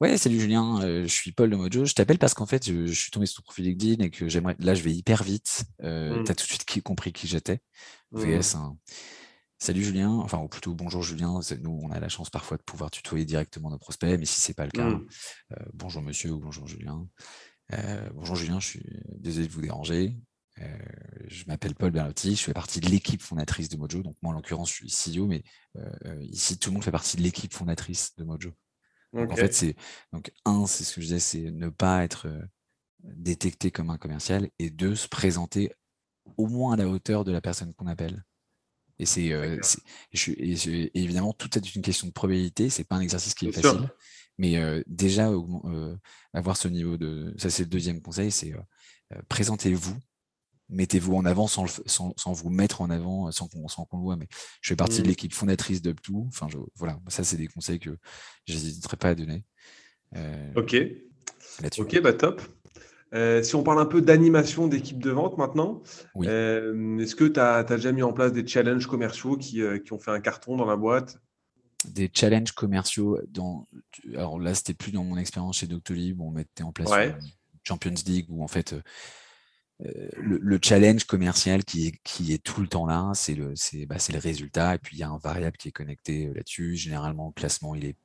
ouais, 0.00 0.16
salut 0.16 0.40
Julien, 0.40 0.80
euh, 0.82 1.02
je 1.02 1.12
suis 1.12 1.32
Paul 1.32 1.50
de 1.50 1.56
Mojo. 1.56 1.84
Je 1.84 1.94
t'appelle 1.94 2.18
parce 2.18 2.34
qu'en 2.34 2.46
fait, 2.46 2.66
je, 2.66 2.92
suis 2.92 3.10
tombé 3.10 3.26
sur 3.26 3.36
ton 3.36 3.44
profil 3.44 3.66
LinkedIn 3.66 4.04
et 4.04 4.10
que 4.10 4.28
j'aimerais. 4.28 4.56
Là, 4.58 4.74
je 4.74 4.82
vais 4.82 4.92
hyper 4.92 5.22
vite. 5.22 5.64
Euh, 5.82 6.20
mmh. 6.20 6.24
Tu 6.24 6.30
as 6.30 6.34
tout 6.34 6.46
de 6.46 6.48
suite 6.50 6.82
compris 6.82 7.12
qui 7.12 7.26
j'étais. 7.26 7.60
VS, 8.12 8.56
mmh. 8.56 8.76
Salut 9.62 9.84
Julien, 9.84 10.10
enfin, 10.10 10.38
ou 10.38 10.48
plutôt 10.48 10.74
bonjour 10.74 11.02
Julien. 11.02 11.38
Nous, 11.60 11.80
on 11.82 11.90
a 11.90 12.00
la 12.00 12.08
chance 12.08 12.30
parfois 12.30 12.56
de 12.56 12.62
pouvoir 12.62 12.90
tutoyer 12.90 13.24
directement 13.24 13.70
nos 13.70 13.78
prospects, 13.78 14.18
mais 14.18 14.24
si 14.24 14.40
c'est 14.40 14.54
pas 14.54 14.64
le 14.64 14.70
cas, 14.70 14.88
mmh. 14.88 15.06
bonjour 15.74 16.02
monsieur 16.02 16.32
ou 16.32 16.40
bonjour 16.40 16.66
Julien. 16.66 17.06
bonjour 18.14 18.36
Julien, 18.36 18.58
je 18.58 18.66
suis 18.66 18.82
désolé 19.18 19.46
de 19.46 19.52
vous 19.52 19.60
déranger. 19.60 20.16
Euh, 20.60 20.78
je 21.28 21.44
m'appelle 21.46 21.74
Paul 21.74 21.90
Berlotti, 21.90 22.36
je 22.36 22.42
fais 22.42 22.52
partie 22.52 22.80
de 22.80 22.88
l'équipe 22.88 23.22
fondatrice 23.22 23.68
de 23.68 23.76
Mojo. 23.76 24.02
Donc 24.02 24.16
moi, 24.22 24.32
en 24.32 24.36
l'occurrence, 24.36 24.70
je 24.70 24.86
suis 24.86 25.18
CEO, 25.18 25.26
mais 25.26 25.42
euh, 25.76 25.90
euh, 26.06 26.22
ici, 26.24 26.58
tout 26.58 26.70
le 26.70 26.74
monde 26.74 26.84
fait 26.84 26.90
partie 26.90 27.16
de 27.16 27.22
l'équipe 27.22 27.52
fondatrice 27.52 28.14
de 28.16 28.24
Mojo. 28.24 28.50
Donc 29.12 29.32
en 29.32 29.36
fait, 29.36 29.52
c'est 29.52 29.74
donc 30.12 30.32
un, 30.44 30.66
c'est 30.66 30.84
ce 30.84 30.94
que 30.94 31.00
je 31.00 31.06
disais, 31.06 31.18
c'est 31.18 31.50
ne 31.50 31.68
pas 31.68 32.04
être 32.04 32.28
détecté 33.02 33.70
comme 33.70 33.90
un 33.90 33.98
commercial, 33.98 34.48
et 34.58 34.70
deux, 34.70 34.94
se 34.94 35.08
présenter 35.08 35.72
au 36.36 36.46
moins 36.46 36.74
à 36.74 36.76
la 36.76 36.88
hauteur 36.88 37.24
de 37.24 37.32
la 37.32 37.40
personne 37.40 37.74
qu'on 37.74 37.88
appelle. 37.88 38.24
Et 39.00 39.06
c'est 39.06 40.90
évidemment 40.94 41.32
tout 41.32 41.56
est 41.56 41.74
une 41.74 41.82
question 41.82 42.06
de 42.06 42.12
probabilité. 42.12 42.68
C'est 42.70 42.84
pas 42.84 42.96
un 42.96 43.00
exercice 43.00 43.34
qui 43.34 43.48
est 43.48 43.52
facile, 43.52 43.88
mais 44.38 44.60
déjà 44.86 45.30
avoir 46.34 46.56
ce 46.56 46.68
niveau 46.68 46.96
de 46.96 47.34
ça 47.38 47.50
c'est 47.50 47.64
le 47.64 47.70
deuxième 47.70 48.02
conseil, 48.02 48.30
c'est 48.30 48.54
présentez-vous 49.28 49.96
mettez-vous 50.70 51.14
en 51.14 51.24
avant 51.24 51.46
sans, 51.46 51.66
sans, 51.86 52.32
vous 52.32 52.50
mettre 52.50 52.80
en 52.80 52.90
avant, 52.90 53.30
sans 53.30 53.48
qu'on 53.48 53.66
qu'on 53.66 53.96
le 53.96 54.02
voit. 54.02 54.16
Mais 54.16 54.28
je 54.60 54.68
fais 54.68 54.76
partie 54.76 54.98
de 54.98 55.06
mmh. 55.06 55.08
l'équipe 55.08 55.34
fondatrice 55.34 55.82
d'UpTo. 55.82 56.26
Enfin, 56.28 56.46
voilà, 56.76 56.98
ça, 57.08 57.24
c'est 57.24 57.36
des 57.36 57.48
conseils 57.48 57.78
que 57.78 57.98
je 58.46 58.54
n'hésiterai 58.54 58.96
pas 58.96 59.10
à 59.10 59.14
donner. 59.14 59.44
Euh, 60.16 60.52
ok. 60.56 60.76
Ok, 61.78 62.00
bah 62.00 62.12
top. 62.12 62.40
Euh, 63.12 63.42
si 63.42 63.54
on 63.56 63.62
parle 63.62 63.80
un 63.80 63.86
peu 63.86 64.00
d'animation 64.02 64.68
d'équipe 64.68 65.02
de 65.02 65.10
vente 65.10 65.36
maintenant, 65.36 65.82
euh, 66.16 66.98
est-ce 66.98 67.16
que 67.16 67.24
tu 67.24 67.40
as, 67.40 67.64
déjà 67.64 67.92
mis 67.92 68.02
en 68.02 68.12
place 68.12 68.32
des 68.32 68.46
challenges 68.46 68.86
commerciaux 68.86 69.36
qui, 69.36 69.62
qui, 69.84 69.92
ont 69.92 69.98
fait 69.98 70.12
un 70.12 70.20
carton 70.20 70.56
dans 70.56 70.66
la 70.66 70.76
boîte? 70.76 71.18
Des 71.86 72.10
challenges 72.12 72.52
commerciaux 72.52 73.18
dans. 73.28 73.66
Alors 74.14 74.38
là, 74.38 74.54
c'était 74.54 74.74
plus 74.74 74.92
dans 74.92 75.02
mon 75.02 75.16
expérience 75.16 75.58
chez 75.58 75.66
Doctolib 75.66 76.20
où 76.20 76.28
on 76.28 76.30
mettait 76.30 76.62
en 76.62 76.72
place 76.72 76.90
Champions 77.64 77.94
League 78.06 78.26
où 78.28 78.42
en 78.42 78.48
fait 78.48 78.74
le, 80.16 80.58
challenge 80.62 81.04
commercial 81.04 81.64
qui 81.64 81.88
est, 81.88 81.98
qui 82.04 82.32
est 82.32 82.42
tout 82.42 82.60
le 82.60 82.68
temps 82.68 82.86
là, 82.86 83.12
c'est 83.14 83.34
le, 83.34 83.52
c'est, 83.56 83.86
bah, 83.86 83.96
le 84.12 84.18
résultat. 84.18 84.74
Et 84.74 84.78
puis, 84.78 84.96
il 84.96 85.00
y 85.00 85.02
a 85.02 85.08
un 85.08 85.18
variable 85.18 85.56
qui 85.56 85.68
est 85.68 85.72
connecté 85.72 86.26
euh, 86.26 86.34
là-dessus. 86.34 86.76
Généralement, 86.76 87.28
le 87.28 87.32
classement, 87.32 87.74
il 87.74 87.84
est, 87.84 87.96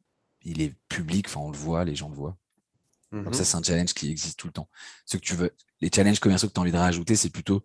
il 0.43 0.61
est 0.61 0.73
public. 0.89 1.27
Enfin, 1.27 1.41
on 1.41 1.51
le 1.51 1.57
voit, 1.57 1.83
les 1.85 1.95
gens 1.95 2.09
le 2.09 2.15
voient. 2.15 2.37
Donc, 3.23 3.35
ça, 3.35 3.41
mmh 3.41 3.45
c'est 3.45 3.57
un 3.57 3.63
challenge 3.63 3.93
qui 3.93 4.11
existe 4.11 4.37
tout 4.37 4.47
le 4.47 4.53
temps. 4.53 4.69
Ce 5.05 5.17
que 5.17 5.21
tu 5.21 5.35
veux, 5.35 5.55
les 5.81 5.89
challenges 5.93 6.19
commerciaux 6.19 6.47
que 6.47 6.53
tu 6.53 6.59
as 6.59 6.61
envie 6.61 6.71
de 6.71 6.77
rajouter, 6.77 7.15
c'est 7.15 7.29
plutôt 7.29 7.63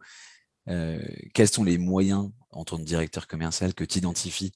euh, 0.68 1.02
quels 1.34 1.48
sont 1.48 1.64
les 1.64 1.78
moyens 1.78 2.30
en 2.50 2.64
tant 2.64 2.76
que 2.76 2.82
directeur 2.82 3.26
commercial 3.26 3.74
que 3.74 3.84
tu 3.84 3.98
identifies 3.98 4.52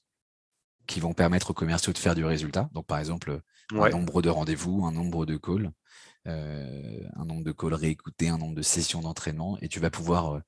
qui 0.87 0.99
vont 0.99 1.13
permettre 1.13 1.51
aux 1.51 1.53
commerciaux 1.53 1.93
de 1.93 1.97
faire 1.97 2.15
du 2.15 2.23
résultat? 2.23 2.69
Donc, 2.73 2.85
par 2.85 2.99
exemple, 2.99 3.41
un 3.73 3.89
nombre 3.89 4.21
de 4.21 4.29
rendez-vous, 4.29 4.85
un 4.85 4.91
nombre 4.91 5.25
de 5.25 5.37
calls. 5.37 5.71
Euh, 6.27 7.07
un 7.15 7.25
nombre 7.25 7.43
de 7.43 7.51
calls 7.51 7.75
réécoutés, 7.75 8.29
un 8.29 8.39
nombre 8.39 8.55
de 8.55 8.63
sessions 8.63 9.01
d'entraînement, 9.01 9.59
et 9.61 9.67
tu 9.67 9.79
vas 9.79 9.91
pouvoir 9.91 10.33
euh, 10.33 10.39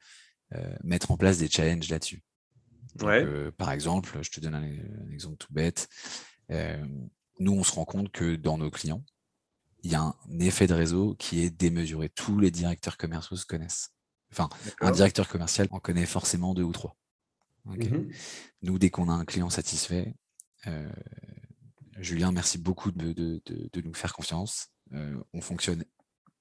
euh, 0.56 0.76
mettre 0.84 1.12
en 1.12 1.18
place 1.18 1.38
des 1.38 1.50
challenges 1.50 1.88
là-dessus. 1.90 2.24
par 3.58 3.72
exemple, 3.72 4.18
je 4.22 4.32
te 4.32 4.40
donne 4.40 4.56
un, 4.56 5.12
exemple 5.12 5.38
tout 5.38 5.54
bête. 5.54 5.88
nous, 6.50 7.54
on 7.54 7.64
se 7.64 7.74
rend 7.74 7.86
compte 7.86 8.12
que 8.12 8.36
dans 8.36 8.58
nos 8.58 8.72
clients, 8.72 9.04
il 9.84 9.92
y 9.92 9.96
a 9.96 10.02
un 10.02 10.40
effet 10.40 10.68
de 10.68 10.74
réseau 10.74 11.16
qui 11.18 11.42
est 11.42 11.50
démesuré. 11.50 12.10
Tous 12.10 12.40
les 12.40 12.52
directeurs 12.52 12.98
commerciaux 12.98 13.38
se 13.38 13.46
connaissent. 13.46 13.94
Enfin, 14.32 14.50
un 14.82 14.92
directeur 14.92 15.28
commercial 15.28 15.68
en 15.72 15.80
connaît 15.80 16.06
forcément 16.06 16.54
deux 16.54 16.64
ou 16.64 16.72
trois. 16.72 16.98
Mmh 17.66 18.10
Nous, 18.62 18.80
dès 18.80 18.90
qu'on 18.90 19.10
a 19.10 19.14
un 19.14 19.26
client 19.26 19.50
satisfait, 19.50 20.16
euh, 20.68 20.90
Julien, 21.98 22.32
merci 22.32 22.58
beaucoup 22.58 22.92
de, 22.92 23.42
nous 23.84 23.94
faire 23.94 24.14
confiance. 24.14 24.70
Euh, 24.94 25.18
on 25.34 25.42
fonctionne 25.42 25.84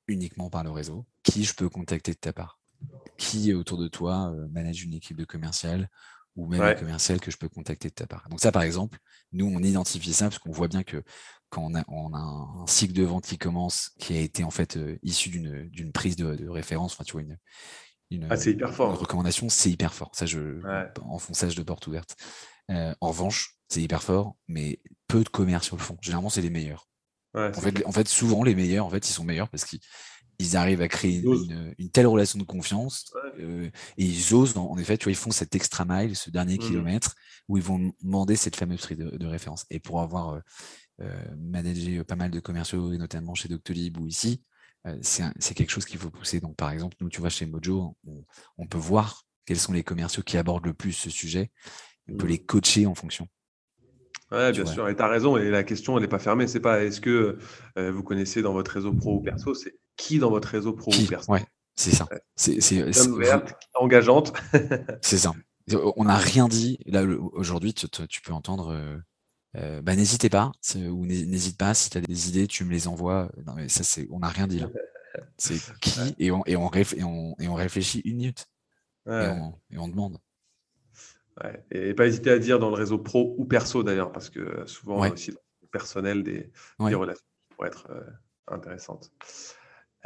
uniquement 0.08 0.50
par 0.50 0.64
le 0.64 0.70
réseau. 0.70 1.06
Qui 1.22 1.44
je 1.44 1.54
peux 1.54 1.68
contacter 1.68 2.12
de 2.12 2.18
ta 2.18 2.32
part? 2.32 2.60
Qui 3.16 3.54
autour 3.54 3.78
de 3.78 3.88
toi 3.88 4.32
euh, 4.32 4.48
manage 4.48 4.82
une 4.84 4.94
équipe 4.94 5.16
de 5.16 5.24
commercial? 5.24 5.90
Ou 6.36 6.46
même 6.46 6.60
un 6.60 6.74
commercial 6.74 7.20
que 7.20 7.30
je 7.30 7.36
peux 7.36 7.48
contacter 7.48 7.88
de 7.88 7.94
ta 7.94 8.06
part 8.06 8.28
Donc 8.28 8.40
ça, 8.40 8.52
par 8.52 8.62
exemple, 8.62 8.98
nous, 9.32 9.46
on 9.46 9.62
identifie 9.62 10.12
ça 10.12 10.26
parce 10.26 10.38
qu'on 10.38 10.52
voit 10.52 10.68
bien 10.68 10.82
que 10.82 11.02
quand 11.48 11.62
on 11.62 11.74
a, 11.74 11.84
on 11.88 12.12
a, 12.14 12.18
un 12.18 12.66
cycle 12.66 12.92
de 12.92 13.04
vente 13.04 13.24
qui 13.24 13.38
commence, 13.38 13.92
qui 13.98 14.16
a 14.16 14.20
été 14.20 14.44
en 14.44 14.50
fait 14.50 14.78
issu 15.02 15.30
d'une 15.30 15.92
prise 15.92 16.16
de, 16.16 16.48
référence, 16.48 16.92
enfin 16.92 17.04
tu 17.04 17.12
vois, 17.12 17.22
une, 17.22 17.38
une, 18.10 18.28
ah, 18.30 18.36
hyper 18.36 18.74
fort. 18.74 18.98
recommandation, 18.98 19.48
c'est 19.48 19.70
hyper 19.70 19.94
fort. 19.94 20.10
Ça, 20.14 20.26
je 20.26 20.60
enfonçage 21.02 21.54
de 21.54 21.62
porte 21.62 21.86
ouverte. 21.86 22.16
Euh, 22.70 22.94
en 23.00 23.08
revanche, 23.08 23.56
c'est 23.68 23.82
hyper 23.82 24.02
fort, 24.02 24.36
mais 24.48 24.80
peu 25.08 25.22
de 25.22 25.28
commerciaux 25.28 25.76
le 25.76 25.82
font. 25.82 25.96
Généralement, 26.00 26.30
c'est 26.30 26.42
les 26.42 26.50
meilleurs. 26.50 26.88
en, 27.34 27.52
fait, 27.52 27.84
en, 27.86 27.92
fait, 27.92 28.08
souvent, 28.08 28.42
les 28.42 28.54
meilleurs, 28.54 28.86
en 28.86 28.90
fait, 28.90 29.08
ils 29.08 29.12
sont 29.12 29.24
meilleurs 29.24 29.48
parce 29.48 29.64
qu'ils 29.64 29.80
arrivent 30.54 30.82
à 30.82 30.88
créer 30.88 31.22
une, 31.22 31.90
telle 31.90 32.06
relation 32.06 32.38
de 32.38 32.44
confiance 32.44 33.12
euh, 33.40 33.68
et 33.96 34.04
ils 34.04 34.34
osent, 34.34 34.56
en, 34.56 34.76
effet, 34.78 34.98
tu 34.98 35.04
vois, 35.04 35.12
ils 35.12 35.16
font 35.16 35.30
cet 35.30 35.54
extra 35.54 35.84
mile, 35.84 36.16
ce 36.16 36.30
dernier 36.30 36.56
mmh. 36.56 36.58
kilomètre, 36.58 37.14
où 37.48 37.56
ils 37.56 37.62
vont 37.62 37.92
demander 38.02 38.36
cette 38.36 38.56
fameuse 38.56 38.80
prise 38.80 38.98
de, 38.98 39.26
référence. 39.26 39.64
Et 39.70 39.80
pour 39.80 40.00
avoir 40.00 40.40
euh, 41.00 41.10
managé 41.38 42.02
pas 42.04 42.16
mal 42.16 42.30
de 42.30 42.40
commerciaux, 42.40 42.92
et 42.92 42.98
notamment 42.98 43.34
chez 43.34 43.48
Doctolib 43.48 43.98
ou 43.98 44.06
ici, 44.06 44.42
c'est 45.00 45.54
quelque 45.54 45.70
chose 45.70 45.84
qu'il 45.84 45.98
faut 45.98 46.10
pousser. 46.10 46.38
Donc, 46.38 46.54
par 46.54 46.70
exemple, 46.70 46.96
nous, 47.00 47.08
tu 47.08 47.20
vois, 47.20 47.28
chez 47.28 47.44
Mojo, 47.44 47.96
on, 48.56 48.66
peut 48.68 48.78
voir 48.78 49.24
quels 49.44 49.58
sont 49.58 49.72
les 49.72 49.82
commerciaux 49.82 50.22
qui 50.22 50.36
abordent 50.36 50.66
le 50.66 50.74
plus 50.74 50.92
ce 50.92 51.10
sujet. 51.10 51.50
On 52.08 52.16
peut 52.16 52.26
mmh. 52.26 52.30
les 52.30 52.38
coacher 52.38 52.86
en 52.86 52.94
fonction. 52.94 53.26
Oui, 54.30 54.52
bien 54.52 54.64
sûr. 54.64 54.88
Et 54.88 54.94
tu 54.94 55.02
as 55.02 55.08
raison. 55.08 55.36
Et 55.36 55.50
la 55.50 55.64
question, 55.64 55.96
elle 55.96 56.02
n'est 56.02 56.08
pas 56.08 56.20
fermée. 56.20 56.46
C'est 56.46 56.60
pas 56.60 56.84
est-ce 56.84 57.00
que 57.00 57.36
vous 57.76 58.02
connaissez 58.04 58.42
dans 58.42 58.52
votre 58.52 58.70
réseau 58.70 58.92
pro 58.92 59.16
ou 59.16 59.20
perso, 59.20 59.54
c'est 59.54 59.74
qui 59.96 60.18
dans 60.18 60.30
votre 60.30 60.48
réseau 60.48 60.72
pro 60.72 60.92
ou 60.92 61.06
perso. 61.06 61.32
Ouais, 61.32 61.44
c'est 61.74 61.92
ça. 61.92 62.08
C'est 62.34 63.08
ouverte, 63.08 63.54
engageante. 63.74 64.32
c'est 65.02 65.18
ça. 65.18 65.32
On 65.96 66.04
n'a 66.04 66.16
rien 66.16 66.48
dit. 66.48 66.78
Là, 66.86 67.02
aujourd'hui, 67.32 67.74
tu, 67.74 68.20
peux 68.22 68.32
entendre 68.32 69.02
euh, 69.56 69.80
bah, 69.80 69.96
n'hésitez 69.96 70.28
pas, 70.28 70.52
ou 70.74 71.06
n'hésite 71.06 71.56
pas, 71.56 71.72
si 71.72 71.88
tu 71.88 71.98
as 71.98 72.00
des 72.00 72.28
idées, 72.28 72.46
tu 72.46 72.64
me 72.64 72.70
les 72.70 72.88
envoies. 72.88 73.30
Non, 73.46 73.54
mais 73.54 73.68
ça, 73.68 73.84
c'est, 73.84 74.06
on 74.10 74.18
n'a 74.18 74.28
rien 74.28 74.46
dit 74.46 74.58
là. 74.58 74.68
C'est 75.38 75.54
qui 75.80 76.14
et 76.18 76.30
on, 76.30 76.44
et, 76.44 76.56
on 76.56 76.70
et, 76.70 77.48
on, 77.48 77.54
réfléchit 77.54 78.00
une 78.00 78.16
minute. 78.16 78.50
Et, 79.06 79.78
on, 79.78 79.88
demande. 79.88 80.18
Et 81.70 81.94
pas 81.94 82.06
hésiter 82.06 82.30
à 82.30 82.38
dire 82.38 82.58
dans 82.58 82.68
le 82.68 82.74
réseau 82.74 82.98
pro 82.98 83.34
ou 83.38 83.46
perso 83.46 83.82
d'ailleurs, 83.82 84.12
parce 84.12 84.28
que 84.28 84.66
souvent 84.66 85.08
aussi 85.10 85.30
le 85.30 85.68
personnel 85.72 86.22
des, 86.22 86.52
relations 86.78 87.24
pourraient 87.48 87.68
être 87.68 87.88
euh, 87.90 88.02
intéressantes. 88.48 89.10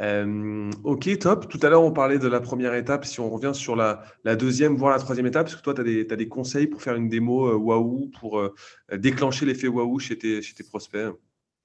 Euh, 0.01 0.71
ok, 0.83 1.19
top. 1.19 1.47
Tout 1.47 1.59
à 1.61 1.69
l'heure, 1.69 1.83
on 1.83 1.91
parlait 1.91 2.17
de 2.17 2.27
la 2.27 2.41
première 2.41 2.73
étape. 2.73 3.05
Si 3.05 3.19
on 3.19 3.29
revient 3.29 3.53
sur 3.53 3.75
la, 3.75 4.03
deuxième, 4.35 4.75
voire 4.75 4.91
la 4.91 4.99
troisième 4.99 5.27
étape, 5.27 5.47
est-ce 5.47 5.57
que 5.57 5.61
toi, 5.61 5.73
tu 5.73 6.07
as, 6.09 6.15
des 6.15 6.27
conseils 6.27 6.67
pour 6.67 6.81
faire 6.81 6.95
une 6.95 7.07
démo 7.07 7.47
euh, 7.47 7.55
Waouh, 7.55 8.09
pour 8.19 8.39
euh, 8.39 8.53
déclencher 8.93 9.45
l'effet 9.45 9.67
Waouh 9.67 9.99
chez 9.99 10.17
tes, 10.17 10.41
chez 10.41 10.55
tes 10.55 10.63
prospects? 10.63 11.13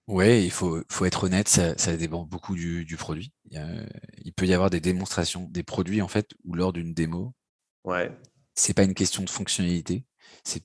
Oui, 0.08 0.44
il 0.44 0.50
faut, 0.50 0.82
faut, 0.88 1.04
être 1.04 1.24
honnête, 1.24 1.48
ça, 1.48 1.96
dépend 1.96 2.24
beaucoup 2.24 2.54
du, 2.54 2.86
produit. 2.96 3.32
Il, 3.50 4.32
peut 4.36 4.46
y 4.46 4.54
avoir 4.54 4.70
des 4.70 4.80
démonstrations, 4.80 5.48
des 5.50 5.64
produits, 5.64 6.00
en 6.00 6.08
fait, 6.08 6.30
où 6.44 6.54
lors 6.54 6.72
d'une 6.72 6.94
démo, 6.94 7.34
ouais. 7.82 8.12
c'est 8.54 8.72
pas 8.72 8.84
une 8.84 8.94
question 8.94 9.24
de 9.24 9.30
fonctionnalité. 9.30 10.04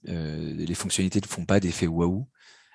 les 0.03 0.75
fonctionnalités 0.75 1.21
ne 1.21 1.25
font 1.25 1.45
pas 1.45 1.60
d'effet 1.60 1.88
Waouh. 1.88 2.27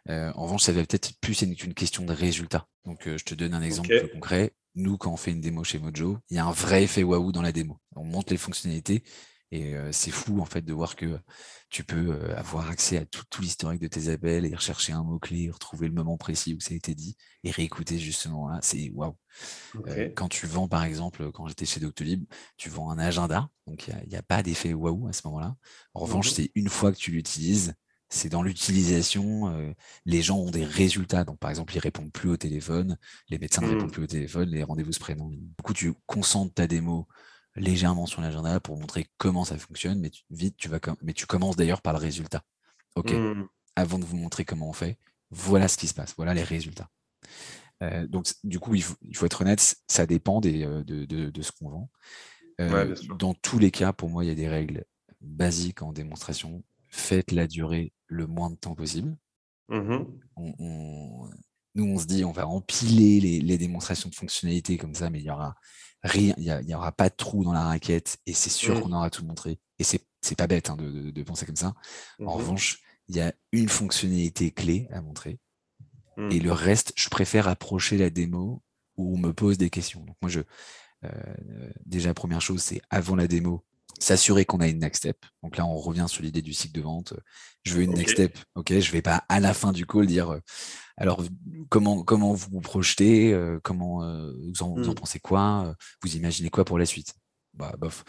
en 0.09 0.43
revanche, 0.43 0.63
ça 0.63 0.73
va 0.73 0.81
peut-être 0.81 1.13
plus 1.21 1.41
être 1.45 1.63
une 1.63 1.75
question 1.75 2.05
de 2.05 2.13
résultat. 2.13 2.67
Donc, 2.85 3.03
je 3.05 3.25
te 3.25 3.35
donne 3.37 3.55
un 3.55 3.63
exemple 3.63 4.09
concret 4.13 4.53
nous, 4.77 4.99
quand 4.99 5.13
on 5.13 5.17
fait 5.17 5.33
une 5.33 5.41
démo 5.41 5.65
chez 5.65 5.79
Mojo, 5.79 6.19
il 6.31 6.37
y 6.37 6.39
a 6.39 6.47
un 6.47 6.53
vrai 6.53 6.85
effet 6.85 7.03
waouh 7.03 7.33
dans 7.33 7.43
la 7.43 7.53
démo. 7.53 7.81
On 7.97 8.05
monte 8.05 8.31
les 8.31 8.37
fonctionnalités 8.37 9.03
et 9.53 9.75
euh, 9.75 9.91
c'est 9.93 10.11
fou 10.11 10.41
en 10.41 10.45
fait 10.45 10.63
de 10.63 10.73
voir 10.73 10.97
que 10.97 11.19
tu 11.71 11.85
peux 11.85 12.11
euh, 12.13 12.37
avoir 12.37 12.69
accès 12.69 12.99
à 12.99 13.07
tout, 13.07 13.25
l'historique 13.41 13.81
de 13.81 13.89
tes 13.89 14.09
appels 14.09 14.45
et 14.45 14.55
rechercher 14.55 14.93
un 14.93 15.03
mot-clé, 15.03 15.51
retrouver 15.51 15.89
le 15.89 15.95
moment 15.95 16.17
précis 16.17 16.55
où 16.55 16.61
ça 16.61 16.75
a 16.75 16.77
été 16.77 16.95
dit 16.95 17.17
et 17.45 17.51
réécouter 17.51 17.99
justement 17.99 18.49
là. 18.49 18.59
C'est 18.63 18.91
waouh. 18.91 19.17
Euh, 19.87 20.11
quand 20.15 20.29
tu 20.29 20.47
vends, 20.47 20.69
par 20.69 20.85
exemple, 20.85 21.31
quand 21.33 21.47
j'étais 21.47 21.65
chez 21.65 21.81
Doctolib, 21.81 22.25
tu 22.57 22.69
vends 22.69 22.91
un 22.91 22.99
agenda, 22.99 23.49
donc 23.67 23.89
il 23.89 24.09
n'y 24.09 24.17
a, 24.17 24.23
pas 24.23 24.43
d'effet 24.43 24.75
waouh 24.75 25.09
à 25.09 25.13
ce 25.13 25.23
moment-là. 25.27 25.57
En 25.95 26.01
revanche, 26.01 26.31
mmh 26.31 26.35
c'est 26.35 26.51
une 26.55 26.69
fois 26.69 26.93
que 26.93 26.99
tu 26.99 27.13
l'utilises, 27.13 27.75
c'est 28.09 28.29
dans 28.29 28.43
l'utilisation, 28.43 29.49
euh, 29.49 29.73
les 30.05 30.23
gens 30.23 30.39
ont 30.39 30.51
des 30.51 30.65
résultats. 30.65 31.25
Donc, 31.25 31.39
par 31.39 31.51
exemple, 31.51 31.75
ils 31.75 31.81
répondent 31.81 32.13
plus 32.13 32.29
au 32.29 32.37
téléphone, 32.37 32.97
les 33.29 33.39
médecins 33.39 33.63
ne 33.63 33.69
répondent 33.69 33.89
mmh. 33.89 33.93
plus 33.93 34.05
au 34.05 34.07
téléphone, 34.07 34.49
les 34.49 34.63
rendez-vous 34.63 34.93
se 34.93 35.01
prennent. 35.01 35.29
Du 35.31 35.63
coup, 35.63 35.75
tu 35.75 35.93
concentres 36.07 36.55
ta 36.55 36.67
démo 36.67 37.09
légèrement 37.57 38.07
sur 38.07 38.21
l'agenda 38.21 38.61
pour 38.61 38.79
montrer 38.79 39.07
comment 39.17 39.45
ça 39.45 39.59
fonctionne, 39.59 39.99
mais 39.99 40.11
tu, 40.11 40.23
vite, 40.31 40.57
tu 40.57 40.69
vas, 40.69 40.79
mais 41.03 41.15
tu 41.15 41.27
commences 41.27 41.57
d'ailleurs 41.57 41.83
par 41.83 41.95
le 41.95 41.99
résultat. 41.99 42.43
OK, 42.95 43.11
mmh. 43.13 43.49
avant 43.75 43.99
de 43.99 44.05
vous 44.05 44.17
montrer 44.17 44.45
comment 44.45 44.69
on 44.69 44.73
fait, 44.73 44.99
voilà 45.31 45.69
ce 45.69 45.77
qui 45.77 45.89
se 45.89 45.95
passe, 45.95 46.15
voilà 46.17 46.33
les 46.33 46.45
résultats. 46.45 46.89
Euh, 47.83 48.07
donc, 48.07 48.27
du 48.45 48.59
coup, 48.59 48.75
il 48.75 48.83
faut, 48.83 49.27
être 49.27 49.43
honnête, 49.43 49.77
ça 49.89 50.07
dépend 50.07 50.41
des, 50.41 50.65
euh, 50.65 50.83
de, 50.85 51.43
ce 51.43 51.51
qu'on 51.53 51.69
vend. 51.71 51.91
dans 53.19 53.35
tous 53.35 53.59
les 53.59 53.71
cas, 53.71 53.93
pour 53.93 54.09
moi, 54.09 54.25
il 54.25 54.29
y 54.29 54.31
a 54.31 54.37
des 54.37 54.49
règles 54.49 54.85
basiques 55.21 55.83
en 55.83 55.93
démonstration 55.93 56.63
faites 56.89 57.33
la 57.33 57.47
durée 57.47 57.93
le 58.07 58.27
moins 58.27 58.51
de 58.51 58.57
temps 58.57 58.75
possible. 58.75 59.17
Mmh 59.69 60.05
nous, 61.75 61.85
on 61.85 61.99
se 61.99 62.07
dit, 62.07 62.25
on 62.25 62.33
va 62.33 62.49
empiler 62.49 63.21
les, 63.21 63.59
démonstrations 63.59 64.09
de 64.09 64.15
fonctionnalités 64.15 64.79
comme 64.79 64.95
ça, 64.95 65.11
mais 65.11 65.19
il 65.19 65.27
y 65.27 65.31
aura 65.31 65.55
rien, 66.03 66.35
il 66.39 66.65
n'y 66.65 66.75
aura 66.75 66.91
pas 66.91 67.11
de 67.11 67.15
trou 67.15 67.45
dans 67.45 67.53
la 67.53 67.65
raquette 67.65 68.17
et 68.25 68.33
c'est 68.33 68.49
sûr 68.49 68.77
mmh. 68.77 68.81
qu'on 68.81 68.93
aura 68.93 69.11
tout 69.11 69.27
montré. 69.27 69.61
Et 69.79 69.85
c'est 69.85 70.01
pas 70.39 70.47
bête 70.47 70.71
hein, 70.71 70.77
de, 70.79 71.23
penser 71.23 71.45
comme 71.45 71.57
ça. 71.57 71.75
En 72.19 72.25
mmh 72.25 72.29
revanche, 72.29 72.79
il 73.09 73.17
y 73.17 73.21
a 73.21 73.35
une 73.53 73.69
fonctionnalité 73.69 74.53
clé 74.53 74.89
à 74.91 75.03
montrer. 75.03 75.39
Et 76.31 76.41
le 76.41 76.51
reste, 76.51 76.95
je 76.97 77.11
préfère 77.11 77.47
approcher 77.47 77.99
la 77.99 78.09
démo 78.09 78.63
où 78.97 79.15
on 79.15 79.19
me 79.19 79.35
pose 79.35 79.59
des 79.59 79.69
questions. 79.69 80.03
Donc 80.03 80.17
moi, 80.23 80.31
je, 80.31 80.41
euh, 81.05 81.71
déjà, 81.85 82.15
première 82.15 82.41
chose, 82.41 82.63
c'est 82.63 82.81
avant 82.89 83.17
la 83.17 83.27
démo, 83.27 83.65
s'assurer 84.01 84.45
qu'on 84.45 84.61
a 84.61 84.69
une 84.69 84.79
next 84.79 85.03
step. 85.03 85.25
Donc 85.43 85.57
là, 85.57 85.67
on 85.67 85.77
revient 85.77 86.07
sur 86.09 86.23
l'idée 86.23 86.43
du 86.43 86.53
cycle 86.53 86.75
de 86.75 86.83
vente. 86.83 87.15
Je 87.65 87.75
veux 87.75 87.83
une 87.83 87.95
next 87.95 88.15
step. 88.15 88.39
Ok, 88.55 88.79
je 88.79 88.93
vais 88.93 89.03
pas 89.03 89.25
à 89.29 89.41
la 89.41 89.55
fin 89.55 89.73
du 89.73 89.87
call 89.87 90.07
dire 90.07 90.31
euh, 90.31 90.41
alors 90.97 91.23
comment 91.69 92.03
comment 92.03 92.33
vous 92.33 92.49
vous 92.51 92.61
projetez, 92.61 93.33
euh, 93.33 93.59
comment 93.63 94.03
euh, 94.03 94.33
vous, 94.55 94.63
en, 94.63 94.77
hmm. 94.77 94.95
pensez 94.95 95.21
quoi, 95.21 95.75
vous 96.03 96.17
imaginez 96.17 96.51
quoi 96.51 96.65
pour 96.65 96.79
la 96.79 96.87
suite? 96.87 97.15
Bah 97.55 97.75
bof. 97.79 98.05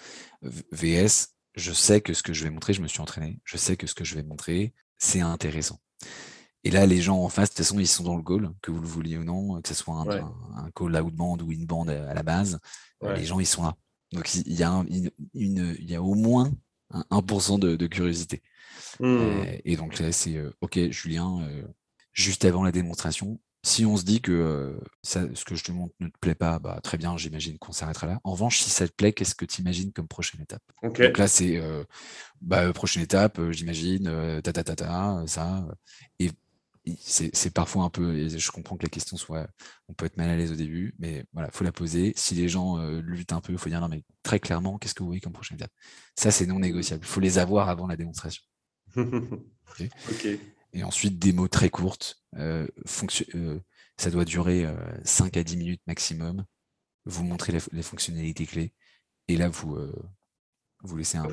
VS, 0.72 1.30
je 1.56 1.72
sais 1.72 2.02
que 2.02 2.14
ce 2.14 2.24
que 2.24 2.34
je 2.34 2.44
vais 2.44 2.50
montrer, 2.50 2.74
je 2.74 2.82
me 2.82 2.88
suis 2.88 3.02
entraîné. 3.02 3.40
Je 3.44 3.58
sais 3.58 3.78
que 3.78 3.88
ce 3.88 3.96
que 3.96 4.04
je 4.04 4.16
vais 4.16 4.24
montrer, 4.24 4.74
c'est 4.98 5.22
intéressant. 5.22 5.80
Et 6.64 6.72
là, 6.72 6.86
les 6.86 7.02
gens 7.02 7.24
en 7.24 7.30
face, 7.30 7.50
de 7.50 7.56
toute 7.56 7.66
façon, 7.66 7.80
ils 7.80 7.88
sont 7.88 8.04
dans 8.04 8.18
le 8.18 8.22
goal, 8.22 8.52
que 8.62 8.72
vous 8.72 8.82
le 8.82 8.88
vouliez 8.88 9.18
ou 9.18 9.24
non, 9.24 9.62
que 9.62 9.70
ce 9.70 9.74
soit 9.74 9.96
un, 9.96 10.10
un, 10.10 10.70
call 10.76 11.02
outbound 11.02 11.42
ou 11.42 11.52
inbound 11.52 11.90
à 11.90 12.14
la 12.14 12.24
base. 12.24 12.60
Les 13.02 13.24
gens, 13.24 13.40
ils 13.40 13.46
sont 13.46 13.64
là. 13.64 13.74
Donc 14.14 14.34
il 14.36 14.54
y 14.54 14.64
a, 14.64 14.86
une, 15.34 15.76
il 15.80 15.90
y 15.90 15.96
a 15.96 16.02
au 16.02 16.14
moins 16.14 16.52
un 16.92 17.04
1% 17.12 17.60
de, 17.60 17.88
curiosité. 17.88 18.42
Mmh. 19.00 19.06
Euh, 19.06 19.58
et, 19.66 19.76
donc 19.76 20.00
là, 20.00 20.12
c'est 20.12 20.38
euh, 20.38 20.52
OK, 20.62 20.80
Julien, 20.90 21.42
euh, 21.42 21.64
juste 22.14 22.46
avant 22.46 22.64
la 22.64 22.72
démonstration, 22.72 23.40
si 23.64 23.86
on 23.86 23.98
se 23.98 24.06
dit 24.06 24.22
que 24.22 24.80
ça, 25.04 25.24
ce 25.34 25.44
que 25.44 25.56
je 25.56 25.64
te 25.64 25.72
montre 25.74 25.94
ne 26.00 26.08
te 26.08 26.18
plaît 26.22 26.36
pas, 26.36 26.58
bah, 26.60 26.80
très 26.82 26.98
bien, 26.98 27.18
j'imagine 27.18 27.58
qu'on 27.58 27.74
s'arrêtera 27.74 28.08
là. 28.08 28.22
En 28.24 28.32
revanche, 28.32 28.60
si 28.60 28.70
ça 28.70 28.88
te 28.88 28.94
plaît, 28.94 29.12
qu'est-ce 29.12 29.36
que 29.36 29.44
tu 29.44 29.62
imagines 29.62 29.92
comme 29.92 30.08
prochaine 30.08 30.42
étape? 30.42 30.62
Donc 30.82 31.00
là, 31.00 31.28
c'est 31.28 31.62
bah, 32.40 32.72
prochaine 32.72 33.04
étape, 33.04 33.42
j'imagine, 33.52 34.42
ta, 34.42 34.54
ta, 34.54 34.64
ta, 34.64 34.76
ta, 34.76 35.24
ça. 35.28 35.68
Et 36.20 36.32
c'est 37.00 37.54
parfois 37.54 37.84
un 37.84 37.90
peu, 37.90 38.28
je 38.30 38.52
comprends 38.52 38.78
que 38.78 38.84
la 38.84 38.90
question 38.90 39.18
soit, 39.18 39.48
on 39.88 39.94
peut 39.94 40.06
être 40.06 40.18
mal 40.18 40.30
à 40.30 40.36
l'aise 40.36 40.52
au 40.52 40.56
début, 40.56 40.96
mais 41.00 41.26
voilà, 41.34 41.52
faut 41.52 41.64
la 41.64 41.72
poser. 41.72 42.14
Si 42.16 42.36
les 42.36 42.48
gens 42.48 42.78
euh, 42.80 43.02
luttent 43.02 43.34
un 43.34 43.42
peu, 43.42 43.54
il 43.54 43.60
faut 43.60 43.70
dire 43.70 43.82
non, 43.82 43.90
mais 43.90 44.04
très 44.24 44.40
clairement, 44.40 44.78
qu'est-ce 44.78 44.94
que 44.94 45.04
vous 45.04 45.08
voyez 45.08 45.22
comme 45.22 45.34
prochaine 45.34 45.58
étape? 45.58 45.72
Ça, 46.16 46.32
c'est 46.32 46.46
non 46.46 46.60
négociable. 46.60 47.04
Il 47.04 47.08
faut 47.08 47.20
les 47.20 47.38
avoir 47.38 47.70
avant 47.70 47.88
la 47.88 47.98
démonstration. 47.98 48.44
Et 50.74 50.84
ensuite, 50.84 51.18
des 51.18 51.34
mots 51.34 51.48
très 51.48 51.70
courtes. 51.70 52.22
Euh, 52.36 52.68
euh, 53.36 53.60
ça 53.98 54.12
doit 54.12 54.26
durer 54.26 54.68
5 55.04 55.38
à 55.38 55.44
10 55.44 55.58
minutes 55.58 55.82
maximum. 55.88 56.46
Vous 57.06 57.24
montrez 57.24 57.58
les, 57.72 57.82
fonctionnalités 57.82 58.46
clés. 58.46 58.74
Et 59.28 59.38
là, 59.38 59.50
vous, 59.50 59.78
vous 60.84 60.98
laissez 60.98 61.18
un. 61.18 61.28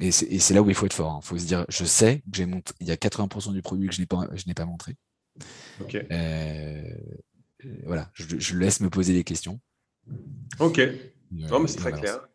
Et 0.00 0.10
c'est 0.10 0.54
là 0.54 0.62
où 0.62 0.68
il 0.68 0.74
faut 0.74 0.86
être 0.86 0.92
fort. 0.94 1.12
Il 1.14 1.18
hein. 1.18 1.20
faut 1.22 1.38
se 1.38 1.46
dire, 1.46 1.64
je 1.68 1.84
sais 1.84 2.18
que 2.18 2.36
j'ai 2.36 2.46
montré, 2.46 2.74
il 2.80 2.88
y 2.88 2.90
a 2.90 2.96
80% 2.96 3.52
du 3.52 3.62
produit 3.62 3.88
que 3.88 3.94
je 3.94 4.00
n'ai 4.00 4.06
pas, 4.06 4.26
je 4.34 4.44
n'ai 4.46 4.54
pas 4.54 4.64
montré. 4.64 4.96
Euh, 6.10 6.82
voilà, 7.84 8.10
je, 8.14 8.56
laisse 8.56 8.80
me 8.80 8.90
poser 8.90 9.12
des 9.12 9.24
questions. 9.24 9.60
Ok. 10.58 10.80
non, 11.30 11.60
mais 11.60 11.68
c'est 11.68 11.76
très 11.76 11.92
clair. 11.92 12.28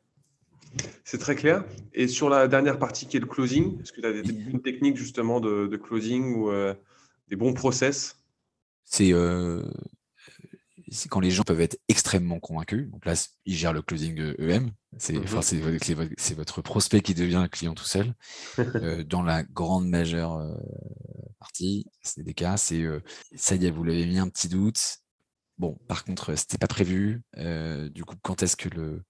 C'est 1.03 1.17
très 1.17 1.35
clair. 1.35 1.65
Et 1.93 2.07
sur 2.07 2.29
la 2.29 2.47
dernière 2.47 2.79
partie 2.79 3.07
qui 3.07 3.17
est 3.17 3.19
le 3.19 3.25
closing, 3.25 3.81
est-ce 3.81 3.91
que 3.91 4.01
tu 4.01 4.07
as 4.07 4.13
des, 4.13 4.29
une 4.29 4.61
technique 4.61 4.95
justement 4.95 5.39
de, 5.39 5.75
closing 5.75 6.35
ou 6.35 6.51
des 7.27 7.35
bons 7.35 7.53
process? 7.53 8.17
C'est 8.85 9.11
c'est 10.89 11.09
quand 11.09 11.19
les 11.19 11.31
gens 11.31 11.43
peuvent 11.43 11.61
être 11.61 11.77
extrêmement 11.87 12.39
convaincus. 12.39 12.89
Donc 12.89 13.05
là, 13.05 13.13
ils 13.45 13.55
gèrent 13.55 13.73
le 13.73 13.81
closing 13.81 14.33
EM. 14.39 14.71
C'est 14.97 15.13
mmh 15.13 15.41
c'est 16.17 16.33
votre 16.33 16.61
prospect 16.61 17.01
qui 17.01 17.13
devient 17.13 17.35
un 17.35 17.47
client 17.47 17.73
tout 17.73 17.85
seul. 17.85 18.13
Euh, 18.77 19.03
dans 19.03 19.23
la 19.23 19.43
grande 19.43 19.87
majeure 19.87 20.37
euh, 20.37 20.55
partie, 21.39 21.85
c'est 22.01 22.23
des 22.23 22.33
cas, 22.33 22.57
c'est 22.57 22.81
euh, 22.81 22.99
ça 23.35 23.55
y 23.55 23.65
est, 23.65 23.71
vous 23.71 23.83
l'avez 23.83 24.05
mis 24.05 24.19
un 24.19 24.29
petit 24.29 24.49
doute. 24.49 24.99
Bon, 25.57 25.79
par 25.87 26.03
contre, 26.03 26.35
c'était 26.35 26.57
pas 26.57 26.67
prévu. 26.67 27.23
du 27.35 28.03
coup, 28.05 28.15
quand 28.21 28.43
est-ce 28.43 28.55
que 28.55 28.69
le 28.69 29.03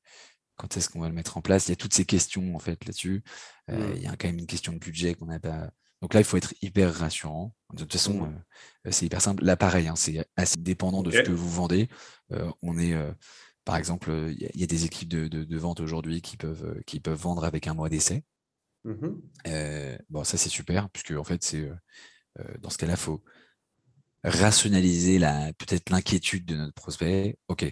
quand 0.55 0.75
est-ce 0.75 0.89
qu'on 0.89 1.01
va 1.01 1.09
le 1.09 1.13
mettre 1.13 1.37
en 1.37 1.41
place? 1.41 1.67
Il 1.67 1.71
y 1.71 1.73
a 1.73 1.75
toutes 1.75 1.93
ces 1.93 2.05
questions 2.05 2.55
en 2.55 2.59
fait 2.59 2.83
là-dessus. 2.85 3.23
Mmh. 3.67 3.75
Il 3.95 4.01
y 4.01 4.07
a 4.07 4.15
quand 4.15 4.27
même 4.27 4.39
une 4.39 4.47
question 4.47 4.73
de 4.73 4.79
budget 4.79 5.13
qu'on 5.13 5.27
n'a 5.27 5.39
pas 5.39 5.69
donc 6.01 6.13
là, 6.13 6.19
il 6.19 6.23
faut 6.23 6.37
être 6.37 6.53
hyper 6.61 6.93
rassurant. 6.93 7.55
De 7.73 7.79
toute 7.79 7.93
façon, 7.93 8.27
mmh. 8.27 8.43
euh, 8.85 8.91
c'est 8.91 9.05
hyper 9.05 9.21
simple. 9.21 9.43
Là, 9.43 9.57
pareil, 9.57 9.87
hein, 9.87 9.95
c'est 9.95 10.25
assez 10.35 10.57
dépendant 10.57 11.01
de 11.01 11.11
ce 11.11 11.21
que 11.21 11.31
vous 11.31 11.49
vendez. 11.49 11.89
Euh, 12.31 12.51
on 12.61 12.77
est, 12.77 12.93
euh, 12.93 13.11
par 13.65 13.77
exemple, 13.77 14.11
il 14.29 14.49
y, 14.53 14.63
a 14.63 14.67
des 14.67 14.85
équipes 14.85 15.09
de, 15.09 15.57
vente 15.57 15.79
aujourd'hui 15.79 16.21
qui 16.21 16.37
peuvent, 16.37 16.81
qui 16.85 16.99
peuvent 16.99 17.19
vendre 17.19 17.43
avec 17.43 17.67
un 17.67 17.73
mois 17.73 17.89
d'essai. 17.89 18.23
Mmh 18.83 19.19
bon, 20.09 20.23
ça, 20.23 20.37
c'est 20.37 20.49
super, 20.49 20.89
puisque 20.91 21.11
en 21.11 21.23
fait, 21.23 21.43
c'est 21.43 21.69
dans 22.59 22.69
ce 22.69 22.77
cas-là, 22.77 22.93
il 22.93 22.99
faut 22.99 23.23
rationaliser 24.23 25.19
peut-être 25.57 25.89
l'inquiétude 25.89 26.45
de 26.45 26.55
notre 26.55 26.73
prospect. 26.73 27.37
OK. 27.47 27.65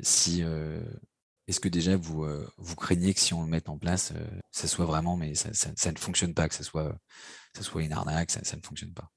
si 0.00 0.42
est-ce 1.52 1.60
que 1.60 1.68
déjà 1.68 1.98
vous, 1.98 2.24
euh, 2.24 2.50
vous 2.56 2.76
craignez 2.76 3.12
que 3.12 3.20
si 3.20 3.34
on 3.34 3.42
le 3.42 3.46
met 3.46 3.68
en 3.68 3.76
place, 3.76 4.14
euh, 4.16 4.40
ça 4.50 4.66
soit 4.66 4.86
vraiment, 4.86 5.18
mais 5.18 5.34
ça, 5.34 5.50
ne 5.92 5.98
fonctionne 5.98 6.32
pas, 6.32 6.48
que 6.48 6.54
ça 6.54 6.64
soit, 6.64 6.98
ça 7.54 7.62
soit 7.62 7.82
une 7.82 7.92
arnaque, 7.92 8.30
ça, 8.30 8.40
ne 8.40 8.62
fonctionne 8.62 8.94
pas? 8.94 9.10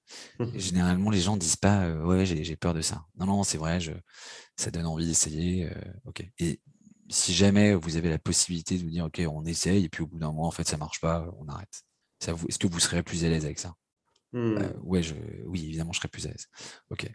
généralement, 0.55 1.11
les 1.11 1.21
gens 1.21 1.35
ne 1.35 1.39
disent 1.39 1.55
pas, 1.55 1.85
euh, 1.85 2.03
ouais, 2.03 2.25
j'ai 2.25 2.55
peur 2.57 2.73
de 2.73 2.81
ça. 2.81 3.05
Non, 3.17 3.25
non, 3.25 3.43
c'est 3.43 3.57
vrai, 3.57 3.79
je, 3.79 3.93
ça 4.57 4.69
donne 4.69 4.85
envie 4.85 5.07
d'essayer. 5.07 5.69
ok. 6.03 6.29
Et 6.39 6.59
si 7.09 7.33
jamais 7.33 7.73
vous 7.73 7.95
avez 7.95 8.09
la 8.09 8.19
possibilité 8.19 8.77
de 8.77 8.83
vous 8.83 8.89
dire, 8.89 9.05
ok, 9.05 9.21
on 9.31 9.45
essaye, 9.45 9.85
et 9.85 9.89
puis 9.89 10.03
au 10.03 10.07
bout 10.07 10.19
d'un 10.19 10.33
mois, 10.33 10.47
en 10.47 10.51
fait, 10.51 10.67
ça 10.67 10.75
marche 10.75 10.99
pas, 10.99 11.25
on 11.39 11.47
arrête. 11.47 11.83
Est-ce 12.27 12.59
que 12.59 12.67
vous 12.67 12.79
serez 12.81 13.01
plus 13.01 13.23
à 13.23 13.29
l'aise 13.29 13.45
avec 13.45 13.59
ça? 13.59 13.75
Mmh. 14.33 14.57
ouais, 14.83 15.03
je, 15.03 15.15
Oui, 15.45 15.63
évidemment, 15.63 15.93
je 15.93 15.99
serais 15.99 16.09
plus 16.09 16.25
à 16.25 16.31
l'aise. 16.31 16.49
Ok. 16.89 17.09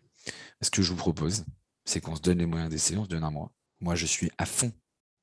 Ce 0.63 0.71
que 0.71 0.81
je 0.81 0.89
vous 0.89 0.97
propose, 0.97 1.45
c'est 1.85 2.01
qu'on 2.01 2.17
se 2.17 2.23
donne 2.23 2.39
les 2.39 2.47
moyens 2.47 2.71
d'essayer, 2.71 2.99
on 2.99 3.05
se 3.05 3.11
donne 3.11 3.25
un 3.25 3.31
mois. 3.31 3.53
Moi, 3.81 3.97
je 3.97 4.07
suis 4.07 4.31
à 4.39 4.47
fond 4.47 4.73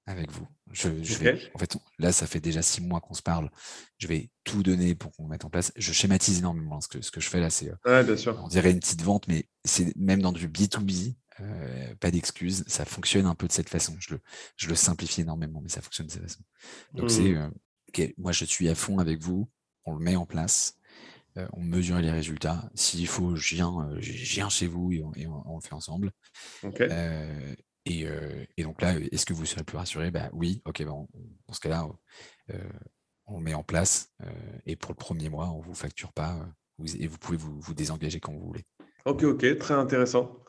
avec 0.08 0.32
vous. 0.32 0.48
Je, 0.72 0.90
vais, 0.90 1.52
en 1.54 1.60
fait, 1.60 1.78
là, 2.00 2.12
ça 2.12 2.28
fait 2.28 2.40
déjà 2.40 2.62
six 2.62 2.82
mois 2.82 3.02
qu'on 3.02 3.14
se 3.14 3.22
parle. 3.22 3.50
Je 3.98 4.08
vais 4.08 4.30
tout 4.44 4.64
donner 4.64 4.96
pour 4.96 5.12
qu'on 5.12 5.28
mette 5.28 5.46
en 5.46 5.50
place. 5.50 5.72
Je 5.76 5.92
schématise 5.92 6.40
énormément. 6.40 6.80
Ce 6.82 6.88
que, 6.88 7.02
ce 7.02 7.12
que 7.12 7.20
je 7.20 7.30
fais 7.30 7.40
là, 7.40 7.50
c'est, 7.50 7.70
euh, 7.70 8.16
on 8.42 8.48
dirait 8.48 8.72
une 8.72 8.80
petite 8.80 9.02
vente, 9.02 9.28
mais 9.28 9.48
c'est 9.66 9.96
même 9.98 10.22
dans 10.22 10.32
du 10.32 10.48
B2B, 10.48 11.16
euh, 11.42 11.96
pas 12.00 12.10
d'excuses. 12.10 12.64
Ça 12.68 12.86
fonctionne 12.86 13.26
un 13.26 13.36
peu 13.36 13.48
de 13.48 13.52
cette 13.52 13.70
façon. 13.70 13.96
Je 14.00 14.16
le, 14.16 14.22
je 14.56 14.70
le 14.70 14.76
simplifie 14.76 15.22
énormément, 15.22 15.62
mais 15.62 15.70
ça 15.70 15.82
fonctionne 15.82 16.08
de 16.08 16.12
cette 16.12 16.24
façon. 16.24 16.42
Donc, 16.94 17.12
c'est, 17.12 17.34
mmh. 17.34 17.52
euh, 18.00 18.08
moi, 18.18 18.32
je 18.32 18.46
suis 18.46 18.70
à 18.70 18.76
fond 18.76 19.00
avec 19.00 19.22
vous. 19.22 19.50
On 19.86 19.94
le 19.94 20.00
met 20.00 20.16
en 20.16 20.26
place. 20.26 20.78
on 21.54 21.62
mesure 21.62 22.00
les 22.00 22.12
résultats. 22.12 22.70
S'il 22.76 23.08
faut, 23.08 23.36
je 23.36 23.56
viens, 23.56 23.90
je 24.00 24.12
viens 24.12 24.50
chez 24.50 24.68
vous 24.68 24.92
et 24.92 25.02
on, 25.28 25.56
le 25.56 25.62
fait 25.62 25.74
ensemble. 25.74 26.12
Euh, 27.90 28.46
et, 28.58 28.64
donc 28.64 28.82
là, 28.82 28.94
est-ce 29.12 29.26
que 29.26 29.34
vous 29.34 29.46
serez 29.46 29.64
plus 29.64 29.78
rassuré? 29.78 30.12
Ben, 30.12 30.30
Oui, 30.34 30.62
ok, 30.66 30.84
bon, 30.86 31.08
dans 31.48 31.54
ce 31.54 31.60
cas-là, 31.60 31.88
euh, 32.52 32.58
on 33.26 33.40
met 33.40 33.54
en 33.54 33.64
place. 33.64 34.12
Euh, 34.22 34.30
et 34.66 34.76
pour 34.76 34.92
le 34.92 34.96
premier 34.96 35.30
mois, 35.30 35.50
on 35.50 35.60
ne 35.60 35.64
vous 35.64 35.76
facture 35.76 36.14
pas 36.14 36.38
et 37.00 37.08
vous 37.08 37.18
pouvez 37.18 37.38
vous, 37.38 37.74
désengager 37.74 38.20
quand 38.20 38.34
vous 38.34 38.46
voulez. 38.46 38.64
Ok, 39.06 39.24
ok, 39.24 39.58
très 39.58 39.74
intéressant. 39.74 40.40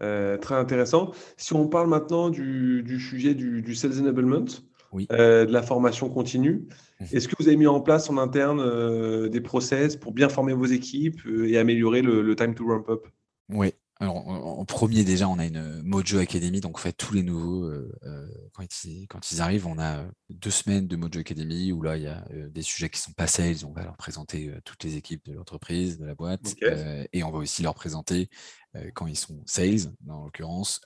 très 0.00 0.54
intéressant. 0.54 1.12
Si 1.36 1.52
on 1.52 1.68
parle 1.68 1.88
maintenant 1.88 2.30
du, 2.30 2.98
sujet 3.00 3.34
du, 3.34 3.74
Sales 3.74 4.00
Enablement, 4.00 4.46
de 4.94 5.52
la 5.52 5.62
formation 5.62 6.08
continue, 6.08 6.68
mmh 7.00 7.04
est-ce 7.12 7.28
que 7.28 7.34
vous 7.38 7.48
avez 7.48 7.56
mis 7.56 7.66
en 7.66 7.80
place 7.80 8.08
en 8.08 8.16
interne 8.16 9.28
des 9.28 9.40
process 9.42 9.94
pour 9.94 10.12
bien 10.12 10.30
former 10.30 10.54
vos 10.54 10.64
équipes 10.64 11.20
et 11.44 11.58
améliorer 11.58 12.00
le, 12.00 12.22
le 12.22 12.34
time 12.34 12.54
to 12.54 12.66
ramp 12.66 12.88
up? 12.88 13.06
Oui, 13.50 13.72
alors, 14.00 14.28
en 14.28 14.64
premier, 14.64 15.02
déjà, 15.02 15.28
on 15.28 15.40
a 15.40 15.44
une 15.44 15.82
Mojo 15.82 16.18
Academy. 16.18 16.60
Donc, 16.60 16.76
en 16.76 16.80
fait, 16.80 16.92
tous 16.92 17.14
les 17.14 17.24
nouveaux, 17.24 17.64
euh, 17.64 17.92
euh, 18.04 18.28
quand, 18.52 18.84
ils, 19.32 19.40
arrivent, 19.40 19.66
on 19.66 19.78
a 19.80 20.04
deux 20.30 20.50
semaines 20.50 20.86
de 20.86 20.94
Mojo 20.94 21.18
Academy 21.18 21.72
où 21.72 21.82
là, 21.82 21.96
il 21.96 22.04
y 22.04 22.06
a 22.06 22.24
euh, 22.30 22.48
des 22.48 22.62
sujets 22.62 22.90
qui 22.90 23.00
sont 23.00 23.12
pas 23.12 23.26
sales. 23.26 23.66
On 23.66 23.72
va 23.72 23.82
leur 23.82 23.96
présenter 23.96 24.52
toutes 24.64 24.84
les 24.84 24.96
équipes 24.96 25.24
de 25.26 25.32
l'entreprise, 25.32 25.98
de 25.98 26.06
la 26.06 26.14
boîte. 26.14 26.54
et 27.12 27.24
on 27.24 27.32
va 27.32 27.38
aussi 27.38 27.62
leur 27.62 27.74
présenter, 27.74 28.30
quand 28.94 29.08
ils 29.08 29.16
sont 29.16 29.42
sales, 29.46 29.92
dans 30.02 30.24
l'occurrence, 30.24 30.80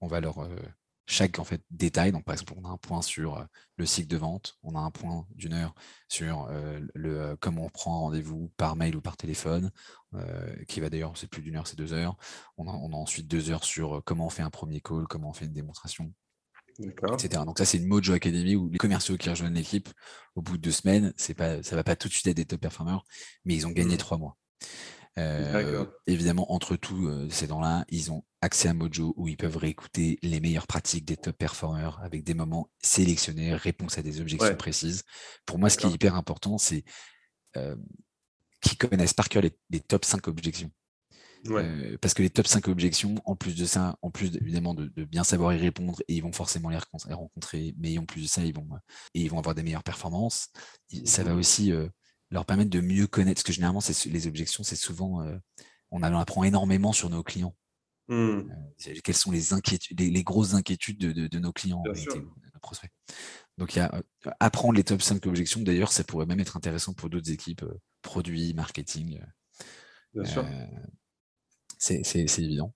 on 0.00 0.06
va 0.06 0.20
leur 0.20 0.48
chaque 1.10 1.40
en 1.40 1.44
fait 1.44 1.60
détail. 1.70 2.12
Donc, 2.12 2.24
par 2.24 2.34
exemple, 2.34 2.54
on 2.56 2.64
a 2.64 2.68
un 2.68 2.76
point 2.76 3.02
sur 3.02 3.38
euh, 3.38 3.44
le 3.76 3.84
cycle 3.84 4.08
de 4.08 4.16
vente, 4.16 4.58
on 4.62 4.76
a 4.76 4.78
un 4.78 4.90
point 4.90 5.26
d'une 5.34 5.52
heure 5.52 5.74
sur 6.08 6.46
euh, 6.50 6.78
le 6.94 7.20
euh, 7.20 7.36
comment 7.38 7.64
on 7.64 7.68
prend 7.68 8.00
rendez-vous 8.00 8.52
par 8.56 8.76
mail 8.76 8.94
ou 8.96 9.00
par 9.00 9.16
téléphone, 9.16 9.70
qui 10.66 10.80
va 10.80 10.90
d'ailleurs, 10.90 11.16
c'est 11.16 11.28
plus 11.28 11.40
d'une 11.40 11.54
heure, 11.54 11.68
c'est 11.68 11.78
deux 11.78 11.92
heures. 11.92 12.16
On 12.56 12.66
a, 12.66 12.72
ensuite 12.72 13.28
deux 13.28 13.50
heures 13.50 13.62
sur 13.62 14.02
comment 14.04 14.26
on 14.26 14.30
fait 14.30 14.42
un 14.42 14.50
premier 14.50 14.80
call, 14.80 15.06
comment 15.08 15.30
on 15.30 15.32
fait 15.32 15.44
une 15.44 15.52
démonstration. 15.52 16.12
Etc. 16.80 17.28
Donc 17.44 17.58
ça, 17.58 17.64
c'est 17.64 17.78
une 17.78 17.86
Mojo 17.86 18.12
Academy 18.12 18.56
où 18.56 18.68
les 18.70 18.78
commerciaux 18.78 19.16
qui 19.16 19.30
rejoignent 19.30 19.54
l'équipe, 19.54 19.88
au 20.34 20.42
bout 20.42 20.56
de 20.56 20.62
deux 20.62 20.72
semaines, 20.72 21.12
c'est 21.16 21.34
pas, 21.34 21.62
ça 21.62 21.76
va 21.76 21.84
pas 21.84 21.94
tout 21.94 22.08
de 22.08 22.12
suite 22.12 22.26
être 22.26 22.36
des 22.36 22.44
top 22.44 22.60
performers, 22.60 23.04
mais 23.44 23.54
ils 23.54 23.68
ont 23.68 23.70
gagné 23.70 23.94
mmh. 23.94 23.98
trois 23.98 24.18
mois. 24.18 24.36
Euh, 25.20 25.84
évidemment, 26.06 26.52
entre 26.52 26.76
tous 26.76 27.08
euh, 27.08 27.28
ces 27.30 27.46
dents-là, 27.46 27.84
ils 27.88 28.10
ont 28.10 28.24
accès 28.40 28.68
à 28.68 28.74
Mojo 28.74 29.12
où 29.16 29.28
ils 29.28 29.36
peuvent 29.36 29.56
réécouter 29.56 30.18
les 30.22 30.40
meilleures 30.40 30.66
pratiques 30.66 31.04
des 31.04 31.16
top 31.16 31.36
performers 31.36 32.00
avec 32.02 32.24
des 32.24 32.34
moments 32.34 32.70
sélectionnés, 32.82 33.54
réponses 33.54 33.98
à 33.98 34.02
des 34.02 34.20
objections 34.20 34.56
précises. 34.56 35.04
Pour 35.46 35.58
moi, 35.58 35.68
ce 35.68 35.76
qui 35.76 35.86
est 35.86 35.90
hyper 35.90 36.14
important, 36.14 36.56
c'est 36.58 36.84
euh, 37.56 37.76
qu'ils 38.62 38.78
connaissent 38.78 39.14
par 39.14 39.28
cœur 39.28 39.42
les, 39.42 39.80
top 39.80 40.04
5 40.04 40.28
objections. 40.28 40.70
parce 42.00 42.14
que 42.14 42.22
les 42.22 42.30
top 42.30 42.46
5 42.46 42.68
objections, 42.68 43.16
en 43.24 43.36
plus 43.36 43.56
de 43.56 43.66
ça, 43.66 43.98
en 44.00 44.10
plus 44.10 44.34
évidemment 44.36 44.74
de, 44.74 44.88
bien 45.04 45.24
savoir 45.24 45.52
y 45.52 45.58
répondre, 45.58 46.00
et 46.08 46.14
ils 46.14 46.22
vont 46.22 46.32
forcément 46.32 46.70
les, 46.70 46.78
rencontrer, 47.10 47.74
mais 47.78 47.98
en 47.98 48.06
plus 48.06 48.22
de 48.22 48.28
ça, 48.28 48.42
ils 48.42 48.54
vont, 48.54 48.68
et 49.14 49.20
ils 49.20 49.30
vont 49.30 49.38
avoir 49.38 49.54
des 49.54 49.62
meilleures 49.62 49.82
performances. 49.82 50.48
Ça 51.04 51.24
va 51.24 51.34
mmh 51.34 51.38
aussi 51.38 51.72
leur 52.30 52.46
permettre 52.46 52.70
de 52.70 52.80
mieux 52.80 53.06
connaître. 53.06 53.38
Parce 53.38 53.44
que 53.44 53.52
généralement, 53.52 53.82
les 54.06 54.26
objections, 54.26 54.62
c'est 54.62 54.76
souvent, 54.76 55.22
euh, 55.22 55.36
on 55.90 56.02
en 56.02 56.18
apprend 56.18 56.44
énormément 56.44 56.92
sur 56.92 57.10
nos 57.10 57.22
clients. 57.22 57.56
Mmh. 58.08 58.14
Euh, 58.16 58.94
quelles 59.04 59.16
sont 59.16 59.30
les 59.30 59.52
inquiétudes, 59.52 60.00
les, 60.00 60.24
grosses 60.24 60.54
inquiétudes 60.54 60.98
de, 60.98 61.38
nos 61.38 61.52
clients, 61.52 61.82
de 61.82 62.18
nos 62.18 62.60
prospects. 62.60 62.90
Donc, 63.56 63.74
il 63.74 63.78
y 63.78 63.82
a 63.82 63.94
euh, 63.94 64.30
apprendre 64.40 64.74
les 64.74 64.84
top 64.84 65.02
5 65.02 65.24
objections. 65.26 65.60
D'ailleurs, 65.60 65.92
ça 65.92 66.02
pourrait 66.04 66.26
même 66.26 66.40
être 66.40 66.56
intéressant 66.56 66.92
pour 66.92 67.08
d'autres 67.08 67.30
équipes, 67.30 67.64
produits, 68.02 68.54
marketing. 68.54 69.20
Bien 70.12 70.24
sûr. 70.24 70.44
c'est 71.78 72.02
évident. 72.38 72.74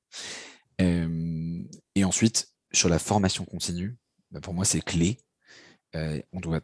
et 0.78 2.04
ensuite, 2.04 2.48
sur 2.72 2.88
la 2.88 2.98
formation 2.98 3.44
continue, 3.44 3.96
bah, 4.30 4.40
pour 4.40 4.54
moi, 4.54 4.64
c'est 4.64 4.82
clé. 4.82 5.18
on 5.94 6.40
doit 6.40 6.60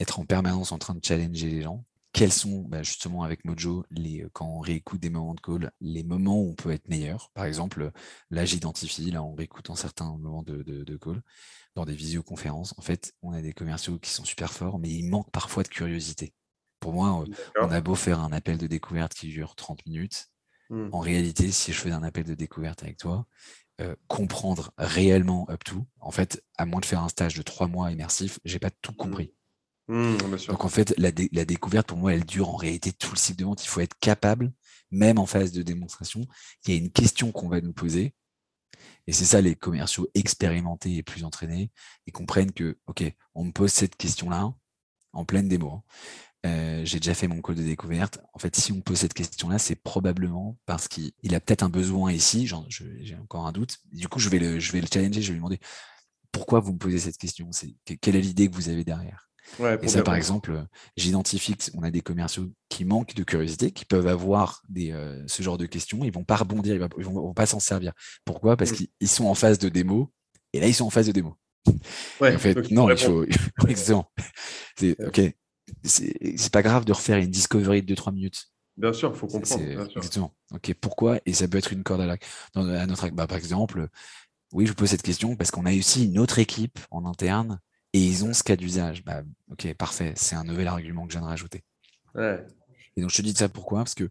être 0.00 0.18
en 0.18 0.24
permanence 0.24 0.72
en 0.72 0.78
train 0.78 0.94
de 0.94 1.04
challenger 1.04 1.50
les 1.50 1.62
gens 1.62 1.84
quels 2.14 2.32
sont 2.32 2.62
bah, 2.62 2.82
justement 2.84 3.24
avec 3.24 3.44
Mojo, 3.44 3.84
les, 3.90 4.22
euh, 4.22 4.30
quand 4.32 4.46
on 4.46 4.60
réécoute 4.60 5.00
des 5.00 5.10
moments 5.10 5.34
de 5.34 5.40
call, 5.40 5.72
les 5.80 6.04
moments 6.04 6.40
où 6.40 6.50
on 6.50 6.54
peut 6.54 6.70
être 6.70 6.88
meilleur? 6.88 7.30
Par 7.34 7.44
exemple, 7.44 7.90
là 8.30 8.44
j'identifie, 8.44 9.10
là 9.10 9.22
en 9.22 9.34
réécoutant 9.34 9.74
certains 9.74 10.06
moments 10.16 10.44
de, 10.44 10.62
de, 10.62 10.96
call, 10.96 11.22
dans 11.74 11.84
des 11.84 11.94
visioconférences, 11.94 12.72
en 12.78 12.82
fait, 12.82 13.12
on 13.22 13.32
a 13.32 13.42
des 13.42 13.52
commerciaux 13.52 13.98
qui 13.98 14.10
sont 14.10 14.24
super 14.24 14.52
forts, 14.52 14.78
mais 14.78 14.90
il 14.90 15.10
manque 15.10 15.30
parfois 15.32 15.64
de 15.64 15.68
curiosité. 15.68 16.32
Pour 16.78 16.92
moi, 16.92 17.24
on 17.60 17.70
a 17.70 17.80
beau 17.80 17.96
faire 17.96 18.20
un 18.20 18.30
appel 18.32 18.58
de 18.58 18.68
découverte 18.68 19.12
qui 19.12 19.28
dure 19.28 19.56
30 19.56 19.84
minutes. 19.84 20.28
Mmh. 20.70 20.90
En 20.92 21.00
réalité, 21.00 21.50
si 21.50 21.72
je 21.72 21.80
fais 21.80 21.90
un 21.90 22.04
appel 22.04 22.24
de 22.24 22.34
découverte 22.34 22.84
avec 22.84 22.96
toi, 22.96 23.26
euh, 23.80 23.96
comprendre 24.06 24.70
réellement 24.78 25.48
up 25.50 25.64
to, 25.64 25.84
en 25.98 26.12
fait, 26.12 26.44
à 26.58 26.64
moins 26.64 26.80
de 26.80 26.86
faire 26.86 27.02
un 27.02 27.08
stage 27.08 27.34
de 27.34 27.42
trois 27.42 27.66
mois 27.66 27.90
immersif, 27.90 28.38
j'ai 28.44 28.60
pas 28.60 28.70
tout 28.70 28.92
mmh. 28.92 28.96
compris. 28.96 29.34
Mmh, 29.88 30.16
Donc 30.48 30.64
en 30.64 30.68
fait, 30.68 30.94
la, 30.96 31.10
découverte, 31.12 31.86
pour 31.88 31.98
moi, 31.98 32.14
elle 32.14 32.24
dure 32.24 32.48
en 32.48 32.56
réalité 32.56 32.92
tout 32.92 33.10
le 33.12 33.18
cycle 33.18 33.38
de 33.40 33.44
vente. 33.44 33.64
Il 33.64 33.68
faut 33.68 33.80
être 33.80 33.98
capable, 34.00 34.52
même 34.90 35.18
en 35.18 35.26
phase 35.26 35.52
de 35.52 35.62
démonstration, 35.62 36.26
qu'il 36.62 36.74
y 36.74 36.76
a 36.76 36.80
une 36.80 36.90
question 36.90 37.32
qu'on 37.32 37.48
va 37.48 37.60
nous 37.60 37.72
poser. 37.72 38.14
Et 39.06 39.12
c'est 39.12 39.26
ça, 39.26 39.40
les 39.40 39.54
commerciaux 39.54 40.08
expérimentés 40.14 40.96
et 40.96 41.02
plus 41.02 41.24
entraînés, 41.24 41.70
ils 42.06 42.12
comprennent 42.12 42.52
que, 42.52 42.78
OK, 42.86 43.04
on 43.34 43.44
me 43.44 43.52
pose 43.52 43.72
cette 43.72 43.96
question-là 43.96 44.54
en 45.12 45.24
pleine 45.24 45.48
démo. 45.48 45.84
Hein. 46.44 46.84
j'ai 46.84 46.98
déjà 46.98 47.14
fait 47.14 47.28
mon 47.28 47.42
call 47.42 47.56
de 47.56 47.62
découverte. 47.62 48.20
En 48.32 48.38
fait, 48.38 48.56
si 48.56 48.72
on 48.72 48.80
pose 48.80 48.98
cette 48.98 49.14
question-là, 49.14 49.58
c'est 49.58 49.76
probablement 49.76 50.58
parce 50.64 50.88
qu'il 50.88 51.34
a 51.34 51.40
peut-être 51.40 51.62
un 51.62 51.68
besoin 51.68 52.12
ici. 52.12 52.50
J'ai 52.68 53.16
encore 53.16 53.46
un 53.46 53.52
doute. 53.52 53.78
Du 53.92 54.08
coup, 54.08 54.18
je 54.18 54.30
vais 54.30 54.38
le 54.38 54.60
challenger. 54.60 55.20
Je 55.20 55.28
vais 55.28 55.34
lui 55.34 55.40
demander 55.40 55.60
pourquoi 56.32 56.60
vous 56.60 56.72
me 56.72 56.78
posez 56.78 56.98
cette 56.98 57.18
question? 57.18 57.50
Quelle 58.00 58.16
est 58.16 58.20
l'idée 58.20 58.48
que 58.48 58.54
vous 58.54 58.70
avez 58.70 58.84
derrière? 58.84 59.28
Et 59.82 59.88
ça, 59.88 60.02
par 60.02 60.14
exemple, 60.14 60.64
j'identifie 60.96 61.54
qu'on 61.56 61.82
a 61.82 61.90
des 61.90 62.00
commerciaux 62.00 62.50
qui 62.68 62.84
manquent 62.84 63.14
de 63.14 63.22
curiosité, 63.22 63.70
qui 63.70 63.84
peuvent 63.84 64.06
avoir 64.06 64.62
des, 64.68 64.92
euh, 64.92 65.22
ce 65.26 65.42
genre 65.42 65.58
de 65.58 65.66
questions, 65.66 66.04
ils 66.04 66.12
vont 66.12 66.24
pas 66.24 66.36
rebondir, 66.36 66.74
ils 66.74 67.04
vont, 67.04 67.12
vont, 67.12 67.34
pas 67.34 67.46
s'en 67.46 67.60
servir. 67.60 67.92
Pourquoi? 68.24 68.56
Parce 68.56 68.72
mmh. 68.72 68.86
qu'ils 68.98 69.08
sont 69.08 69.26
en 69.26 69.34
phase 69.34 69.58
de 69.58 69.68
démo, 69.68 70.12
et 70.52 70.60
là, 70.60 70.66
ils 70.66 70.74
sont 70.74 70.86
en 70.86 70.90
phase 70.90 71.06
de 71.06 71.12
démo. 71.12 71.36
en 71.68 72.38
fait, 72.38 72.70
non, 72.70 72.90
il 72.90 72.96
faut. 72.96 73.24
Exactement. 73.68 74.10
C'est 74.76 74.96
ok. 75.04 75.20
C'est 75.82 76.52
pas 76.52 76.62
grave 76.62 76.84
de 76.84 76.92
refaire 76.92 77.18
une 77.18 77.30
discovery 77.30 77.82
de 77.82 77.94
2-3 77.94 78.12
minutes. 78.12 78.46
Bien 78.76 78.92
sûr, 78.92 79.12
il 79.14 79.18
faut 79.18 79.26
comprendre. 79.26 79.64
Exactement. 79.96 80.34
Ok, 80.52 80.74
pourquoi? 80.80 81.20
Et 81.26 81.32
ça 81.32 81.48
peut 81.48 81.58
être 81.58 81.72
une 81.72 81.82
corde 81.82 82.02
à, 82.02 82.06
la, 82.06 82.16
à 82.80 82.86
notre. 82.86 83.08
Bah, 83.10 83.26
par 83.26 83.38
exemple, 83.38 83.88
oui, 84.52 84.66
je 84.66 84.70
vous 84.70 84.76
pose 84.76 84.88
cette 84.88 85.02
question 85.02 85.36
parce 85.36 85.50
qu'on 85.50 85.66
a 85.66 85.74
aussi 85.74 86.06
une 86.06 86.18
autre 86.18 86.38
équipe 86.38 86.78
en 86.90 87.04
interne 87.06 87.60
et 87.94 87.98
ils 87.98 88.24
ont 88.24 88.34
ce 88.34 88.42
cas 88.42 88.56
d'usage. 88.56 89.04
Bah, 89.04 89.22
ok, 89.50 89.72
parfait, 89.74 90.12
c'est 90.16 90.34
un 90.34 90.44
nouvel 90.44 90.66
argument 90.66 91.06
que 91.06 91.12
je 91.12 91.18
viens 91.18 91.24
de 91.24 91.30
rajouter. 91.30 91.62
Et 92.16 93.00
donc 93.00 93.10
je 93.10 93.16
te 93.16 93.22
dis 93.22 93.32
ça 93.32 93.48
pourquoi? 93.48 93.78
Parce 93.78 93.94
que 93.94 94.10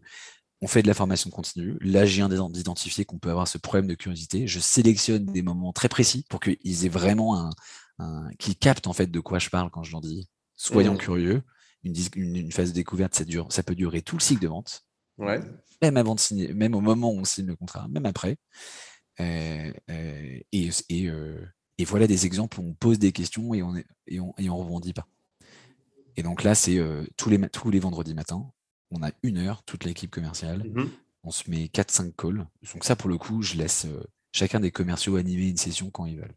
on 0.60 0.66
fait 0.66 0.82
de 0.82 0.88
la 0.88 0.94
formation 0.94 1.28
continue. 1.30 1.76
Là, 1.80 2.06
je 2.06 2.14
viens 2.14 2.28
d'identifier 2.48 3.04
qu'on 3.04 3.18
peut 3.18 3.30
avoir 3.30 3.46
ce 3.46 3.58
problème 3.58 3.86
de 3.86 3.94
curiosité. 3.94 4.46
Je 4.46 4.60
sélectionne 4.60 5.26
des 5.26 5.42
moments 5.42 5.74
très 5.74 5.90
précis 5.90 6.24
pour 6.30 6.40
qu'ils 6.40 6.86
aient 6.86 6.90
vraiment 6.90 7.50
un, 7.98 8.30
qu'ils 8.38 8.56
captent 8.56 8.86
en 8.86 8.94
fait 8.94 9.06
de 9.06 9.20
quoi 9.20 9.38
je 9.38 9.50
parle 9.50 9.70
quand 9.70 9.82
je 9.82 9.92
leur 9.92 10.00
dis 10.00 10.26
soyons 10.56 10.94
mmh. 10.94 10.98
curieux. 10.98 11.42
Une, 11.82 12.50
phase 12.50 12.70
de 12.70 12.74
découverte, 12.74 13.14
ça, 13.14 13.24
dure, 13.26 13.52
ça 13.52 13.62
peut 13.62 13.74
durer 13.74 14.00
tout 14.00 14.16
le 14.16 14.22
cycle 14.22 14.40
de 14.40 14.48
vente. 14.48 14.86
Même 15.82 15.98
avant 15.98 16.14
de 16.14 16.20
signer, 16.20 16.54
même 16.54 16.74
au 16.74 16.80
moment 16.80 17.10
où 17.10 17.18
on 17.18 17.24
signe 17.24 17.46
le 17.46 17.56
contrat, 17.56 17.86
même 17.88 18.06
après. 18.06 18.38
Euh, 19.20 19.70
euh, 19.90 20.38
et, 20.50 20.70
et, 20.88 21.08
euh, 21.08 21.46
et 21.78 21.84
voilà 21.84 22.06
des 22.06 22.26
exemples 22.26 22.60
où 22.60 22.64
on 22.64 22.74
pose 22.74 22.98
des 22.98 23.12
questions 23.12 23.54
et 23.54 23.62
on 23.62 23.74
et 24.06 24.20
on, 24.20 24.34
et 24.38 24.48
on 24.48 24.56
rebondit 24.56 24.92
pas. 24.92 25.06
Et 26.16 26.22
donc 26.22 26.42
là, 26.42 26.54
c'est 26.54 26.78
euh, 26.78 27.04
tous, 27.16 27.28
les, 27.28 27.40
tous 27.48 27.70
les 27.70 27.80
vendredis 27.80 28.14
matins, 28.14 28.50
on 28.90 29.02
a 29.02 29.10
une 29.22 29.38
heure, 29.38 29.62
toute 29.64 29.84
l'équipe 29.84 30.10
commerciale, 30.10 30.64
mmh 30.72 30.84
on 31.26 31.30
se 31.30 31.50
met 31.50 31.70
4-5 31.72 32.12
calls. 32.14 32.46
Donc 32.74 32.84
ça, 32.84 32.96
pour 32.96 33.08
le 33.08 33.16
coup, 33.16 33.40
je 33.40 33.56
laisse 33.56 33.86
euh, 33.86 34.04
chacun 34.30 34.60
des 34.60 34.70
commerciaux 34.70 35.16
animer 35.16 35.48
une 35.48 35.56
session 35.56 35.90
quand 35.90 36.04
ils 36.04 36.18
veulent. 36.18 36.34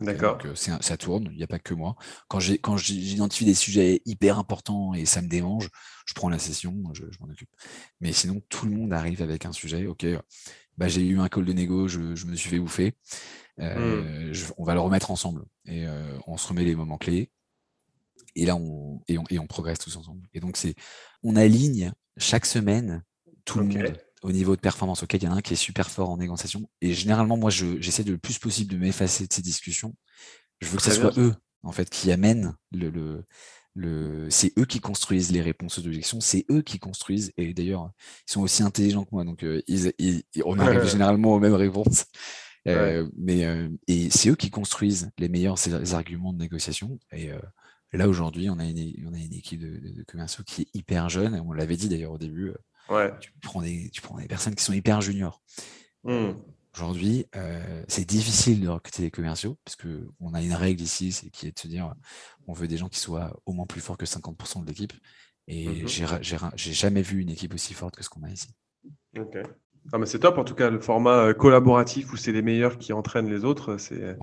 D'accord. 0.00 0.38
Donc 0.38 0.46
euh, 0.46 0.54
ça 0.56 0.96
tourne, 0.96 1.28
il 1.30 1.36
n'y 1.36 1.44
a 1.44 1.46
pas 1.46 1.60
que 1.60 1.72
moi. 1.72 1.94
Quand 2.26 2.40
j'identifie 2.40 3.44
des 3.44 3.54
sujets 3.54 4.02
hyper 4.06 4.40
importants 4.40 4.92
et 4.92 5.06
ça 5.06 5.22
me 5.22 5.28
démange, 5.28 5.68
je 6.04 6.14
prends 6.14 6.28
la 6.28 6.40
session, 6.40 6.74
je, 6.94 7.04
m'en 7.20 7.30
occupe. 7.30 7.48
Mais 8.00 8.12
sinon, 8.12 8.42
tout 8.48 8.66
le 8.66 8.72
monde 8.72 8.92
arrive 8.92 9.22
avec 9.22 9.46
un 9.46 9.52
sujet. 9.52 9.86
Ok, 9.86 10.04
bah, 10.78 10.88
j'ai 10.88 11.06
eu 11.06 11.20
un 11.20 11.28
call 11.28 11.44
de 11.44 11.52
négo, 11.52 11.86
je, 11.86 12.16
je 12.16 12.26
me 12.26 12.34
suis 12.34 12.50
fait 12.50 12.58
bouffer. 12.58 12.94
Euh, 13.60 14.32
mmh. 14.32 14.52
on 14.58 14.64
va 14.64 14.74
le 14.74 14.80
remettre 14.80 15.12
ensemble 15.12 15.44
et 15.66 15.86
euh, 15.86 16.18
on 16.26 16.36
se 16.36 16.48
remet 16.48 16.64
les 16.64 16.74
moments 16.74 16.98
clés. 16.98 17.30
Et 18.36 18.46
là, 18.46 18.56
on, 18.56 19.00
et 19.06 19.16
on, 19.16 19.24
et 19.30 19.38
on 19.38 19.46
progresse 19.46 19.78
tous 19.78 19.96
ensemble. 19.96 20.26
Et 20.34 20.40
donc, 20.40 20.56
c'est, 20.56 20.74
on 21.22 21.36
aligne 21.36 21.92
chaque 22.16 22.46
semaine 22.46 23.04
tout 23.44 23.60
le 23.60 23.66
monde 23.66 23.96
au 24.22 24.32
niveau 24.32 24.56
de 24.56 24.60
performance. 24.60 25.02
Ok, 25.02 25.14
il 25.14 25.22
y 25.22 25.28
en 25.28 25.32
a 25.32 25.36
un 25.36 25.40
qui 25.40 25.52
est 25.52 25.56
super 25.56 25.90
fort 25.90 26.10
en 26.10 26.16
négociation. 26.16 26.68
Et 26.80 26.94
généralement, 26.94 27.36
moi, 27.36 27.50
j'essaie 27.50 28.04
de 28.04 28.12
le 28.12 28.18
plus 28.18 28.38
possible 28.38 28.72
de 28.72 28.78
m'effacer 28.78 29.26
de 29.26 29.32
ces 29.32 29.42
discussions. 29.42 29.94
Je 30.60 30.68
veux 30.68 30.78
que 30.78 30.82
ce 30.82 30.90
soit 30.90 31.16
eux, 31.18 31.34
en 31.62 31.72
fait, 31.72 31.90
qui 31.90 32.10
amènent 32.10 32.56
le, 32.72 32.90
le, 32.90 33.24
le 33.74 34.30
c'est 34.30 34.52
eux 34.58 34.64
qui 34.64 34.80
construisent 34.80 35.30
les 35.30 35.42
réponses 35.42 35.78
aux 35.78 35.86
objections, 35.86 36.20
c'est 36.20 36.46
eux 36.50 36.62
qui 36.62 36.78
construisent, 36.78 37.32
et 37.36 37.52
d'ailleurs, 37.52 37.90
ils 38.28 38.32
sont 38.32 38.40
aussi 38.40 38.62
intelligents 38.62 39.04
que 39.04 39.10
moi, 39.12 39.24
donc 39.24 39.44
euh, 39.44 39.62
ils, 39.66 39.92
on 40.44 40.58
arrive 40.58 40.84
généralement 40.90 41.34
aux 41.34 41.40
mêmes 41.40 41.54
réponses. 41.54 42.06
Euh, 42.66 43.08
mais 43.16 43.44
euh, 43.44 43.68
et 43.88 44.10
c'est 44.10 44.30
eux 44.30 44.36
qui 44.36 44.50
construisent 44.50 45.10
les 45.18 45.28
meilleurs 45.28 45.58
arguments 45.94 46.32
de 46.32 46.38
négociation. 46.38 46.98
Et 47.12 47.30
euh, 47.30 47.38
là 47.92 48.08
aujourd'hui, 48.08 48.48
on 48.48 48.58
a 48.58 48.64
une, 48.64 48.94
on 49.06 49.12
a 49.12 49.18
une 49.18 49.34
équipe 49.34 49.60
de, 49.60 50.02
commerciaux 50.04 50.44
qui 50.44 50.62
est 50.62 50.68
hyper 50.74 51.08
jeune. 51.08 51.40
On 51.46 51.52
l'avait 51.52 51.76
dit 51.76 51.88
d'ailleurs 51.88 52.12
au 52.12 52.18
début. 52.18 52.52
Tu 53.20 53.32
prends 53.42 53.62
des, 53.62 53.90
tu 53.90 54.00
prends 54.02 54.18
des 54.18 54.26
personnes 54.26 54.54
qui 54.54 54.64
sont 54.64 54.72
hyper 54.72 55.00
juniors. 55.00 55.42
Mmh. 56.04 56.32
Aujourd'hui, 56.74 57.26
c'est 57.86 58.04
difficile 58.04 58.60
de 58.60 58.68
recruter 58.68 59.02
des 59.02 59.10
commerciaux 59.10 59.58
parce 59.64 59.76
que 59.76 60.08
on 60.20 60.34
a 60.34 60.42
une 60.42 60.54
règle 60.54 60.82
ici, 60.82 61.12
c'est 61.12 61.30
qui 61.30 61.46
est 61.46 61.54
de 61.54 61.58
se 61.58 61.68
dire, 61.68 61.94
on 62.46 62.52
veut 62.52 62.66
des 62.66 62.76
gens 62.76 62.88
qui 62.88 62.98
soient 62.98 63.40
au 63.46 63.52
moins 63.52 63.66
plus 63.66 63.80
forts 63.80 63.96
que 63.96 64.06
50% 64.06 64.62
de 64.62 64.68
l'équipe. 64.68 64.92
Et 65.46 65.68
mmh 65.68 65.88
j'ai 66.56 66.72
jamais 66.72 67.02
vu 67.02 67.20
une 67.20 67.28
équipe 67.28 67.52
aussi 67.54 67.74
forte 67.74 67.96
que 67.96 68.02
ce 68.02 68.08
qu'on 68.08 68.22
a 68.22 68.30
ici. 68.30 68.48
Ok. 69.16 69.36
Ah, 69.92 69.98
c'est 70.06 70.18
top, 70.18 70.38
en 70.38 70.44
tout 70.44 70.54
cas, 70.54 70.70
le 70.70 70.80
format 70.80 71.26
euh, 71.26 71.34
collaboratif 71.34 72.12
où 72.12 72.16
c'est 72.16 72.32
les 72.32 72.42
meilleurs 72.42 72.78
qui 72.78 72.92
entraînent 72.92 73.28
les 73.28 73.44
autres, 73.44 73.76
c'est 73.76 74.16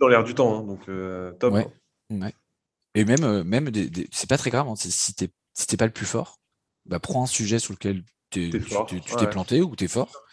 dans 0.00 0.08
l'air 0.08 0.24
du 0.24 0.34
temps. 0.34 0.60
Hein, 0.60 0.62
donc, 0.62 0.88
euh, 0.88 1.32
top. 1.32 1.54
Hein. 1.54 2.30
Et 2.94 3.04
même, 3.04 3.24
euh, 3.24 3.44
même 3.44 3.70
c'est 4.12 4.28
pas 4.28 4.38
très 4.38 4.50
grave, 4.50 4.68
hein, 4.68 4.74
si 4.76 5.14
t'es 5.14 5.30
si 5.54 5.76
pas 5.76 5.86
le 5.86 5.92
plus 5.92 6.06
fort, 6.06 6.38
bah, 6.86 7.00
prends 7.00 7.24
un 7.24 7.26
sujet 7.26 7.58
sur 7.58 7.72
lequel 7.72 8.02
tu 8.30 8.50
t'es 8.50 9.26
planté 9.26 9.60
ou 9.60 9.74
tu 9.74 9.84
es 9.84 9.88
fort 9.88 10.24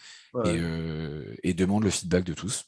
et, 0.44 1.54
demande 1.54 1.84
le 1.84 1.90
feedback 1.90 2.24
de 2.24 2.34
tous. 2.34 2.66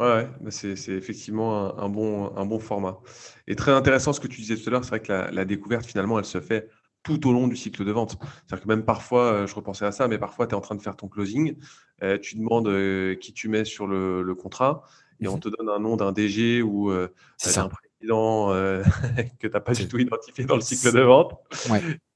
Ouais, 0.00 0.28
c'est 0.50 0.88
effectivement 0.88 1.76
un, 1.78 1.88
bon, 1.88 2.36
un 2.36 2.46
bon 2.46 2.60
format. 2.60 3.00
Et 3.48 3.56
très 3.56 3.72
intéressant 3.72 4.12
ce 4.12 4.20
que 4.20 4.28
tu 4.28 4.40
disais 4.40 4.56
tout 4.56 4.68
à 4.68 4.70
l'heure, 4.70 4.84
c'est 4.84 4.90
vrai 4.90 5.00
que 5.00 5.12
la, 5.12 5.44
découverte, 5.44 5.86
finalement, 5.86 6.18
elle 6.18 6.24
se 6.24 6.40
fait 6.40 6.68
tout 7.08 7.26
au 7.26 7.32
long 7.32 7.48
du 7.48 7.56
cycle 7.56 7.86
de 7.86 7.90
vente. 7.90 8.18
C'est-à-dire 8.46 8.64
que 8.64 8.68
même 8.68 8.84
parfois, 8.84 9.32
euh, 9.32 9.46
je 9.46 9.54
repensais 9.54 9.86
à 9.86 9.92
ça, 9.92 10.08
mais 10.08 10.18
parfois 10.18 10.46
tu 10.46 10.52
es 10.52 10.54
en 10.54 10.60
train 10.60 10.74
de 10.74 10.82
faire 10.82 10.94
ton 10.96 11.08
closing, 11.08 11.56
euh, 12.02 12.18
tu 12.18 12.36
demandes 12.36 12.68
euh, 12.68 13.14
qui 13.14 13.32
tu 13.32 13.48
mets 13.48 13.64
sur 13.64 13.86
le, 13.86 14.34
contrat 14.34 14.82
et 15.20 15.26
on 15.26 15.34
mhm. 15.34 15.40
te 15.40 15.48
donne 15.48 15.68
un 15.70 15.78
nom 15.78 15.96
d'un 15.96 16.12
DG 16.12 16.62
ou 16.62 16.90
un 16.90 17.08
président 17.40 18.48
que 19.40 19.46
tu 19.46 19.50
n'as 19.50 19.60
pas 19.60 19.72
du 19.72 19.88
tout 19.88 19.98
identifié 19.98 20.44
dans 20.44 20.54
le 20.54 20.60
cycle 20.60 20.92
de 20.92 21.00
vente. 21.00 21.34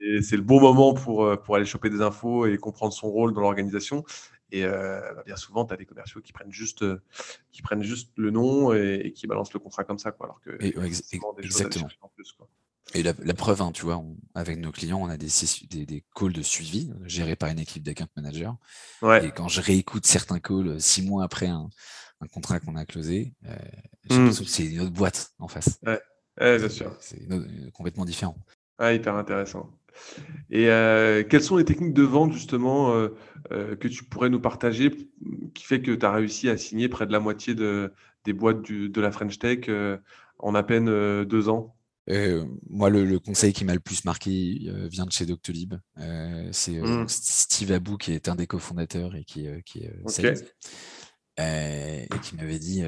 Et 0.01 0.21
c'est 0.21 0.37
le 0.37 0.43
bon 0.43 0.61
moment 0.61 0.93
pour, 0.95 1.41
pour 1.41 1.57
aller 1.57 1.65
choper 1.65 1.91
des 1.91 2.03
infos 2.03 2.47
et 2.47 2.59
comprendre 2.59 2.93
son 2.93 3.09
rôle 3.09 3.33
dans 3.33 3.41
l'organisation. 3.41 4.05
Et 4.53 4.63
bah, 4.65 5.23
bien 5.25 5.37
souvent, 5.37 5.65
tu 5.65 5.73
as 5.73 5.77
des 5.77 5.87
commerciaux 5.87 6.21
qui 6.21 6.33
prennent 6.33 6.53
juste, 6.53 6.85
qui 7.51 7.63
prennent 7.63 7.83
juste 7.83 8.13
le 8.17 8.31
nom 8.31 8.73
et, 8.73 9.13
qui 9.17 9.27
balancent 9.27 9.55
le 9.55 9.59
contrat 9.59 9.83
comme 9.85 9.99
ça. 9.99 10.13
Quoi, 10.13 10.27
alors 10.27 10.41
que 10.41 10.63
exactement. 10.63 11.35
Et 12.95 13.03
la, 13.03 13.15
preuve, 13.35 13.63
hein, 13.63 13.71
tu 13.73 13.85
vois, 13.85 14.03
avec 14.35 14.59
nos 14.59 14.71
clients, 14.71 15.01
on 15.01 15.09
a 15.09 15.17
des, 15.17 15.29
des, 15.71 16.05
calls 16.15 16.33
de 16.33 16.43
suivi 16.43 16.91
euh, 16.91 17.05
gérés 17.07 17.37
par 17.37 17.49
une 17.49 17.59
équipe 17.59 17.83
d'account 17.83 18.09
manager. 18.17 18.57
Et 19.23 19.31
quand 19.31 19.49
je 19.49 19.61
réécoute 19.61 20.05
certains 20.05 20.41
calls 20.41 20.69
euh, 20.69 20.79
six 20.79 21.03
mois 21.03 21.25
après 21.25 21.47
un, 21.47 21.71
contrat 22.33 22.61
qu'on 22.61 22.77
a 22.77 22.85
closé, 22.85 23.33
euh, 23.47 24.29
mmh. 24.29 24.33
c'est 24.33 24.67
une 24.67 24.81
autre 24.81 24.93
boîte 24.93 25.33
en 25.39 25.49
face. 25.49 25.81
Ouais, 25.87 26.59
bien 26.59 26.69
sûr. 26.69 26.95
C'est 27.01 27.21
complètement 27.73 28.05
différent. 28.05 28.37
Ah, 28.79 28.93
hyper 28.93 29.15
intéressant. 29.17 29.71
Et 30.51 30.67
quelles 31.29 31.43
sont 31.43 31.57
les 31.57 31.65
techniques 31.65 31.95
de 31.95 32.03
vente 32.03 32.33
justement 32.33 33.09
que 33.51 33.89
tu 33.89 34.05
pourrais 34.05 34.31
nous 34.31 34.41
partager 34.41 34.91
qui 35.53 35.65
fait 35.65 35.83
que 35.83 35.91
tu 35.91 36.07
as 36.07 36.13
réussi 36.13 36.49
à 36.49 36.57
signer 36.57 36.89
près 36.89 37.07
de 37.07 37.13
la 37.13 37.21
moitié 37.21 37.55
de, 37.55 37.93
des 38.25 38.33
boîtes 38.33 38.63
de 38.63 39.01
la 39.01 39.11
French 39.11 39.39
Tech 39.39 39.69
en 40.39 40.55
à 40.55 40.63
peine 40.63 41.25
deux 41.25 41.49
ans? 41.49 41.75
Euh, 42.11 42.47
moi, 42.69 42.91
le, 42.91 43.19
conseil 43.19 43.53
qui 43.53 43.65
m'a 43.65 43.75
le 43.75 43.81
plus 43.81 44.05
marqué 44.05 44.63
euh, 44.67 44.89
vient 44.89 45.07
de 45.07 45.13
chez 45.13 45.27
Doctolib. 45.27 45.75
Euh, 45.99 46.49
c'est 46.53 46.81
mmh. 46.81 47.09
Steve 47.09 47.73
Abou 47.73 47.97
qui 47.97 48.13
est 48.13 48.29
un 48.29 48.35
des 48.35 48.47
cofondateurs 48.47 49.15
et 49.15 49.25
qui, 49.25 49.47
qui 49.65 49.85
est 49.85 49.93
et 51.39 52.09
qui 52.23 52.37
m'avait 52.37 52.59
dit 52.59 52.85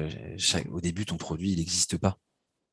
au 0.69 0.79
début, 0.81 1.05
ton 1.05 1.17
produit, 1.17 1.51
il 1.51 1.57
n'existe 1.57 1.97
pas. 1.97 2.19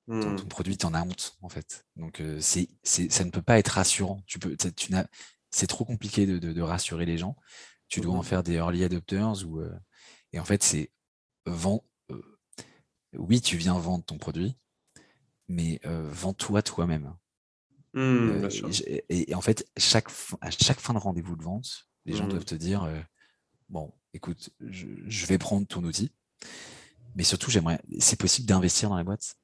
Ton, 0.08 0.32
mmh. 0.32 0.48
produit, 0.48 0.76
tu 0.76 0.84
en 0.84 0.94
as 0.94 1.02
honte, 1.02 1.36
en 1.42 1.48
fait. 1.48 1.86
Donc, 1.96 2.22
c'est, 2.40 2.68
ça 2.82 3.24
ne 3.24 3.30
peut 3.30 3.42
pas 3.42 3.58
être 3.58 3.68
rassurant. 3.68 4.22
Tu 4.26 4.38
peux, 4.38 4.56
tu 4.56 4.92
c'est 5.50 5.66
trop 5.66 5.84
compliqué 5.84 6.26
de, 6.26 6.62
rassurer 6.62 7.06
les 7.06 7.18
gens. 7.18 7.36
Tu 7.88 8.00
dois 8.00 8.14
en 8.14 8.20
mmh. 8.20 8.24
faire 8.24 8.42
des 8.42 8.54
early 8.54 8.84
adopters. 8.84 9.46
Ou, 9.46 9.62
et 10.32 10.40
en 10.40 10.44
fait, 10.44 10.62
c'est 10.62 10.90
vend, 11.46 11.84
oui, 13.14 13.40
tu 13.40 13.56
viens 13.56 13.78
vendre 13.78 14.04
ton 14.04 14.18
produit, 14.18 14.56
mais 15.52 15.80
vends-toi 15.84 16.62
toi-même. 16.62 17.14
Mmh, 17.94 18.48
et, 19.10 19.34
en 19.34 19.42
fait, 19.42 19.70
chaque, 19.76 20.08
à 20.40 20.50
chaque 20.50 20.80
fin 20.80 20.94
de 20.94 20.98
rendez-vous 20.98 21.36
de 21.36 21.42
vente, 21.42 21.88
les 22.06 22.16
gens 22.16 22.26
mmh. 22.26 22.30
doivent 22.30 22.44
te 22.44 22.54
dire 22.54 22.88
Bon, 23.68 23.92
écoute, 24.12 24.50
je, 24.60 25.26
vais 25.26 25.38
prendre 25.38 25.66
ton 25.66 25.84
outil, 25.84 26.10
mais 27.14 27.24
surtout, 27.24 27.50
j'aimerais, 27.50 27.80
c'est 27.98 28.18
possible 28.18 28.46
d'investir 28.46 28.88
dans 28.88 28.96
la 28.96 29.04
boîte. 29.04 29.36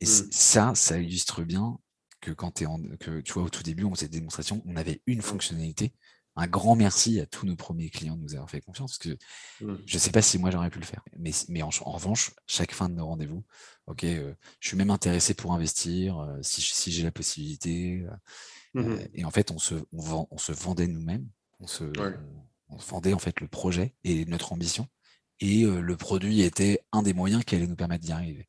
Et 0.00 0.06
mmh. 0.06 0.28
ça, 0.30 0.74
ça 0.74 0.98
illustre 0.98 1.42
bien 1.42 1.78
que 2.20 2.30
quand 2.30 2.52
tu 2.52 2.64
es 2.64 2.66
en, 2.66 2.80
que 2.98 3.20
tu 3.20 3.32
vois, 3.32 3.44
au 3.44 3.48
tout 3.48 3.62
début, 3.62 3.84
on 3.84 3.94
faisait 3.94 4.08
des 4.08 4.18
démonstrations, 4.18 4.62
on 4.66 4.76
avait 4.76 5.02
une 5.06 5.22
fonctionnalité, 5.22 5.92
un 6.38 6.46
grand 6.46 6.76
merci 6.76 7.18
à 7.18 7.26
tous 7.26 7.46
nos 7.46 7.56
premiers 7.56 7.90
clients 7.90 8.16
de 8.16 8.22
nous 8.22 8.34
avoir 8.34 8.48
fait 8.48 8.60
confiance, 8.60 8.96
parce 8.96 9.16
que 9.16 9.64
mmh. 9.64 9.78
je 9.84 9.94
ne 9.94 9.98
sais 9.98 10.12
pas 10.12 10.22
si 10.22 10.38
moi 10.38 10.50
j'aurais 10.52 10.70
pu 10.70 10.78
le 10.78 10.84
faire. 10.84 11.02
Mais, 11.18 11.32
mais 11.48 11.62
en, 11.62 11.68
revanche, 11.68 12.30
chaque 12.46 12.72
fin 12.72 12.88
de 12.88 12.94
nos 12.94 13.06
rendez-vous, 13.06 13.44
ok, 13.86 14.04
je 14.04 14.34
suis 14.60 14.76
même 14.76 14.90
intéressé 14.90 15.34
pour 15.34 15.52
investir, 15.52 16.24
si, 16.42 16.62
si 16.62 16.92
j'ai 16.92 17.02
la 17.02 17.10
possibilité. 17.10 18.04
Mmh 18.74 18.98
et 19.14 19.24
en 19.24 19.30
fait, 19.30 19.50
on 19.50 19.58
se, 19.58 19.74
on, 19.92 20.28
on 20.30 20.38
se 20.38 20.52
vendait 20.52 20.86
nous-mêmes, 20.86 21.26
on 21.58 21.66
se, 21.66 21.84
on, 22.68 22.76
vendait 22.76 23.14
en 23.14 23.18
fait 23.18 23.40
le 23.40 23.48
projet 23.48 23.96
et 24.04 24.24
notre 24.26 24.52
ambition, 24.52 24.86
et 25.40 25.64
le 25.64 25.96
produit 25.96 26.42
était 26.42 26.80
un 26.92 27.02
des 27.02 27.14
moyens 27.14 27.44
qui 27.44 27.56
allait 27.56 27.66
nous 27.66 27.76
permettre 27.76 28.04
d'y 28.04 28.12
arriver. 28.12 28.48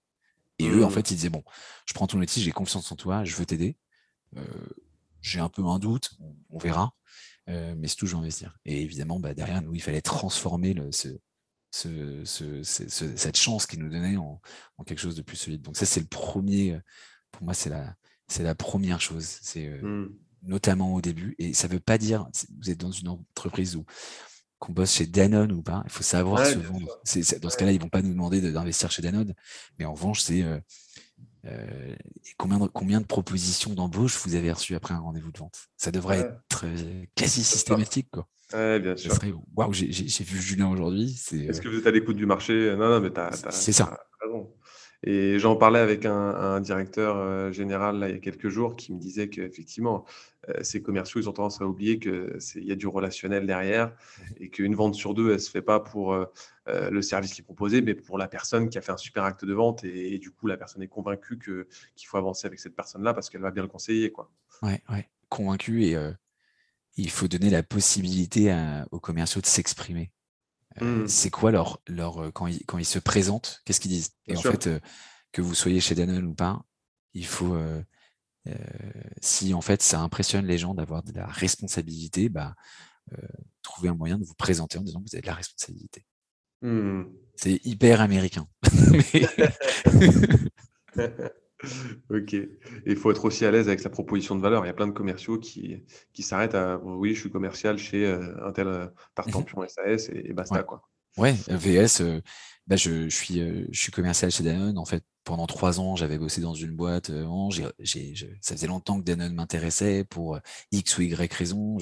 Et 0.60 0.68
eux, 0.68 0.84
en 0.84 0.90
mmh. 0.90 0.92
fait, 0.92 1.12
ils 1.12 1.16
disaient, 1.16 1.30
bon, 1.30 1.44
je 1.86 1.94
prends 1.94 2.06
ton 2.06 2.20
outil, 2.20 2.42
j'ai 2.42 2.52
confiance 2.52 2.92
en 2.92 2.96
toi, 2.96 3.24
je 3.24 3.36
veux 3.36 3.46
t'aider. 3.46 3.78
j'ai 5.22 5.40
un 5.40 5.50
peu 5.50 5.66
un 5.66 5.80
doute, 5.80 6.12
on, 6.50 6.60
verra, 6.60 6.94
mais 7.50 7.88
c'est 7.88 8.06
vais 8.06 8.14
investir. 8.16 8.58
Et 8.66 8.82
évidemment, 8.82 9.20
bah, 9.20 9.34
derrière 9.34 9.62
nous, 9.62 9.74
il 9.74 9.82
fallait 9.82 10.02
transformer 10.02 10.74
le, 10.74 10.92
ce, 10.92 11.10
ce, 11.72 12.64
cette 12.64 13.38
chance 13.38 13.66
qu'ils 13.66 13.80
nous 13.80 13.90
donnait 13.90 14.18
en, 14.18 14.40
quelque 14.86 15.00
chose 15.00 15.16
de 15.16 15.22
plus 15.22 15.38
solide. 15.38 15.62
Donc 15.62 15.78
ça, 15.78 15.86
c'est 15.86 16.00
le 16.00 16.08
premier, 16.08 16.80
pour 17.32 17.44
moi, 17.44 17.54
c'est 17.54 17.70
la, 17.70 17.96
c'est 18.28 18.44
la 18.44 18.56
première 18.56 19.02
chose. 19.02 19.26
C'est 19.42 19.68
mmh. 19.68 20.10
notamment 20.44 20.94
au 20.94 21.02
début. 21.02 21.36
Et 21.40 21.54
ça 21.54 21.68
ne 21.68 21.74
veut 21.74 21.80
pas 21.80 21.98
dire, 21.98 22.28
vous 22.60 22.70
êtes 22.70 22.80
dans 22.80 22.92
une 22.92 23.10
entreprise 23.10 23.76
où 23.76 23.86
qu'on 24.60 24.74
bosse 24.74 24.94
chez 24.94 25.08
Danone 25.08 25.54
ou 25.54 25.64
pas. 25.64 25.82
Il 25.86 25.92
faut 25.92 26.04
savoir 26.04 26.46
se 26.46 26.58
vendre. 26.60 27.02
dans 27.42 27.50
ce 27.50 27.58
cas-là, 27.58 27.72
ils 27.72 27.78
ne 27.78 27.82
vont 27.82 27.90
pas 27.90 28.02
nous 28.02 28.12
demander 28.12 28.42
d'investir 28.42 28.92
chez 28.92 29.02
Danone. 29.02 29.34
Mais 29.80 29.86
en 29.86 29.94
revanche, 29.94 30.22
c'est 30.22 30.44
euh, 30.44 30.60
euh, 31.46 31.96
combien, 32.38 32.60
de, 32.60 32.68
combien 32.68 33.00
de 33.02 33.06
propositions 33.06 33.74
d'embauche 33.74 34.18
vous 34.26 34.36
avez 34.36 34.52
reçues 34.52 34.76
après 34.76 34.94
un 34.94 35.00
rendez-vous 35.00 35.32
de 35.32 35.38
vente? 35.40 35.70
Ça 35.78 35.92
devrait 35.92 36.20
être 36.20 36.66
euh, 36.66 37.06
quasi 37.16 37.44
systématique. 37.44 38.10
Quoi. 38.12 38.28
bien 38.80 38.96
sûr. 38.98 39.14
Waouh, 39.56 39.74
j'ai 39.74 40.24
vu 40.24 40.42
Julien 40.42 40.70
aujourd'hui. 40.70 41.06
Est-ce 41.32 41.62
que 41.62 41.70
vous 41.70 41.80
êtes 41.80 41.88
à 41.88 41.92
l'écoute 41.92 42.18
du 42.18 42.26
marché? 42.26 42.76
Non, 42.78 42.90
non, 42.90 43.00
mais 43.00 43.12
tu 43.12 43.20
as, 43.20 43.32
C'est 43.52 43.72
ça. 43.72 43.98
raison. 44.22 44.52
Et 45.04 45.40
j'en 45.40 45.56
parlais 45.56 45.80
avec 45.80 46.06
un, 46.06 46.60
directeur 46.60 47.54
général 47.54 48.00
là, 48.00 48.10
il 48.10 48.16
y 48.16 48.18
a 48.18 48.20
quelques 48.20 48.50
jours 48.50 48.76
qui 48.76 48.94
me 48.94 49.00
disait 49.00 49.30
qu'effectivement, 49.30 50.04
ces 50.62 50.82
commerciaux, 50.82 51.22
ils 51.22 51.30
ont 51.30 51.34
tendance 51.34 51.62
à 51.62 51.66
oublier 51.66 52.00
qu'il 52.00 52.40
y 52.56 52.72
a 52.72 52.76
du 52.76 52.88
relationnel 52.88 53.46
derrière 53.48 53.94
et 54.38 54.50
qu'une 54.50 54.76
vente 54.76 54.96
sur 54.96 55.14
deux, 55.14 55.28
elle 55.28 55.34
ne 55.34 55.38
se 55.38 55.50
fait 55.50 55.62
pas 55.62 55.80
pour 55.80 56.18
le 56.68 57.02
service 57.02 57.34
qui 57.34 57.42
est 57.42 57.46
proposé, 57.46 57.82
mais 57.82 57.96
pour 57.96 58.18
la 58.18 58.28
personne 58.28 58.70
qui 58.70 58.78
a 58.78 58.82
fait 58.82 58.92
un 58.92 58.98
super 58.98 59.24
acte 59.24 59.46
de 59.46 59.54
vente. 59.54 59.86
Et, 59.86 60.18
du 60.18 60.32
coup, 60.32 60.48
la 60.48 60.58
personne 60.58 60.82
est 60.84 60.88
convaincue 60.88 61.40
qu'il 61.40 62.08
faut 62.08 62.18
avancer 62.18 62.48
avec 62.48 62.60
cette 62.60 62.76
personne-là 62.76 63.14
parce 63.14 63.30
qu'elle 63.30 63.42
va 63.42 63.52
bien 63.52 63.64
le 63.64 63.70
conseiller. 63.70 64.12
Quoi. 64.12 64.30
Ouais, 64.62 64.82
ouais. 64.90 65.10
Convaincu 65.30 65.86
et 65.86 65.96
il 66.98 67.10
faut 67.10 67.30
donner 67.30 67.50
la 67.50 67.64
possibilité 67.64 68.54
aux 68.92 69.00
commerciaux 69.00 69.40
de 69.42 69.46
s'exprimer. 69.46 70.12
Mmh. 70.82 71.08
c'est 71.08 71.30
quoi 71.30 71.52
leur, 71.52 71.82
leur 71.88 72.32
quand, 72.34 72.48
ils, 72.48 72.66
quand 72.66 72.78
ils 72.78 72.86
se 72.86 73.00
présentent, 73.00 73.62
qu'est-ce 73.66 73.80
qu'ils 73.80 73.92
disent? 73.92 74.12
Et 74.28 74.36
en 74.36 74.42
fait, 74.42 74.70
que 75.32 75.42
vous 75.42 75.56
soyez 75.56 75.80
chez 75.80 75.96
Danone 75.96 76.26
ou 76.26 76.34
pas, 76.34 76.62
il 77.14 77.26
faut, 77.26 77.58
si 79.22 79.54
en 79.54 79.62
fait 79.62 79.82
ça 79.82 80.00
impressionne 80.02 80.46
les 80.46 80.58
gens 80.58 80.74
d'avoir 80.74 81.04
de 81.04 81.14
la 81.14 81.28
responsabilité, 81.28 82.30
bah, 82.30 82.56
trouver 83.62 83.90
un 83.90 83.96
moyen 83.96 84.18
de 84.18 84.26
vous 84.26 84.36
présenter 84.36 84.78
en 84.78 84.84
disant 84.84 85.00
que 85.00 85.10
vous 85.10 85.16
avez 85.16 85.22
de 85.22 85.28
la 85.28 85.36
responsabilité. 85.36 86.06
Mmh. 86.62 87.04
C'est 87.36 87.66
hyper 87.66 88.02
américain. 88.02 88.48
Ok. 92.10 92.36
il 92.86 92.96
faut 92.96 93.12
être 93.12 93.26
aussi 93.26 93.46
à 93.46 93.52
l'aise 93.52 93.68
avec 93.68 93.80
sa 93.80 93.90
proposition 93.90 94.36
de 94.36 94.42
valeur. 94.42 94.64
Il 94.66 94.68
y 94.68 94.72
a 94.72 94.74
plein 94.74 94.88
de 94.88 94.94
commerciaux 94.94 95.38
qui, 95.38 95.84
qui 96.14 96.24
s'arrêtent 96.24 96.56
à 96.56 96.80
oui, 96.84 97.14
je 97.14 97.20
suis 97.20 97.30
commercial 97.30 97.78
chez 97.78 98.06
euh, 98.06 98.48
un 98.48 98.52
tel 98.52 98.68
euh, 98.68 98.88
tartampion 99.16 99.66
SAS 99.68 100.10
et, 100.10 100.34
basta. 100.34 100.56
Ouais. 100.56 100.64
Quoi. 100.64 100.82
Ouais, 101.18 101.34
VS, 101.50 102.02
euh, 102.02 102.22
bah 102.68 102.76
je, 102.76 103.10
je, 103.10 103.16
suis, 103.16 103.42
je 103.72 103.80
suis 103.80 103.92
commercial 103.92 104.32
chez 104.32 104.44
Danone. 104.44 104.78
En 104.78 104.86
fait, 104.86 105.04
pendant 105.24 105.48
trois 105.48 105.80
ans, 105.80 105.96
j'avais 105.96 106.18
bossé 106.18 106.42
dans 106.42 106.54
une 106.54 106.72
boîte. 106.72 107.10
Euh, 107.10 107.28
ça 108.42 108.56
faisait 108.56 108.68
longtemps 108.68 109.00
que 109.00 109.04
Danone 109.04 109.34
m'intéressait 109.34 110.04
pour 110.04 110.36
euh, 110.36 110.40
X 110.72 110.98
ou 110.98 111.02
Y 111.02 111.34
raison. 111.34 111.78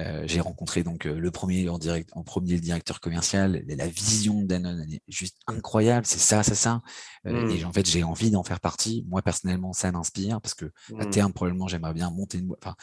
Euh, 0.00 0.22
j'ai 0.26 0.40
rencontré 0.40 0.82
donc 0.82 1.04
le 1.04 1.30
premier 1.30 1.68
en 1.68 1.78
direct, 1.78 2.10
en 2.12 2.22
premier 2.22 2.54
le 2.54 2.60
directeur 2.60 3.00
commercial. 3.00 3.64
La 3.66 3.88
vision 3.88 4.42
de 4.42 4.46
Danone 4.46 4.84
elle 4.86 4.94
est 4.94 5.02
juste 5.08 5.38
incroyable. 5.46 6.06
C'est 6.06 6.18
ça, 6.18 6.42
ça, 6.42 6.54
ça. 6.54 6.82
Et 7.24 7.32
mmh. 7.32 7.66
en 7.66 7.72
fait, 7.72 7.86
j'ai 7.86 8.02
envie 8.02 8.30
d'en 8.30 8.44
faire 8.44 8.60
partie. 8.60 9.04
Moi 9.08 9.22
personnellement, 9.22 9.72
ça 9.72 9.90
m'inspire 9.90 10.40
parce 10.40 10.54
que 10.54 10.66
à 10.98 11.06
mmh. 11.06 11.10
terme, 11.10 11.32
probablement, 11.32 11.68
j'aimerais 11.68 11.94
bien 11.94 12.10
monter 12.10 12.38
une 12.38 12.46
boîte. 12.46 12.60
Enfin, 12.62 12.76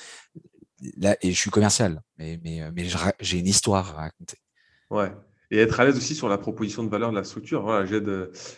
là, 0.97 1.15
et 1.21 1.31
je 1.31 1.39
suis 1.39 1.51
commercial, 1.51 2.01
mais 2.17 2.39
mais, 2.43 2.61
mais 2.71 2.87
j'ai 3.19 3.39
une 3.39 3.47
histoire 3.47 3.97
à 3.97 4.03
raconter. 4.03 4.37
Ouais 4.89 5.11
et 5.53 5.59
être 5.59 5.79
à 5.79 5.85
l'aise 5.85 5.97
aussi 5.97 6.15
sur 6.15 6.27
la 6.27 6.39
proposition 6.39 6.83
de 6.83 6.89
valeur 6.89 7.11
de 7.11 7.15
la 7.15 7.23
structure. 7.23 7.61
Voilà, 7.61 7.85
j'aide 7.85 8.09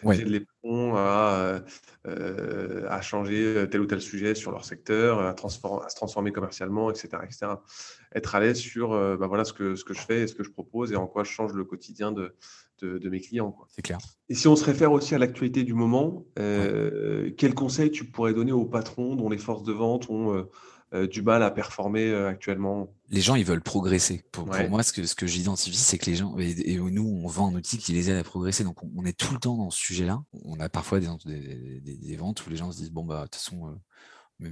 les 0.04 0.40
patrons 0.40 0.96
à, 0.96 1.62
euh, 2.08 2.88
à, 2.88 3.02
changer 3.02 3.68
tel 3.70 3.82
ou 3.82 3.86
tel 3.86 4.00
sujet 4.00 4.34
sur 4.34 4.52
leur 4.52 4.64
secteur, 4.64 5.20
à, 5.20 5.32
à 5.32 5.90
se 5.90 5.96
transformer 5.96 6.32
commercialement, 6.32 6.90
etc. 6.90 7.10
etc. 7.24 7.48
Être 8.16 8.36
à 8.36 8.40
l'aise 8.40 8.58
sur 8.58 8.94
euh, 8.94 9.18
bah 9.18 9.28
voilà, 9.28 9.44
ce, 9.44 9.52
que, 9.52 9.76
ce 9.76 9.84
que 9.84 9.94
je 9.94 10.00
fais 10.00 10.22
et 10.22 10.28
ce 10.28 10.36
que 10.36 10.44
je 10.44 10.52
propose 10.52 10.94
et 10.94 10.96
en 10.96 11.06
quoi 11.06 11.26
je 11.26 11.32
change 11.32 11.52
le 11.52 11.66
quotidien 11.66 12.14
de, 12.14 12.34
de, 12.82 13.10
mes 13.10 13.20
clients. 13.20 13.58
C'est 13.68 13.82
clair. 13.82 13.98
Et 14.30 14.36
si 14.36 14.48
on 14.48 14.56
se 14.56 14.64
réfère 14.64 14.92
aussi 14.92 15.16
à 15.16 15.18
l'actualité 15.18 15.64
du 15.64 15.74
moment, 15.74 16.26
euh, 16.40 17.30
quels 17.38 17.56
conseils 17.56 17.92
tu 17.92 18.06
pourrais 18.06 18.34
donner 18.34 18.52
aux 18.52 18.66
patrons 18.66 19.16
dont 19.16 19.30
les 19.30 19.38
forces 19.38 19.64
de 19.64 19.74
vente 19.74 20.10
ont 20.10 20.34
euh, 20.34 20.44
du 21.08 21.22
mal 21.22 21.44
à 21.44 21.52
performer 21.52 22.08
euh, 22.08 22.30
actuellement 22.30 22.90
Les 23.10 23.22
gens, 23.22 23.36
ils 23.36 23.46
veulent 23.46 23.62
progresser. 23.62 24.24
Pour, 24.32 24.48
moi, 24.70 24.84
ce 24.84 24.94
que, 24.94 25.06
ce 25.06 25.16
que 25.16 25.28
j'identifie, 25.28 25.78
c'est 25.78 25.98
que 25.98 26.06
les 26.06 26.16
gens, 26.16 26.36
et, 26.38 26.78
nous, 26.78 27.22
on 27.24 27.28
vend 27.28 27.50
un 27.50 27.56
outil 27.56 27.78
qui 27.78 27.94
les 27.94 28.10
aide 28.10 28.18
à 28.18 28.24
progresser. 28.24 28.64
Donc, 28.64 28.78
on, 28.84 29.06
est 29.06 29.18
tout 29.18 29.34
le 29.34 29.40
temps 29.40 29.58
dans 29.58 29.70
ce 29.70 29.80
sujet-là. 29.80 30.24
On 30.44 30.60
a 30.60 30.70
parfois 30.70 31.00
des, 31.00 31.08
des, 31.82 32.16
ventes 32.16 32.46
où 32.46 32.50
les 32.50 32.56
gens 32.56 32.72
se 32.72 32.78
disent, 32.78 32.92
bon, 32.92 33.04
bah, 33.04 33.20
de 33.20 33.24
toute 33.24 33.36
façon, 33.36 33.78
euh, 34.42 34.50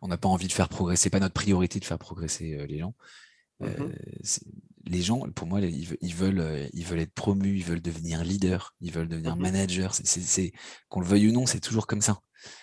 on 0.00 0.08
n'a 0.08 0.16
pas 0.16 0.28
envie 0.28 0.48
de 0.48 0.52
faire 0.52 0.68
progresser, 0.68 1.10
pas 1.10 1.20
notre 1.20 1.34
priorité 1.34 1.78
de 1.80 1.84
faire 1.84 1.98
progresser 1.98 2.66
les 2.66 2.78
gens. 2.78 2.94
Mmh 3.62 3.92
les 4.86 5.02
gens, 5.02 5.20
pour 5.30 5.46
moi, 5.46 5.60
ils, 5.60 6.14
veulent, 6.14 6.68
ils 6.72 6.84
veulent 6.84 7.00
être 7.00 7.14
promus, 7.14 7.56
ils 7.56 7.64
veulent 7.64 7.80
devenir 7.80 8.24
leader, 8.24 8.74
ils 8.80 8.92
veulent 8.92 9.08
devenir 9.08 9.36
mmh 9.36 9.40
manager. 9.40 9.94
C'est, 9.94 10.52
qu'on 10.88 11.00
le 11.00 11.06
veuille 11.06 11.28
ou 11.28 11.32
non, 11.32 11.46
c'est 11.46 11.60
toujours 11.60 11.86
comme 11.86 12.00
ça. 12.00 12.18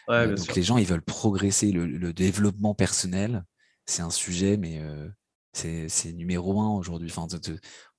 Euh, 0.09 0.35
donc 0.35 0.55
les 0.55 0.63
gens, 0.63 0.77
ils 0.77 0.85
veulent 0.85 1.01
progresser. 1.01 1.71
Le, 1.71 2.13
développement 2.13 2.75
personnel, 2.75 3.43
c'est 3.85 4.01
un 4.01 4.09
sujet, 4.09 4.57
mais 4.57 4.79
euh, 4.79 5.07
c'est 5.53 6.13
numéro 6.13 6.59
un 6.59 6.69
aujourd'hui. 6.75 7.09
Enfin, 7.09 7.27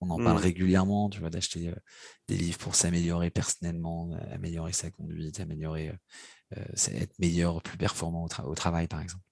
on 0.00 0.10
en 0.10 0.18
parle 0.18 0.38
mmh. 0.38 0.42
régulièrement, 0.42 1.08
tu 1.08 1.20
vois, 1.20 1.30
d'acheter 1.30 1.68
euh, 1.68 1.74
des 2.28 2.36
livres 2.36 2.58
pour 2.58 2.74
s'améliorer 2.74 3.30
personnellement, 3.30 4.10
améliorer 4.32 4.72
sa 4.72 4.90
conduite, 4.90 5.40
améliorer, 5.40 5.92
être 6.52 7.18
meilleur, 7.18 7.62
plus 7.62 7.78
performant 7.78 8.26
au, 8.44 8.54
travail, 8.54 8.88
par 8.88 9.00
exemple. 9.00 9.24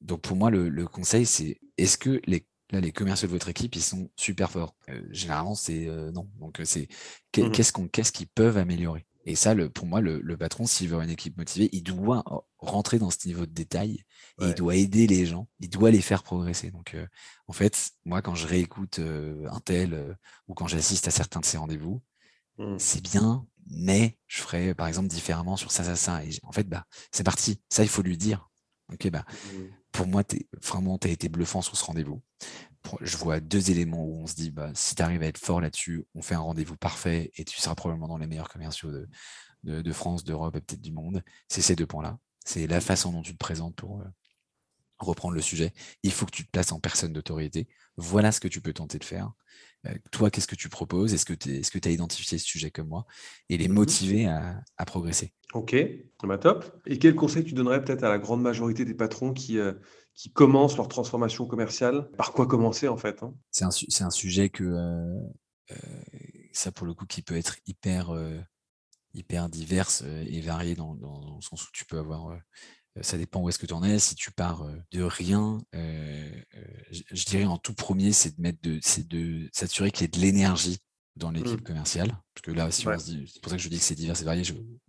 donc 0.00 0.20
pour 0.20 0.36
moi, 0.36 0.50
le, 0.50 0.86
conseil, 0.86 1.26
c'est 1.26 1.60
est-ce 1.76 1.98
que 1.98 2.20
les 2.26 2.46
Là, 2.70 2.80
les 2.80 2.92
commerciaux 2.92 3.28
de 3.28 3.32
votre 3.32 3.48
équipe, 3.48 3.76
ils 3.76 3.82
sont 3.82 4.10
super 4.14 4.50
forts? 4.50 4.76
généralement, 5.08 5.54
c'est 5.54 5.86
non. 6.12 6.28
Donc, 6.38 6.60
c'est 6.64 6.82
mmh 6.82 7.50
qu'est-ce 7.50 7.72
qu'on, 7.72 7.88
qu'est-ce 7.88 8.12
qu'ils 8.12 8.28
peuvent 8.28 8.58
améliorer? 8.58 9.06
Et 9.28 9.34
ça, 9.34 9.52
le, 9.52 9.68
pour 9.68 9.84
moi, 9.84 10.00
le, 10.00 10.36
patron, 10.38 10.64
s'il 10.64 10.88
veut 10.88 11.02
une 11.02 11.10
équipe 11.10 11.36
motivée, 11.36 11.68
il 11.72 11.82
doit 11.82 12.24
rentrer 12.56 12.98
dans 12.98 13.10
ce 13.10 13.26
niveau 13.26 13.44
de 13.44 13.52
détail 13.52 14.02
et 14.40 14.46
il 14.46 14.54
doit 14.54 14.74
aider 14.74 15.06
les 15.06 15.26
gens, 15.26 15.48
il 15.60 15.68
doit 15.68 15.90
les 15.90 16.00
faire 16.00 16.22
progresser. 16.22 16.70
Donc, 16.70 16.94
euh, 16.94 17.06
en 17.46 17.52
fait, 17.52 17.90
moi, 18.06 18.22
quand 18.22 18.34
je 18.34 18.46
réécoute 18.46 19.00
euh, 19.00 19.46
un 19.50 19.60
tel 19.60 19.92
euh, 19.92 20.14
ou 20.46 20.54
quand 20.54 20.66
j'assiste 20.66 21.08
à 21.08 21.10
certains 21.10 21.40
de 21.40 21.44
ces 21.44 21.58
rendez-vous, 21.58 22.00
mmh. 22.56 22.76
c'est 22.78 23.02
bien, 23.02 23.46
mais 23.70 24.18
je 24.26 24.40
ferai, 24.40 24.74
par 24.74 24.86
exemple, 24.86 25.08
différemment 25.08 25.56
sur 25.56 25.70
ça, 25.70 25.84
ça, 25.84 25.96
ça. 25.96 26.24
Et 26.24 26.30
en 26.42 26.52
fait, 26.52 26.68
bah, 26.68 26.84
c'est 27.12 27.24
parti. 27.24 27.60
Ça, 27.68 27.82
il 27.82 27.88
faut 27.88 28.02
lui 28.02 28.16
dire. 28.16 28.48
Ok, 28.92 29.10
bah, 29.10 29.24
mmh. 29.28 29.48
pour 29.92 30.06
moi, 30.06 30.22
es, 30.32 30.48
vraiment, 30.62 30.98
tu 30.98 31.08
as 31.08 31.10
été 31.10 31.28
bluffant 31.28 31.60
sur 31.60 31.76
ce 31.76 31.84
rendez-vous 31.84 32.22
je 33.00 33.16
vois 33.16 33.40
deux 33.40 33.70
éléments 33.70 34.04
où 34.04 34.22
on 34.22 34.26
se 34.26 34.34
dit, 34.34 34.50
bah, 34.50 34.70
si 34.74 34.94
tu 34.94 35.02
arrives 35.02 35.22
à 35.22 35.26
être 35.26 35.38
fort 35.38 35.60
là-dessus, 35.60 36.04
on 36.14 36.22
fait 36.22 36.34
un 36.34 36.40
rendez-vous 36.40 36.76
parfait 36.76 37.30
et 37.36 37.44
tu 37.44 37.60
seras 37.60 37.74
probablement 37.74 38.08
dans 38.08 38.18
les 38.18 38.26
meilleurs 38.26 38.48
commerciaux 38.48 38.90
de, 39.64 39.92
France, 39.92 40.24
d'Europe 40.24 40.56
et 40.56 40.60
peut-être 40.60 40.80
du 40.80 40.92
monde. 40.92 41.22
C'est 41.48 41.62
ces 41.62 41.76
deux 41.76 41.86
points-là. 41.86 42.18
C'est 42.44 42.66
la 42.66 42.80
façon 42.80 43.12
dont 43.12 43.22
tu 43.22 43.32
te 43.32 43.38
présentes 43.38 43.76
pour 43.76 44.00
euh, 44.00 44.04
reprendre 44.98 45.34
le 45.34 45.42
sujet. 45.42 45.72
Il 46.02 46.12
faut 46.12 46.26
que 46.26 46.30
tu 46.30 46.46
te 46.46 46.50
places 46.50 46.72
en 46.72 46.80
personne 46.80 47.12
d'autorité. 47.12 47.68
Voilà 47.96 48.32
ce 48.32 48.40
que 48.40 48.48
tu 48.48 48.60
peux 48.60 48.72
tenter 48.72 48.98
de 48.98 49.04
faire. 49.04 49.32
Toi, 50.10 50.30
qu'est-ce 50.30 50.46
que 50.46 50.56
tu 50.56 50.68
proposes? 50.68 51.14
Est-ce 51.14 51.24
que 51.24 51.78
tu 51.78 51.88
as 51.88 51.90
identifié 51.90 52.38
ce 52.38 52.44
sujet 52.44 52.70
comme 52.70 52.88
moi? 52.88 53.06
Et 53.48 53.56
les 53.56 53.68
mmh 53.68 53.72
motiver 53.72 54.26
à, 54.26 54.84
progresser. 54.86 55.32
Ok, 55.54 55.76
bah, 56.24 56.38
top. 56.38 56.64
Et 56.86 56.98
quel 56.98 57.14
conseil 57.14 57.44
tu 57.44 57.54
donnerais 57.54 57.82
peut-être 57.82 58.02
à 58.02 58.08
la 58.08 58.18
grande 58.18 58.42
majorité 58.42 58.84
des 58.84 58.94
patrons 58.94 59.32
qui, 59.32 59.58
euh, 59.58 59.72
qui 60.14 60.32
commencent 60.32 60.76
leur 60.76 60.88
transformation 60.88 61.46
commerciale? 61.46 62.10
Par 62.16 62.32
quoi 62.32 62.46
commencer 62.46 62.88
en 62.88 62.96
fait 62.96 63.22
hein? 63.22 63.34
C'est 63.50 63.64
un, 63.64 64.06
un, 64.06 64.10
sujet 64.10 64.50
que 64.50 64.64
euh, 64.64 65.20
euh, 65.70 65.76
ça 66.52 66.72
pour 66.72 66.86
le 66.86 66.94
coup 66.94 67.06
qui 67.06 67.22
peut 67.22 67.36
être 67.36 67.56
hyper 67.66 68.12
hyper 69.14 69.48
divers 69.48 69.88
et 70.26 70.40
varié 70.40 70.74
dans, 70.74 70.94
dans, 70.94 71.36
le 71.36 71.40
sens 71.40 71.66
où 71.66 71.70
tu 71.72 71.84
peux 71.86 71.98
avoir 71.98 72.38
ça 73.00 73.16
dépend 73.16 73.40
où 73.40 73.48
est-ce 73.48 73.58
que 73.58 73.66
tu 73.66 73.74
en 73.74 73.84
es. 73.84 73.98
Si 73.98 74.14
tu 74.14 74.30
pars 74.30 74.66
de 74.92 75.02
rien, 75.02 75.60
je, 75.72 77.24
dirais 77.24 77.44
en 77.44 77.58
tout 77.58 77.74
premier, 77.74 78.12
c'est 78.12 78.36
de 78.36 78.42
mettre 78.42 78.60
de, 78.62 78.80
de 79.04 79.48
s'assurer 79.52 79.90
qu'il 79.90 80.02
y 80.02 80.04
ait 80.04 80.08
de 80.08 80.20
l'énergie 80.20 80.78
dans 81.18 81.30
l'équipe 81.30 81.60
mmh. 81.60 81.64
commerciale. 81.64 82.08
Parce 82.34 82.42
que 82.42 82.50
là, 82.52 82.70
si 82.70 82.82
c'est 82.82 83.42
pour 83.42 83.50
ça 83.50 83.56
que 83.56 83.62
je 83.62 83.68
dis 83.68 83.78
que 83.78 83.84
c'est 83.84 83.94
divers 83.94 84.20
et 84.20 84.24
varié. 84.24 84.42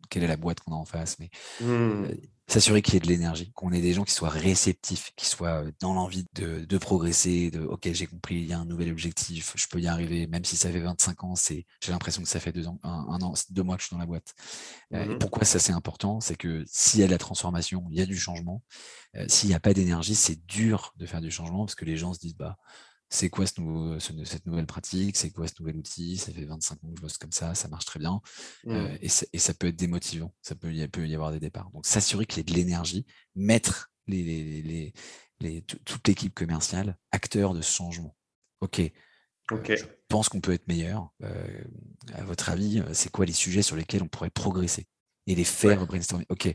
quelle 0.09 0.23
est 0.23 0.27
la 0.27 0.37
boîte 0.37 0.59
qu'on 0.61 0.71
a 0.71 0.75
en 0.75 0.85
face 0.85 1.17
Mais 1.19 1.29
mmh 1.61 2.07
s'assurer 2.49 2.81
qu'il 2.81 2.95
y 2.95 2.97
ait 2.97 3.01
de 3.01 3.07
l'énergie, 3.07 3.51
qu'on 3.53 3.71
ait 3.71 3.81
des 3.81 3.93
gens 3.93 4.03
qui 4.03 4.13
soient 4.13 4.29
réceptifs, 4.29 5.11
qui 5.15 5.27
soient 5.27 5.63
dans 5.79 5.93
l'envie 5.93 6.25
de, 6.33 6.77
progresser, 6.77 7.51
de 7.51 7.61
OK, 7.61 7.87
j'ai 7.91 8.07
compris, 8.07 8.35
il 8.35 8.47
y 8.47 8.53
a 8.53 8.59
un 8.59 8.65
nouvel 8.65 8.89
objectif, 8.89 9.53
je 9.55 9.67
peux 9.67 9.79
y 9.79 9.87
arriver, 9.87 10.25
même 10.27 10.43
si 10.43 10.57
ça 10.57 10.71
fait 10.71 10.79
25 10.79 11.23
ans, 11.23 11.35
c'est 11.35 11.65
j'ai 11.83 11.91
l'impression 11.91 12.21
que 12.21 12.27
ça 12.27 12.39
fait 12.39 12.51
deux 12.51 12.67
ans, 12.67 12.79
un, 12.83 13.21
an, 13.21 13.33
deux 13.51 13.63
mois 13.63 13.75
que 13.75 13.83
je 13.83 13.87
suis 13.87 13.95
dans 13.95 13.99
la 13.99 14.07
boîte. 14.07 14.33
Mmh 14.91 15.19
pourquoi 15.19 15.45
ça 15.45 15.59
c'est 15.59 15.73
important? 15.73 16.19
C'est 16.19 16.35
que 16.35 16.63
s'il 16.65 16.99
y 17.01 17.03
a 17.03 17.05
de 17.05 17.11
la 17.11 17.17
transformation, 17.17 17.85
il 17.91 17.99
y 17.99 18.01
a 18.01 18.05
du 18.05 18.17
changement. 18.17 18.63
s'il 19.27 19.49
n'y 19.49 19.55
a 19.55 19.59
pas 19.59 19.73
d'énergie, 19.73 20.15
c'est 20.15 20.43
dur 20.47 20.93
de 20.97 21.05
faire 21.05 21.21
du 21.21 21.29
changement 21.29 21.65
parce 21.65 21.75
que 21.75 21.85
les 21.85 21.97
gens 21.97 22.13
se 22.13 22.19
disent 22.19 22.35
bah 22.35 22.57
c'est 23.09 23.29
quoi 23.29 23.47
ce 23.47 23.59
nouveau, 23.59 23.99
cette 23.99 24.45
nouvelle 24.45 24.67
pratique, 24.67 25.17
c'est 25.17 25.31
quoi 25.31 25.47
ce 25.47 25.53
nouvel 25.59 25.77
outil, 25.77 26.17
ça 26.17 26.31
fait 26.31 26.45
25 26.45 26.75
ans 26.75 26.89
que 26.89 26.95
je 26.95 27.01
bosse 27.01 27.17
comme 27.17 27.31
ça, 27.31 27.55
ça 27.55 27.67
marche 27.67 27.85
très 27.85 27.99
bien, 27.99 28.21
euh, 28.67 28.93
mmh. 28.93 28.97
et, 29.33 29.39
ça 29.39 29.53
peut 29.55 29.67
être 29.67 29.75
démotivant, 29.75 30.33
ça 30.41 30.55
peut, 30.55 30.71
il 30.71 30.89
peut 30.89 31.07
y 31.07 31.15
avoir 31.15 31.31
des 31.31 31.39
départs. 31.39 31.71
Donc 31.71 31.85
s'assurer 31.87 32.25
qu'il 32.27 32.37
y 32.37 32.41
ait 32.41 32.43
de 32.43 32.53
l'énergie, 32.53 33.05
mettre 33.35 33.91
les, 34.05 34.93
les, 35.39 35.61
toute 35.63 36.07
l'équipe 36.07 36.33
commerciale 36.33 36.97
acteur 37.11 37.53
de 37.53 37.61
ce 37.61 37.73
changement. 37.73 38.15
Ok, 38.61 38.79
euh, 38.79 39.75
je 39.75 39.85
pense 40.07 40.29
qu'on 40.29 40.41
peut 40.41 40.53
être 40.53 40.67
meilleur. 40.67 41.09
Euh, 41.23 41.63
à 42.13 42.23
votre 42.23 42.49
avis, 42.49 42.83
c'est 42.93 43.11
quoi 43.11 43.25
les 43.25 43.33
sujets 43.33 43.61
sur 43.61 43.75
lesquels 43.75 44.03
on 44.03 44.07
pourrait 44.07 44.29
progresser? 44.29 44.87
Et 45.25 45.35
les 45.35 45.43
faire 45.43 45.85
brainstormer 45.85 46.25
Ok, 46.29 46.53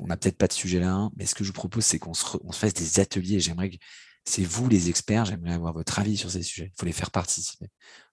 on 0.00 0.06
n'a 0.06 0.16
peut-être 0.16 0.38
pas 0.38 0.48
de 0.48 0.52
sujet 0.52 0.80
là, 0.80 1.08
mais 1.16 1.24
ce 1.24 1.34
que 1.34 1.44
je 1.44 1.48
vous 1.48 1.54
propose, 1.54 1.84
c'est 1.84 1.98
qu'on 1.98 2.14
se, 2.14 2.24
se, 2.24 2.58
fasse 2.58 2.74
des 2.74 3.00
ateliers. 3.00 3.38
J'aimerais 3.38 3.70
que 3.70 3.76
c'est 4.28 4.44
vous 4.44 4.68
les 4.68 4.90
experts, 4.90 5.24
j'aimerais 5.24 5.54
avoir 5.54 5.72
votre 5.72 5.98
avis 5.98 6.16
sur 6.16 6.30
ces 6.30 6.42
sujets. 6.42 6.70
Il 6.74 6.78
faut 6.78 6.86
les 6.86 6.92
faire 6.92 7.10
participer. 7.10 7.66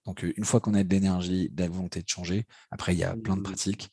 Donc, 0.06 0.22
une 0.22 0.44
fois 0.44 0.60
qu'on 0.60 0.72
a 0.72 0.82
de 0.82 0.88
l'énergie, 0.88 1.50
de 1.50 1.62
la 1.62 1.68
volonté 1.68 2.00
de 2.00 2.08
changer, 2.08 2.46
après, 2.70 2.94
il 2.94 2.98
y 2.98 3.04
a 3.04 3.14
plein 3.14 3.36
de 3.36 3.40
mmh. 3.40 3.44
pratiques. 3.44 3.90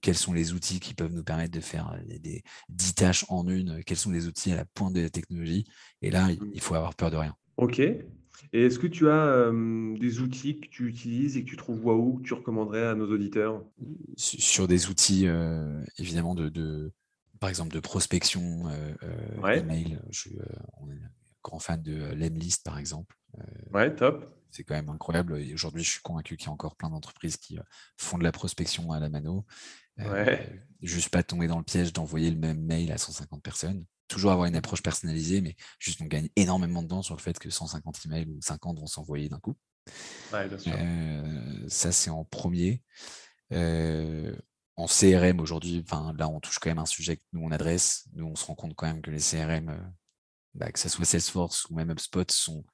quels 0.00 0.16
sont 0.16 0.32
les 0.32 0.52
outils 0.52 0.80
qui 0.80 0.94
peuvent 0.94 1.12
nous 1.12 1.22
permettre 1.22 1.52
de 1.52 1.60
faire 1.60 1.96
des, 2.06 2.42
10 2.70 2.94
tâches 2.94 3.24
en 3.28 3.48
une 3.48 3.84
Quels 3.84 3.96
sont 3.96 4.10
les 4.10 4.26
outils 4.26 4.52
à 4.52 4.56
la 4.56 4.64
pointe 4.64 4.94
de 4.94 5.00
la 5.00 5.10
technologie? 5.10 5.64
Et 6.02 6.10
là, 6.10 6.28
il 6.30 6.40
mmh. 6.40 6.60
faut 6.60 6.74
avoir 6.74 6.94
peur 6.96 7.12
de 7.12 7.16
rien. 7.16 7.36
OK. 7.56 7.78
Et 7.78 8.04
est-ce 8.52 8.80
que 8.80 8.88
tu 8.88 9.08
as 9.08 9.52
des 10.00 10.20
outils 10.20 10.58
que 10.58 10.66
tu 10.68 10.88
utilises 10.88 11.36
et 11.36 11.44
que 11.44 11.50
tu 11.50 11.56
trouves 11.56 11.86
waouh, 11.86 12.18
que 12.18 12.22
tu 12.24 12.34
recommanderais 12.34 12.86
à 12.86 12.94
nos 12.96 13.10
auditeurs? 13.12 13.62
Sur 14.16 14.66
des 14.66 14.88
outils, 14.88 15.28
évidemment, 15.98 16.34
de, 16.34 16.92
par 17.42 17.48
exemple, 17.48 17.74
de 17.74 17.80
prospection 17.80 18.68
euh, 18.68 19.52
email. 19.52 19.98
Je 20.10 20.20
suis 20.20 20.38
grand 21.42 21.58
fan 21.58 21.82
de 21.82 22.14
Lemlist, 22.14 22.62
par 22.62 22.78
exemple. 22.78 23.16
ouais, 23.72 23.92
top. 23.92 24.32
C'est 24.52 24.62
quand 24.62 24.74
même 24.74 24.90
incroyable. 24.90 25.36
Aujourd'hui, 25.52 25.82
je 25.82 25.90
suis 25.90 26.02
convaincu 26.02 26.36
qu'il 26.36 26.46
y 26.46 26.50
a 26.50 26.52
encore 26.52 26.76
plein 26.76 26.88
d'entreprises 26.88 27.36
qui 27.36 27.58
font 27.96 28.16
de 28.16 28.22
la 28.22 28.30
prospection 28.30 28.92
à 28.92 29.00
la 29.00 29.08
mano. 29.08 29.44
Ouais. 29.98 30.62
Juste 30.82 31.08
pas 31.08 31.24
tomber 31.24 31.48
dans 31.48 31.58
le 31.58 31.64
piège 31.64 31.92
d'envoyer 31.92 32.30
le 32.30 32.38
même 32.38 32.62
mail 32.64 32.92
à 32.92 32.96
150 32.98 33.42
personnes. 33.42 33.84
Toujours 34.06 34.30
avoir 34.30 34.46
une 34.46 34.54
approche 34.54 34.82
personnalisée, 34.82 35.40
mais 35.40 35.56
juste 35.80 36.00
on 36.00 36.06
gagne 36.06 36.28
énormément 36.36 36.84
de 36.84 36.88
temps 36.88 37.02
sur 37.02 37.16
le 37.16 37.20
fait 37.20 37.36
que 37.40 37.50
150 37.50 38.06
emails 38.06 38.28
ou 38.28 38.40
50 38.40 38.78
vont 38.78 38.86
s'envoyer 38.86 39.28
d'un 39.28 39.40
coup. 39.40 39.56
Ouais, 40.32 40.46
bien 40.46 40.58
sûr. 40.58 40.78
ça, 41.66 41.90
c'est 41.90 42.10
en 42.10 42.24
premier 42.24 42.84
en 44.76 44.86
CRM 44.86 45.40
aujourd'hui, 45.40 45.84
enfin 45.84 46.14
là 46.16 46.28
on 46.28 46.40
touche 46.40 46.58
quand 46.58 46.70
même 46.70 46.78
un 46.78 46.86
sujet 46.86 47.16
que 47.16 47.22
nous 47.32 47.42
on 47.42 47.50
adresse. 47.50 48.08
Nous 48.14 48.26
on 48.26 48.34
se 48.34 48.44
rend 48.44 48.54
compte 48.54 48.74
quand 48.74 48.86
même 48.86 49.02
que 49.02 49.10
les 49.10 49.20
CRM, 49.20 49.68
euh, 49.68 49.78
bah, 50.54 50.70
que 50.70 50.78
ce 50.78 50.88
soit 50.88 51.04
Salesforce 51.04 51.66
ou 51.68 51.74
même 51.74 51.90
HubSpot, 51.90 52.30
sont 52.30 52.64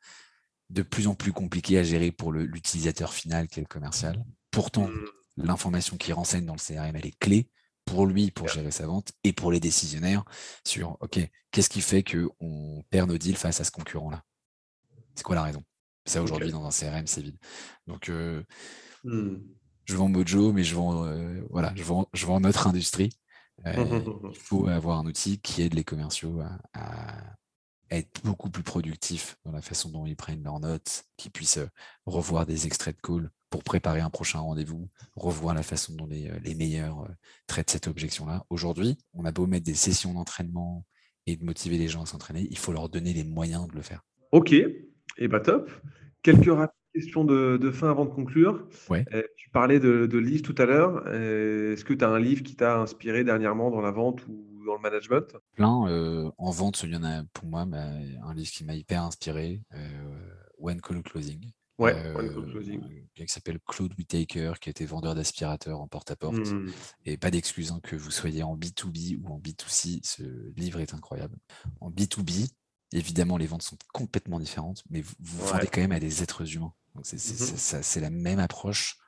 de 0.71 0.83
plus 0.83 1.07
en 1.07 1.15
plus 1.15 1.33
compliqués 1.33 1.79
à 1.79 1.83
gérer 1.83 2.13
pour 2.13 2.33
l'utilisateur 2.33 3.13
final 3.13 3.49
qui 3.49 3.61
est 3.61 3.63
le 3.63 3.69
commercial. 3.69 4.23
Pourtant, 4.51 4.89
mmh. 4.89 5.05
l'information 5.39 5.97
qui 5.97 6.13
renseigne 6.13 6.45
dans 6.45 6.55
le 6.55 6.59
CRM, 6.59 6.95
elle 6.95 7.07
est 7.07 7.19
clé 7.19 7.49
pour 7.87 8.07
lui, 8.07 8.31
pour 8.31 8.49
gérer 8.49 8.71
sa 8.71 8.87
vente, 8.87 9.13
et 9.25 9.33
pour 9.33 9.51
les 9.51 9.61
décisionnaires 9.61 10.23
sur, 10.67 10.99
OK, 11.01 11.19
qu'est-ce 11.51 11.71
qui 11.71 11.81
fait 11.81 12.03
qu'on 12.03 12.85
perd 12.91 13.09
nos 13.09 13.17
deals 13.17 13.37
face 13.37 13.61
à 13.61 13.65
ce 13.65 13.71
concurrent-là? 13.71 14.23
C'est 15.15 15.23
quoi 15.23 15.37
la 15.37 15.43
raison? 15.43 15.65
Ça, 16.05 16.23
aujourd'hui, 16.23 16.53
dans 16.53 16.67
un 16.67 16.71
CRM, 16.71 17.07
c'est 17.07 17.23
vide. 17.23 17.39
Donc, 17.87 18.11
euh, 18.11 18.45
mmh 19.05 19.37
je 19.89 19.97
vends 19.97 20.09
Mojo, 20.09 20.53
mais 20.53 20.65
je 20.65 20.75
vends, 20.75 21.05
euh, 21.07 21.41
voilà, 21.51 21.73
je 21.75 21.83
vends, 21.83 22.09
je 22.13 22.27
vends 22.27 22.41
notre 22.41 22.67
industrie. 22.67 23.11
Euh, 23.67 23.73
il 24.31 24.39
faut 24.39 24.69
avoir 24.69 24.99
un 24.99 25.07
outil 25.07 25.41
qui 25.41 25.63
aide 25.63 25.75
les 25.75 25.85
commerciaux 25.85 26.41
à, 26.75 27.35
être 27.91 28.23
beaucoup 28.23 28.51
plus 28.51 28.63
productifs 28.63 29.39
dans 29.47 29.51
la 29.51 29.63
façon 29.63 29.89
dont 29.89 30.05
ils 30.05 30.15
prennent 30.15 30.43
leurs 30.43 30.61
notes, 30.61 31.05
qu'ils 31.17 31.31
puissent 31.31 31.57
euh, 31.57 31.71
revoir 32.05 32.45
des 32.45 32.67
extraits 32.67 32.95
de 32.97 33.01
call 33.01 33.31
pour 33.49 33.65
préparer 33.65 34.01
un 34.01 34.11
prochain 34.11 34.41
rendez-vous, 34.41 34.91
revoir 35.17 35.55
la 35.55 35.63
façon 35.63 35.95
dont 35.95 36.07
les, 36.07 36.31
les 36.41 36.55
meilleurs 36.55 37.09
traitent 37.47 37.71
cette 37.71 37.89
objection-là. 37.89 38.45
Aujourd'hui, 38.51 38.99
on 39.15 39.25
a 39.25 39.33
beau 39.33 39.47
mettre 39.47 39.65
des 39.65 39.75
sessions 39.75 40.13
d'entraînement 40.13 40.85
et 41.25 41.37
de 41.37 41.45
motiver 41.45 41.79
les 41.79 41.89
gens 41.89 42.03
à 42.03 42.07
s'entraîner, 42.07 42.47
il 42.51 42.59
faut 42.59 42.73
leur 42.73 42.91
donner 42.91 43.15
les 43.15 43.25
moyens 43.25 43.67
de 43.69 43.75
le 43.75 43.81
faire. 43.81 44.03
Ok, 44.33 44.53
et 44.53 44.85
eh 45.17 45.29
bah 45.29 45.39
ben, 45.39 45.45
top. 45.45 45.71
Quelques 46.23 46.51
question 46.99 47.25
de, 47.25 47.71
fin 47.71 47.91
avant 47.91 48.05
de 48.05 48.11
conclure. 48.11 48.67
Ouais. 48.91 49.05
Euh, 49.13 49.23
tu 49.37 49.51
parlais 49.51 49.79
de, 49.79 50.07
de 50.07 50.19
livres 50.19 50.43
tout 50.43 50.55
à 50.59 50.67
l'heure. 50.67 51.05
Euh, 51.07 51.73
est-ce 51.73 51.85
que 51.85 51.95
tu 51.95 52.05
as 52.05 52.09
un 52.09 52.19
livre 52.19 52.43
qui 52.43 52.57
t'a 52.57 52.79
inspiré 52.81 53.25
dernièrement 53.25 53.71
dans 53.71 53.81
la 53.81 53.93
vente 53.93 54.27
ou 54.27 54.65
dans 54.67 54.75
le 54.75 54.81
management? 54.81 55.37
Plein. 55.55 55.89
Euh, 55.89 56.31
en 56.39 56.51
vente, 56.51 56.83
il 56.83 56.91
y 56.91 56.97
en 56.97 57.05
a 57.05 57.23
pour 57.33 57.47
moi 57.47 57.65
bah, 57.67 57.85
un 58.25 58.35
livre 58.35 58.51
qui 58.51 58.65
m'a 58.65 58.75
hyper 58.75 59.03
inspiré, 59.03 59.63
One 60.59 60.81
Call 60.81 61.03
Closing. 61.03 61.41
Ouais, 61.79 61.95
qui 63.15 63.29
s'appelle 63.29 63.61
Claude 63.65 63.95
Whitaker, 63.97 64.55
qui 64.61 64.69
était 64.69 64.85
vendeur 64.85 65.15
d'aspirateurs 65.15 65.81
en 65.81 65.87
porte-à-porte. 65.87 66.51
Mmh. 66.51 66.73
Et 67.05 67.17
pas 67.17 67.31
d'excuse 67.31 67.71
hein, 67.71 67.79
que 67.85 67.95
vous 67.95 68.11
soyez 68.11 68.43
en 68.43 68.57
B2B 68.57 69.21
ou 69.23 69.29
en 69.29 69.39
B2C, 69.39 70.01
ce 70.03 70.25
livre 70.57 70.81
est 70.81 70.93
incroyable. 70.93 71.37
En 71.81 71.93
B2B, 71.93 72.51
Évidemment, 72.93 73.37
les 73.37 73.47
ventes 73.47 73.63
sont 73.63 73.77
complètement 73.93 74.41
différentes, 74.41 74.83
mais 74.89 75.03
vous, 75.03 75.47
vendez 75.47 75.67
quand 75.67 75.81
même 75.81 75.93
à 75.93 76.01
des 76.01 76.23
êtres 76.23 76.55
humains. 76.55 76.73
Mmh 76.95 77.03
c'est 77.05 78.01
la 78.01 78.11
même 78.11 78.39
approche. 78.41 78.99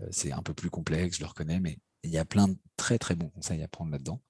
Euh, 0.00 0.08
c'est 0.10 0.32
un 0.32 0.42
peu 0.42 0.52
plus 0.52 0.70
complexe, 0.70 1.16
je 1.16 1.22
le 1.22 1.28
reconnais, 1.28 1.60
mais 1.60 1.78
il 2.02 2.10
y 2.10 2.18
a 2.18 2.24
plein 2.24 2.48
de 2.48 2.56
très 2.76 2.98
très 2.98 3.14
bons 3.14 3.28
conseils 3.28 3.62
à 3.62 3.68
prendre 3.68 3.92
là-dedans. 3.92 4.20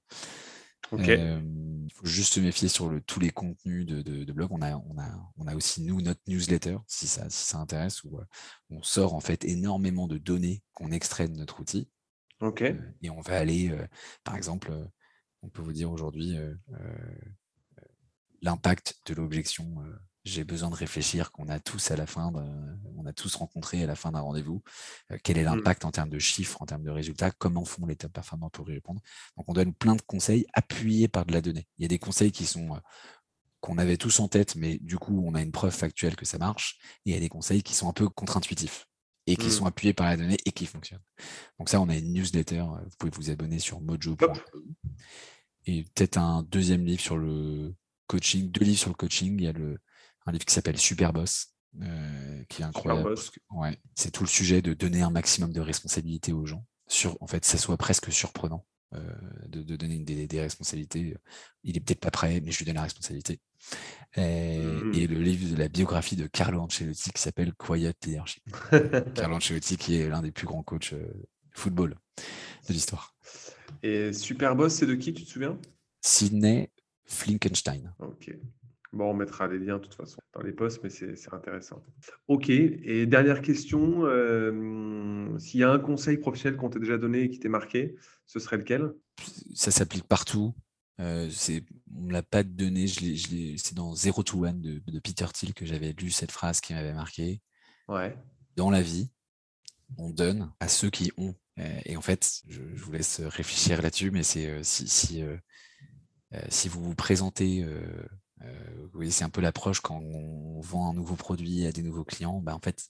il 0.91 1.91
faut 1.93 2.05
juste 2.05 2.33
se 2.33 2.39
méfier 2.39 2.67
sur 2.67 2.89
le, 2.89 3.01
tous 3.01 3.19
les 3.19 3.31
contenus 3.31 3.85
de, 3.85 4.31
blog. 4.31 4.51
On 4.51 4.61
a, 4.61 4.75
on, 4.75 4.99
a, 4.99 5.31
on 5.37 5.47
a 5.47 5.55
aussi, 5.55 5.81
nous, 5.81 6.01
notre 6.01 6.21
newsletter, 6.27 6.77
si 6.85 7.07
ça, 7.07 7.29
si 7.29 7.45
ça 7.45 7.57
intéresse, 7.57 8.03
où 8.03 8.19
euh, 8.19 8.25
on 8.69 8.83
sort 8.83 9.13
en 9.15 9.19
fait 9.19 9.43
énormément 9.45 10.07
de 10.07 10.17
données 10.17 10.61
qu'on 10.73 10.91
extrait 10.91 11.27
de 11.27 11.35
notre 11.35 11.59
outil. 11.59 11.89
Euh, 12.43 12.73
et 13.01 13.09
on 13.09 13.21
va 13.21 13.37
aller, 13.37 13.75
par 14.23 14.35
exemple, 14.35 14.71
on 15.41 15.49
peut 15.49 15.61
vous 15.61 15.73
dire 15.73 15.91
aujourd'hui 15.91 16.37
l'impact 18.47 18.95
de 19.05 19.13
l'objection 19.13 19.83
j'ai 20.27 20.43
besoin 20.43 20.69
de 20.69 20.75
réfléchir 20.75 21.31
qu'on 21.31 21.47
a 21.47 21.59
tous 21.59 21.89
à 21.91 21.95
la 21.95 22.05
fin, 22.05 22.31
on 22.95 23.05
a 23.05 23.13
tous 23.13 23.33
rencontré 23.35 23.83
à 23.83 23.87
la 23.87 23.95
fin 23.95 24.11
d'un 24.11 24.19
rendez-vous, 24.19 24.61
euh, 25.11 25.17
quel 25.23 25.37
est 25.37 25.43
mmh. 25.43 25.55
l'impact 25.55 25.85
en 25.85 25.91
termes 25.91 26.09
de 26.09 26.19
chiffres, 26.19 26.61
en 26.61 26.65
termes 26.65 26.83
de 26.83 26.91
résultats, 26.91 27.31
comment 27.31 27.65
font 27.65 27.85
les 27.85 27.95
top 27.95 28.11
performants 28.11 28.49
pour 28.49 28.69
y 28.69 28.73
répondre. 28.73 29.01
Donc 29.37 29.45
on 29.47 29.53
donne 29.53 29.73
plein 29.73 29.95
de 29.95 30.01
conseils 30.01 30.45
appuyés 30.53 31.07
par 31.07 31.25
de 31.25 31.33
la 31.33 31.41
donnée. 31.41 31.67
Il 31.77 31.83
y 31.83 31.85
a 31.85 31.87
des 31.87 31.99
conseils 31.99 32.31
qui 32.31 32.45
sont 32.45 32.75
euh, 32.75 32.79
qu'on 33.61 33.77
avait 33.77 33.97
tous 33.97 34.19
en 34.19 34.27
tête, 34.27 34.55
mais 34.55 34.77
du 34.79 34.97
coup 34.97 35.23
on 35.25 35.33
a 35.33 35.41
une 35.41 35.51
preuve 35.51 35.73
factuelle 35.73 36.15
que 36.15 36.25
ça 36.25 36.37
marche, 36.37 36.77
et 37.05 37.11
il 37.11 37.13
y 37.13 37.17
a 37.17 37.21
des 37.21 37.29
conseils 37.29 37.63
qui 37.63 37.73
sont 37.73 37.89
un 37.89 37.93
peu 37.93 38.09
contre-intuitifs 38.09 38.85
et 39.25 39.35
qui 39.35 39.47
mmh. 39.47 39.51
sont 39.51 39.65
appuyés 39.65 39.93
par 39.93 40.07
la 40.07 40.17
donnée 40.17 40.37
et 40.45 40.51
qui 40.51 40.65
fonctionnent. 40.65 41.03
Donc 41.59 41.69
ça, 41.69 41.81
on 41.81 41.89
a 41.89 41.95
une 41.95 42.13
newsletter, 42.13 42.59
euh, 42.59 42.83
vous 42.83 42.95
pouvez 42.99 43.11
vous 43.11 43.29
abonner 43.29 43.59
sur 43.59 43.81
mojo. 43.81 44.15
Et 45.65 45.83
peut-être 45.83 46.17
un 46.17 46.43
deuxième 46.43 46.85
livre 46.85 47.01
sur 47.01 47.17
le 47.17 47.75
coaching, 48.07 48.49
deux 48.51 48.65
livres 48.65 48.79
sur 48.79 48.89
le 48.89 48.95
coaching. 48.95 49.35
Il 49.37 49.43
y 49.43 49.47
a 49.47 49.53
le 49.53 49.77
un 50.27 50.31
livre 50.31 50.45
qui 50.45 50.53
s'appelle 50.53 50.77
Super 50.77 51.13
Boss, 51.13 51.53
euh, 51.81 52.43
qui 52.49 52.61
est 52.61 52.65
incroyable. 52.65 53.15
ouais, 53.51 53.79
c'est 53.95 54.11
tout 54.11 54.23
le 54.23 54.29
sujet 54.29 54.61
de 54.61 54.73
donner 54.73 55.01
un 55.01 55.09
maximum 55.09 55.51
de 55.51 55.61
responsabilités 55.61 56.33
aux 56.33 56.45
gens. 56.45 56.65
Sur, 56.87 57.17
en 57.21 57.27
fait, 57.27 57.43
ça 57.45 57.57
soit 57.57 57.77
presque 57.77 58.11
surprenant 58.11 58.65
euh, 58.93 58.99
de, 59.47 59.75
donner 59.75 59.99
des, 59.99 60.41
responsabilités. 60.41 61.15
Il 61.63 61.77
est 61.77 61.79
peut-être 61.79 61.99
pas 61.99 62.11
prêt, 62.11 62.41
mais 62.41 62.51
je 62.51 62.59
lui 62.59 62.65
donne 62.65 62.75
la 62.75 62.83
responsabilité. 62.83 63.39
Et, 64.15 64.59
mmh. 64.59 64.91
le 64.91 65.21
livre 65.21 65.51
de 65.51 65.57
la 65.57 65.67
biographie 65.67 66.15
de 66.15 66.27
Carlo 66.27 66.61
Ancelotti 66.61 67.11
qui 67.11 67.21
s'appelle 67.21 67.53
Quiet 67.53 67.93
Leadership. 68.05 68.43
Carlo 69.15 69.37
Ancelotti 69.37 69.77
qui 69.77 69.95
est 69.95 70.09
l'un 70.09 70.21
des 70.21 70.31
plus 70.31 70.45
grands 70.45 70.63
coachs 70.63 70.93
de 70.93 70.99
euh, 70.99 71.27
football 71.53 71.95
de 72.67 72.73
l'histoire. 72.73 73.15
Et 73.83 74.13
Super 74.13 74.55
Boss, 74.55 74.75
c'est 74.75 74.85
de 74.85 74.95
qui, 74.95 75.13
tu 75.13 75.23
te 75.23 75.29
souviens? 75.29 75.57
Sidney 76.01 76.71
Flinkenstein. 77.07 77.93
Ok. 77.99 78.35
Bon, 78.93 79.11
on 79.11 79.13
mettra 79.13 79.47
les 79.47 79.59
liens 79.59 79.77
de 79.77 79.83
toute 79.83 79.95
façon 79.95 80.17
dans 80.33 80.41
les 80.41 80.53
posts, 80.53 80.81
mais 80.81 80.89
c'est 80.89 81.33
intéressant. 81.33 81.85
Ok, 82.27 82.49
et 82.49 83.05
dernière 83.05 83.41
question, 83.41 84.05
euh, 84.05 85.37
s'il 85.39 85.59
y 85.59 85.63
a 85.63 85.69
un 85.69 85.79
conseil 85.79 86.17
professionnel 86.17 86.57
qu'on 86.57 86.69
t'a 86.69 86.79
déjà 86.79 86.97
donné 86.97 87.23
et 87.23 87.29
qui 87.29 87.39
t'est 87.39 87.49
marqué, 87.49 87.95
ce 88.25 88.39
serait 88.39 88.57
lequel? 88.57 88.93
Ça 89.53 89.71
s'applique 89.71 90.05
partout. 90.05 90.55
Euh, 90.99 91.29
on 91.95 92.03
ne 92.03 92.13
l'a 92.13 92.23
pas 92.23 92.43
donné, 92.43 92.87
c'est 92.87 93.75
dans 93.75 93.93
Zero 93.93 94.23
to 94.23 94.45
One 94.45 94.61
de, 94.61 94.81
de 94.87 94.99
Peter 94.99 95.27
Thiel 95.33 95.53
que 95.53 95.65
j'avais 95.65 95.91
lu 95.91 96.09
cette 96.09 96.31
phrase 96.31 96.61
qui 96.61 96.73
m'avait 96.73 96.93
marqué. 96.93 97.41
Ouais. 97.89 98.17
Dans 98.55 98.71
la 98.71 98.81
vie, 98.81 99.11
on 99.97 100.09
donne 100.09 100.51
à 100.59 100.69
ceux 100.69 100.89
qui 100.89 101.11
ont. 101.17 101.35
Euh, 101.59 101.79
et 101.85 101.97
en 101.97 102.01
fait, 102.01 102.41
je, 102.47 102.61
je 102.73 102.83
vous 102.83 102.93
laisse 102.93 103.19
réfléchir 103.19 103.81
là-dessus, 103.81 104.11
mais 104.11 104.23
c'est 104.23 104.63
si, 104.63 104.87
si, 104.87 105.23
si 106.49 106.67
vous 106.67 106.83
vous 106.83 106.95
présentez, 106.95 107.63
euh, 107.63 107.81
euh, 108.43 108.83
vous 108.83 108.89
voyez, 108.93 109.11
c'est 109.11 109.23
un 109.23 109.29
peu 109.29 109.41
l'approche 109.41 109.79
quand 109.79 109.99
on 109.99 110.59
vend 110.61 110.89
un 110.89 110.93
nouveau 110.93 111.15
produit 111.15 111.65
à 111.65 111.71
des 111.71 111.81
nouveaux 111.81 112.03
clients, 112.03 112.39
bah, 112.41 112.55
en 112.55 112.59
fait, 112.59 112.87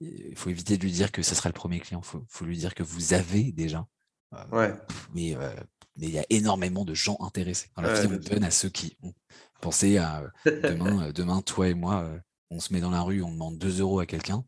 il, 0.00 0.36
faut 0.36 0.50
éviter 0.50 0.76
de 0.78 0.82
lui 0.82 0.92
dire 0.92 1.12
que 1.12 1.22
ce 1.22 1.34
sera 1.34 1.48
le 1.48 1.54
premier 1.54 1.80
client, 1.80 2.00
il 2.02 2.06
faut, 2.06 2.24
faut 2.28 2.44
lui 2.44 2.56
dire 2.56 2.74
que 2.74 2.82
vous 2.82 3.12
avez 3.12 3.52
déjà. 3.52 3.86
euh, 4.34 4.44
Ouais. 4.52 4.74
mais 5.14 5.34
euh, 5.34 5.54
mais 5.96 6.06
il 6.06 6.12
y 6.12 6.18
a 6.18 6.24
énormément 6.30 6.84
de 6.84 6.94
gens 6.94 7.18
intéressés. 7.20 7.70
La 7.76 7.92
Ouais, 7.92 8.06
on 8.06 8.16
donne 8.16 8.44
à 8.44 8.50
ceux 8.50 8.70
qui 8.70 8.96
ont. 9.02 9.12
Pensez 9.60 9.98
à 9.98 10.22
euh, 10.46 10.60
demain, 10.62 11.08
euh, 11.08 11.12
demain, 11.12 11.42
toi 11.42 11.68
et 11.68 11.74
moi, 11.74 12.02
euh, 12.02 12.18
on 12.50 12.60
se 12.60 12.72
met 12.72 12.80
dans 12.80 12.90
la 12.90 13.02
rue, 13.02 13.22
on 13.22 13.30
demande 13.30 13.58
2 13.58 13.80
euros 13.80 14.00
à 14.00 14.06
quelqu'un. 14.06 14.44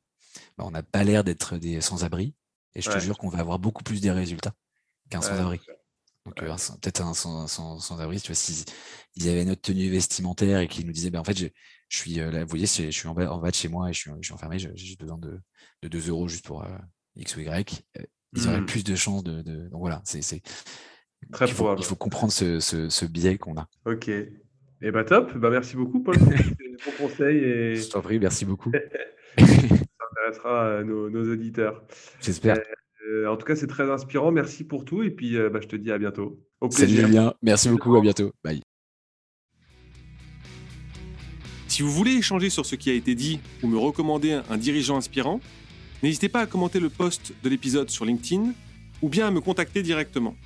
Bah, 0.56 0.64
on 0.66 0.70
n'a 0.70 0.82
pas 0.82 1.04
l'air 1.04 1.24
d'être 1.24 1.58
des 1.58 1.80
sans-abri. 1.80 2.34
Et 2.74 2.80
je 2.80 2.90
te 2.90 2.98
jure 2.98 3.18
qu'on 3.18 3.28
va 3.28 3.40
avoir 3.40 3.58
beaucoup 3.58 3.82
plus 3.82 4.00
des 4.00 4.10
résultats 4.10 4.54
qu'un 5.10 5.20
Ouais, 5.20 5.26
sans-abri. 5.26 5.60
Donc, 6.24 6.40
Ouais. 6.40 6.48
euh, 6.48 6.54
peut-être 6.80 7.02
un 7.02 7.14
sans- 7.14 7.46
sans- 7.48 7.78
sans-abri, 7.80 8.20
tu 8.20 8.28
vois, 8.28 8.34
s'ils 8.36 8.64
ils 9.16 9.28
avaient 9.28 9.44
notre 9.44 9.62
tenue 9.62 9.90
vestimentaire 9.90 10.60
et 10.60 10.68
qu'ils 10.68 10.86
nous 10.86 10.92
disaient, 10.92 11.10
ben, 11.10 11.18
en 11.20 11.24
fait, 11.24 11.36
je, 11.36 11.46
je 11.88 11.96
suis 11.98 12.20
euh, 12.20 12.30
là, 12.30 12.44
vous 12.44 12.48
voyez, 12.50 12.66
je 12.66 12.90
suis 12.90 13.08
en 13.08 13.14
bas, 13.14 13.30
en 13.32 13.38
bas 13.38 13.50
de 13.50 13.56
chez 13.56 13.68
moi 13.68 13.90
et 13.90 13.92
je 13.92 13.98
suis, 13.98 14.10
je 14.20 14.26
suis 14.26 14.32
enfermé, 14.34 14.58
j'ai 14.58 14.96
besoin 14.96 15.18
de, 15.18 15.40
de 15.82 15.88
2 15.88 16.08
euros 16.08 16.28
juste 16.28 16.44
pour 16.46 16.62
euh, 16.64 16.68
X 17.16 17.36
ou 17.36 17.40
Y. 17.40 17.82
euh, 17.98 18.02
ils 18.34 18.48
auraient 18.48 18.60
Mhm. 18.60 18.66
plus 18.66 18.84
de 18.84 18.94
chances 18.94 19.24
de, 19.24 19.42
de- 19.42 19.68
Donc 19.68 19.80
voilà, 19.80 20.00
c'est. 20.04 20.20
Très 21.32 21.46
il 21.46 21.52
faut, 21.52 21.64
probable. 21.64 21.80
il 21.80 21.84
faut 21.84 21.96
comprendre 21.96 22.32
ce, 22.32 22.60
ce- 22.60 22.88
ce 22.88 23.04
biais 23.04 23.36
qu'on 23.38 23.56
a. 23.56 23.68
Ok. 23.84 24.08
Et 24.08 24.90
bah 24.90 25.04
top. 25.04 25.36
Bah 25.36 25.50
merci 25.50 25.76
beaucoup, 25.76 26.02
Paul, 26.02 26.16
pour 26.18 26.26
ces 26.60 26.76
bons 26.84 26.92
conseils 26.98 27.38
et 27.38 27.74
Je 27.76 27.88
t'en 27.90 28.00
prie, 28.00 28.18
merci 28.18 28.44
beaucoup. 28.44 28.72
ça 29.38 30.04
intéressera 30.10 30.82
nos, 30.84 31.10
nos 31.10 31.32
auditeurs. 31.32 31.84
J'espère. 32.20 32.56
Euh, 32.58 32.62
en 33.28 33.36
tout 33.36 33.46
cas, 33.46 33.56
c'est 33.56 33.66
très 33.66 33.90
inspirant. 33.90 34.32
Merci 34.32 34.64
pour 34.64 34.84
tout. 34.84 35.02
Et 35.02 35.10
puis, 35.10 35.36
euh, 35.36 35.50
bah, 35.50 35.60
je 35.62 35.68
te 35.68 35.76
dis 35.76 35.90
à 35.90 35.98
bientôt. 35.98 36.40
Au 36.60 36.70
Salut 36.70 36.86
plaisir. 36.86 37.06
Julien, 37.06 37.34
merci 37.42 37.68
beaucoup, 37.68 37.96
à 37.96 38.00
bientôt. 38.00 38.32
Bye. 38.44 38.62
Si 41.68 41.82
vous 41.82 41.90
voulez 41.90 42.12
échanger 42.12 42.50
sur 42.50 42.66
ce 42.66 42.76
qui 42.76 42.90
a 42.90 42.94
été 42.94 43.14
dit 43.14 43.40
ou 43.62 43.66
me 43.66 43.78
recommander 43.78 44.40
un 44.48 44.56
dirigeant 44.56 44.98
inspirant, 44.98 45.40
n'hésitez 46.02 46.28
pas 46.28 46.40
à 46.40 46.46
commenter 46.46 46.80
le 46.80 46.90
post 46.90 47.32
de 47.42 47.48
l'épisode 47.48 47.88
sur 47.88 48.04
LinkedIn 48.04 48.52
ou 49.00 49.08
bien 49.08 49.26
à 49.26 49.30
me 49.30 49.40
contacter 49.40 49.82
directement. 49.82 50.36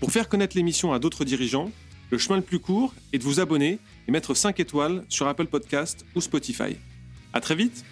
Pour 0.00 0.10
faire 0.10 0.28
connaître 0.28 0.56
l'émission 0.56 0.92
à 0.92 0.98
d'autres 0.98 1.24
dirigeants, 1.24 1.70
le 2.10 2.18
chemin 2.18 2.36
le 2.36 2.42
plus 2.42 2.58
court 2.58 2.92
est 3.12 3.18
de 3.18 3.22
vous 3.22 3.40
abonner 3.40 3.78
et 4.08 4.10
mettre 4.10 4.34
5 4.34 4.58
étoiles 4.60 5.04
sur 5.08 5.28
Apple 5.28 5.46
Podcast 5.46 6.04
ou 6.14 6.20
Spotify. 6.20 6.76
À 7.32 7.40
très 7.40 7.54
vite 7.54 7.84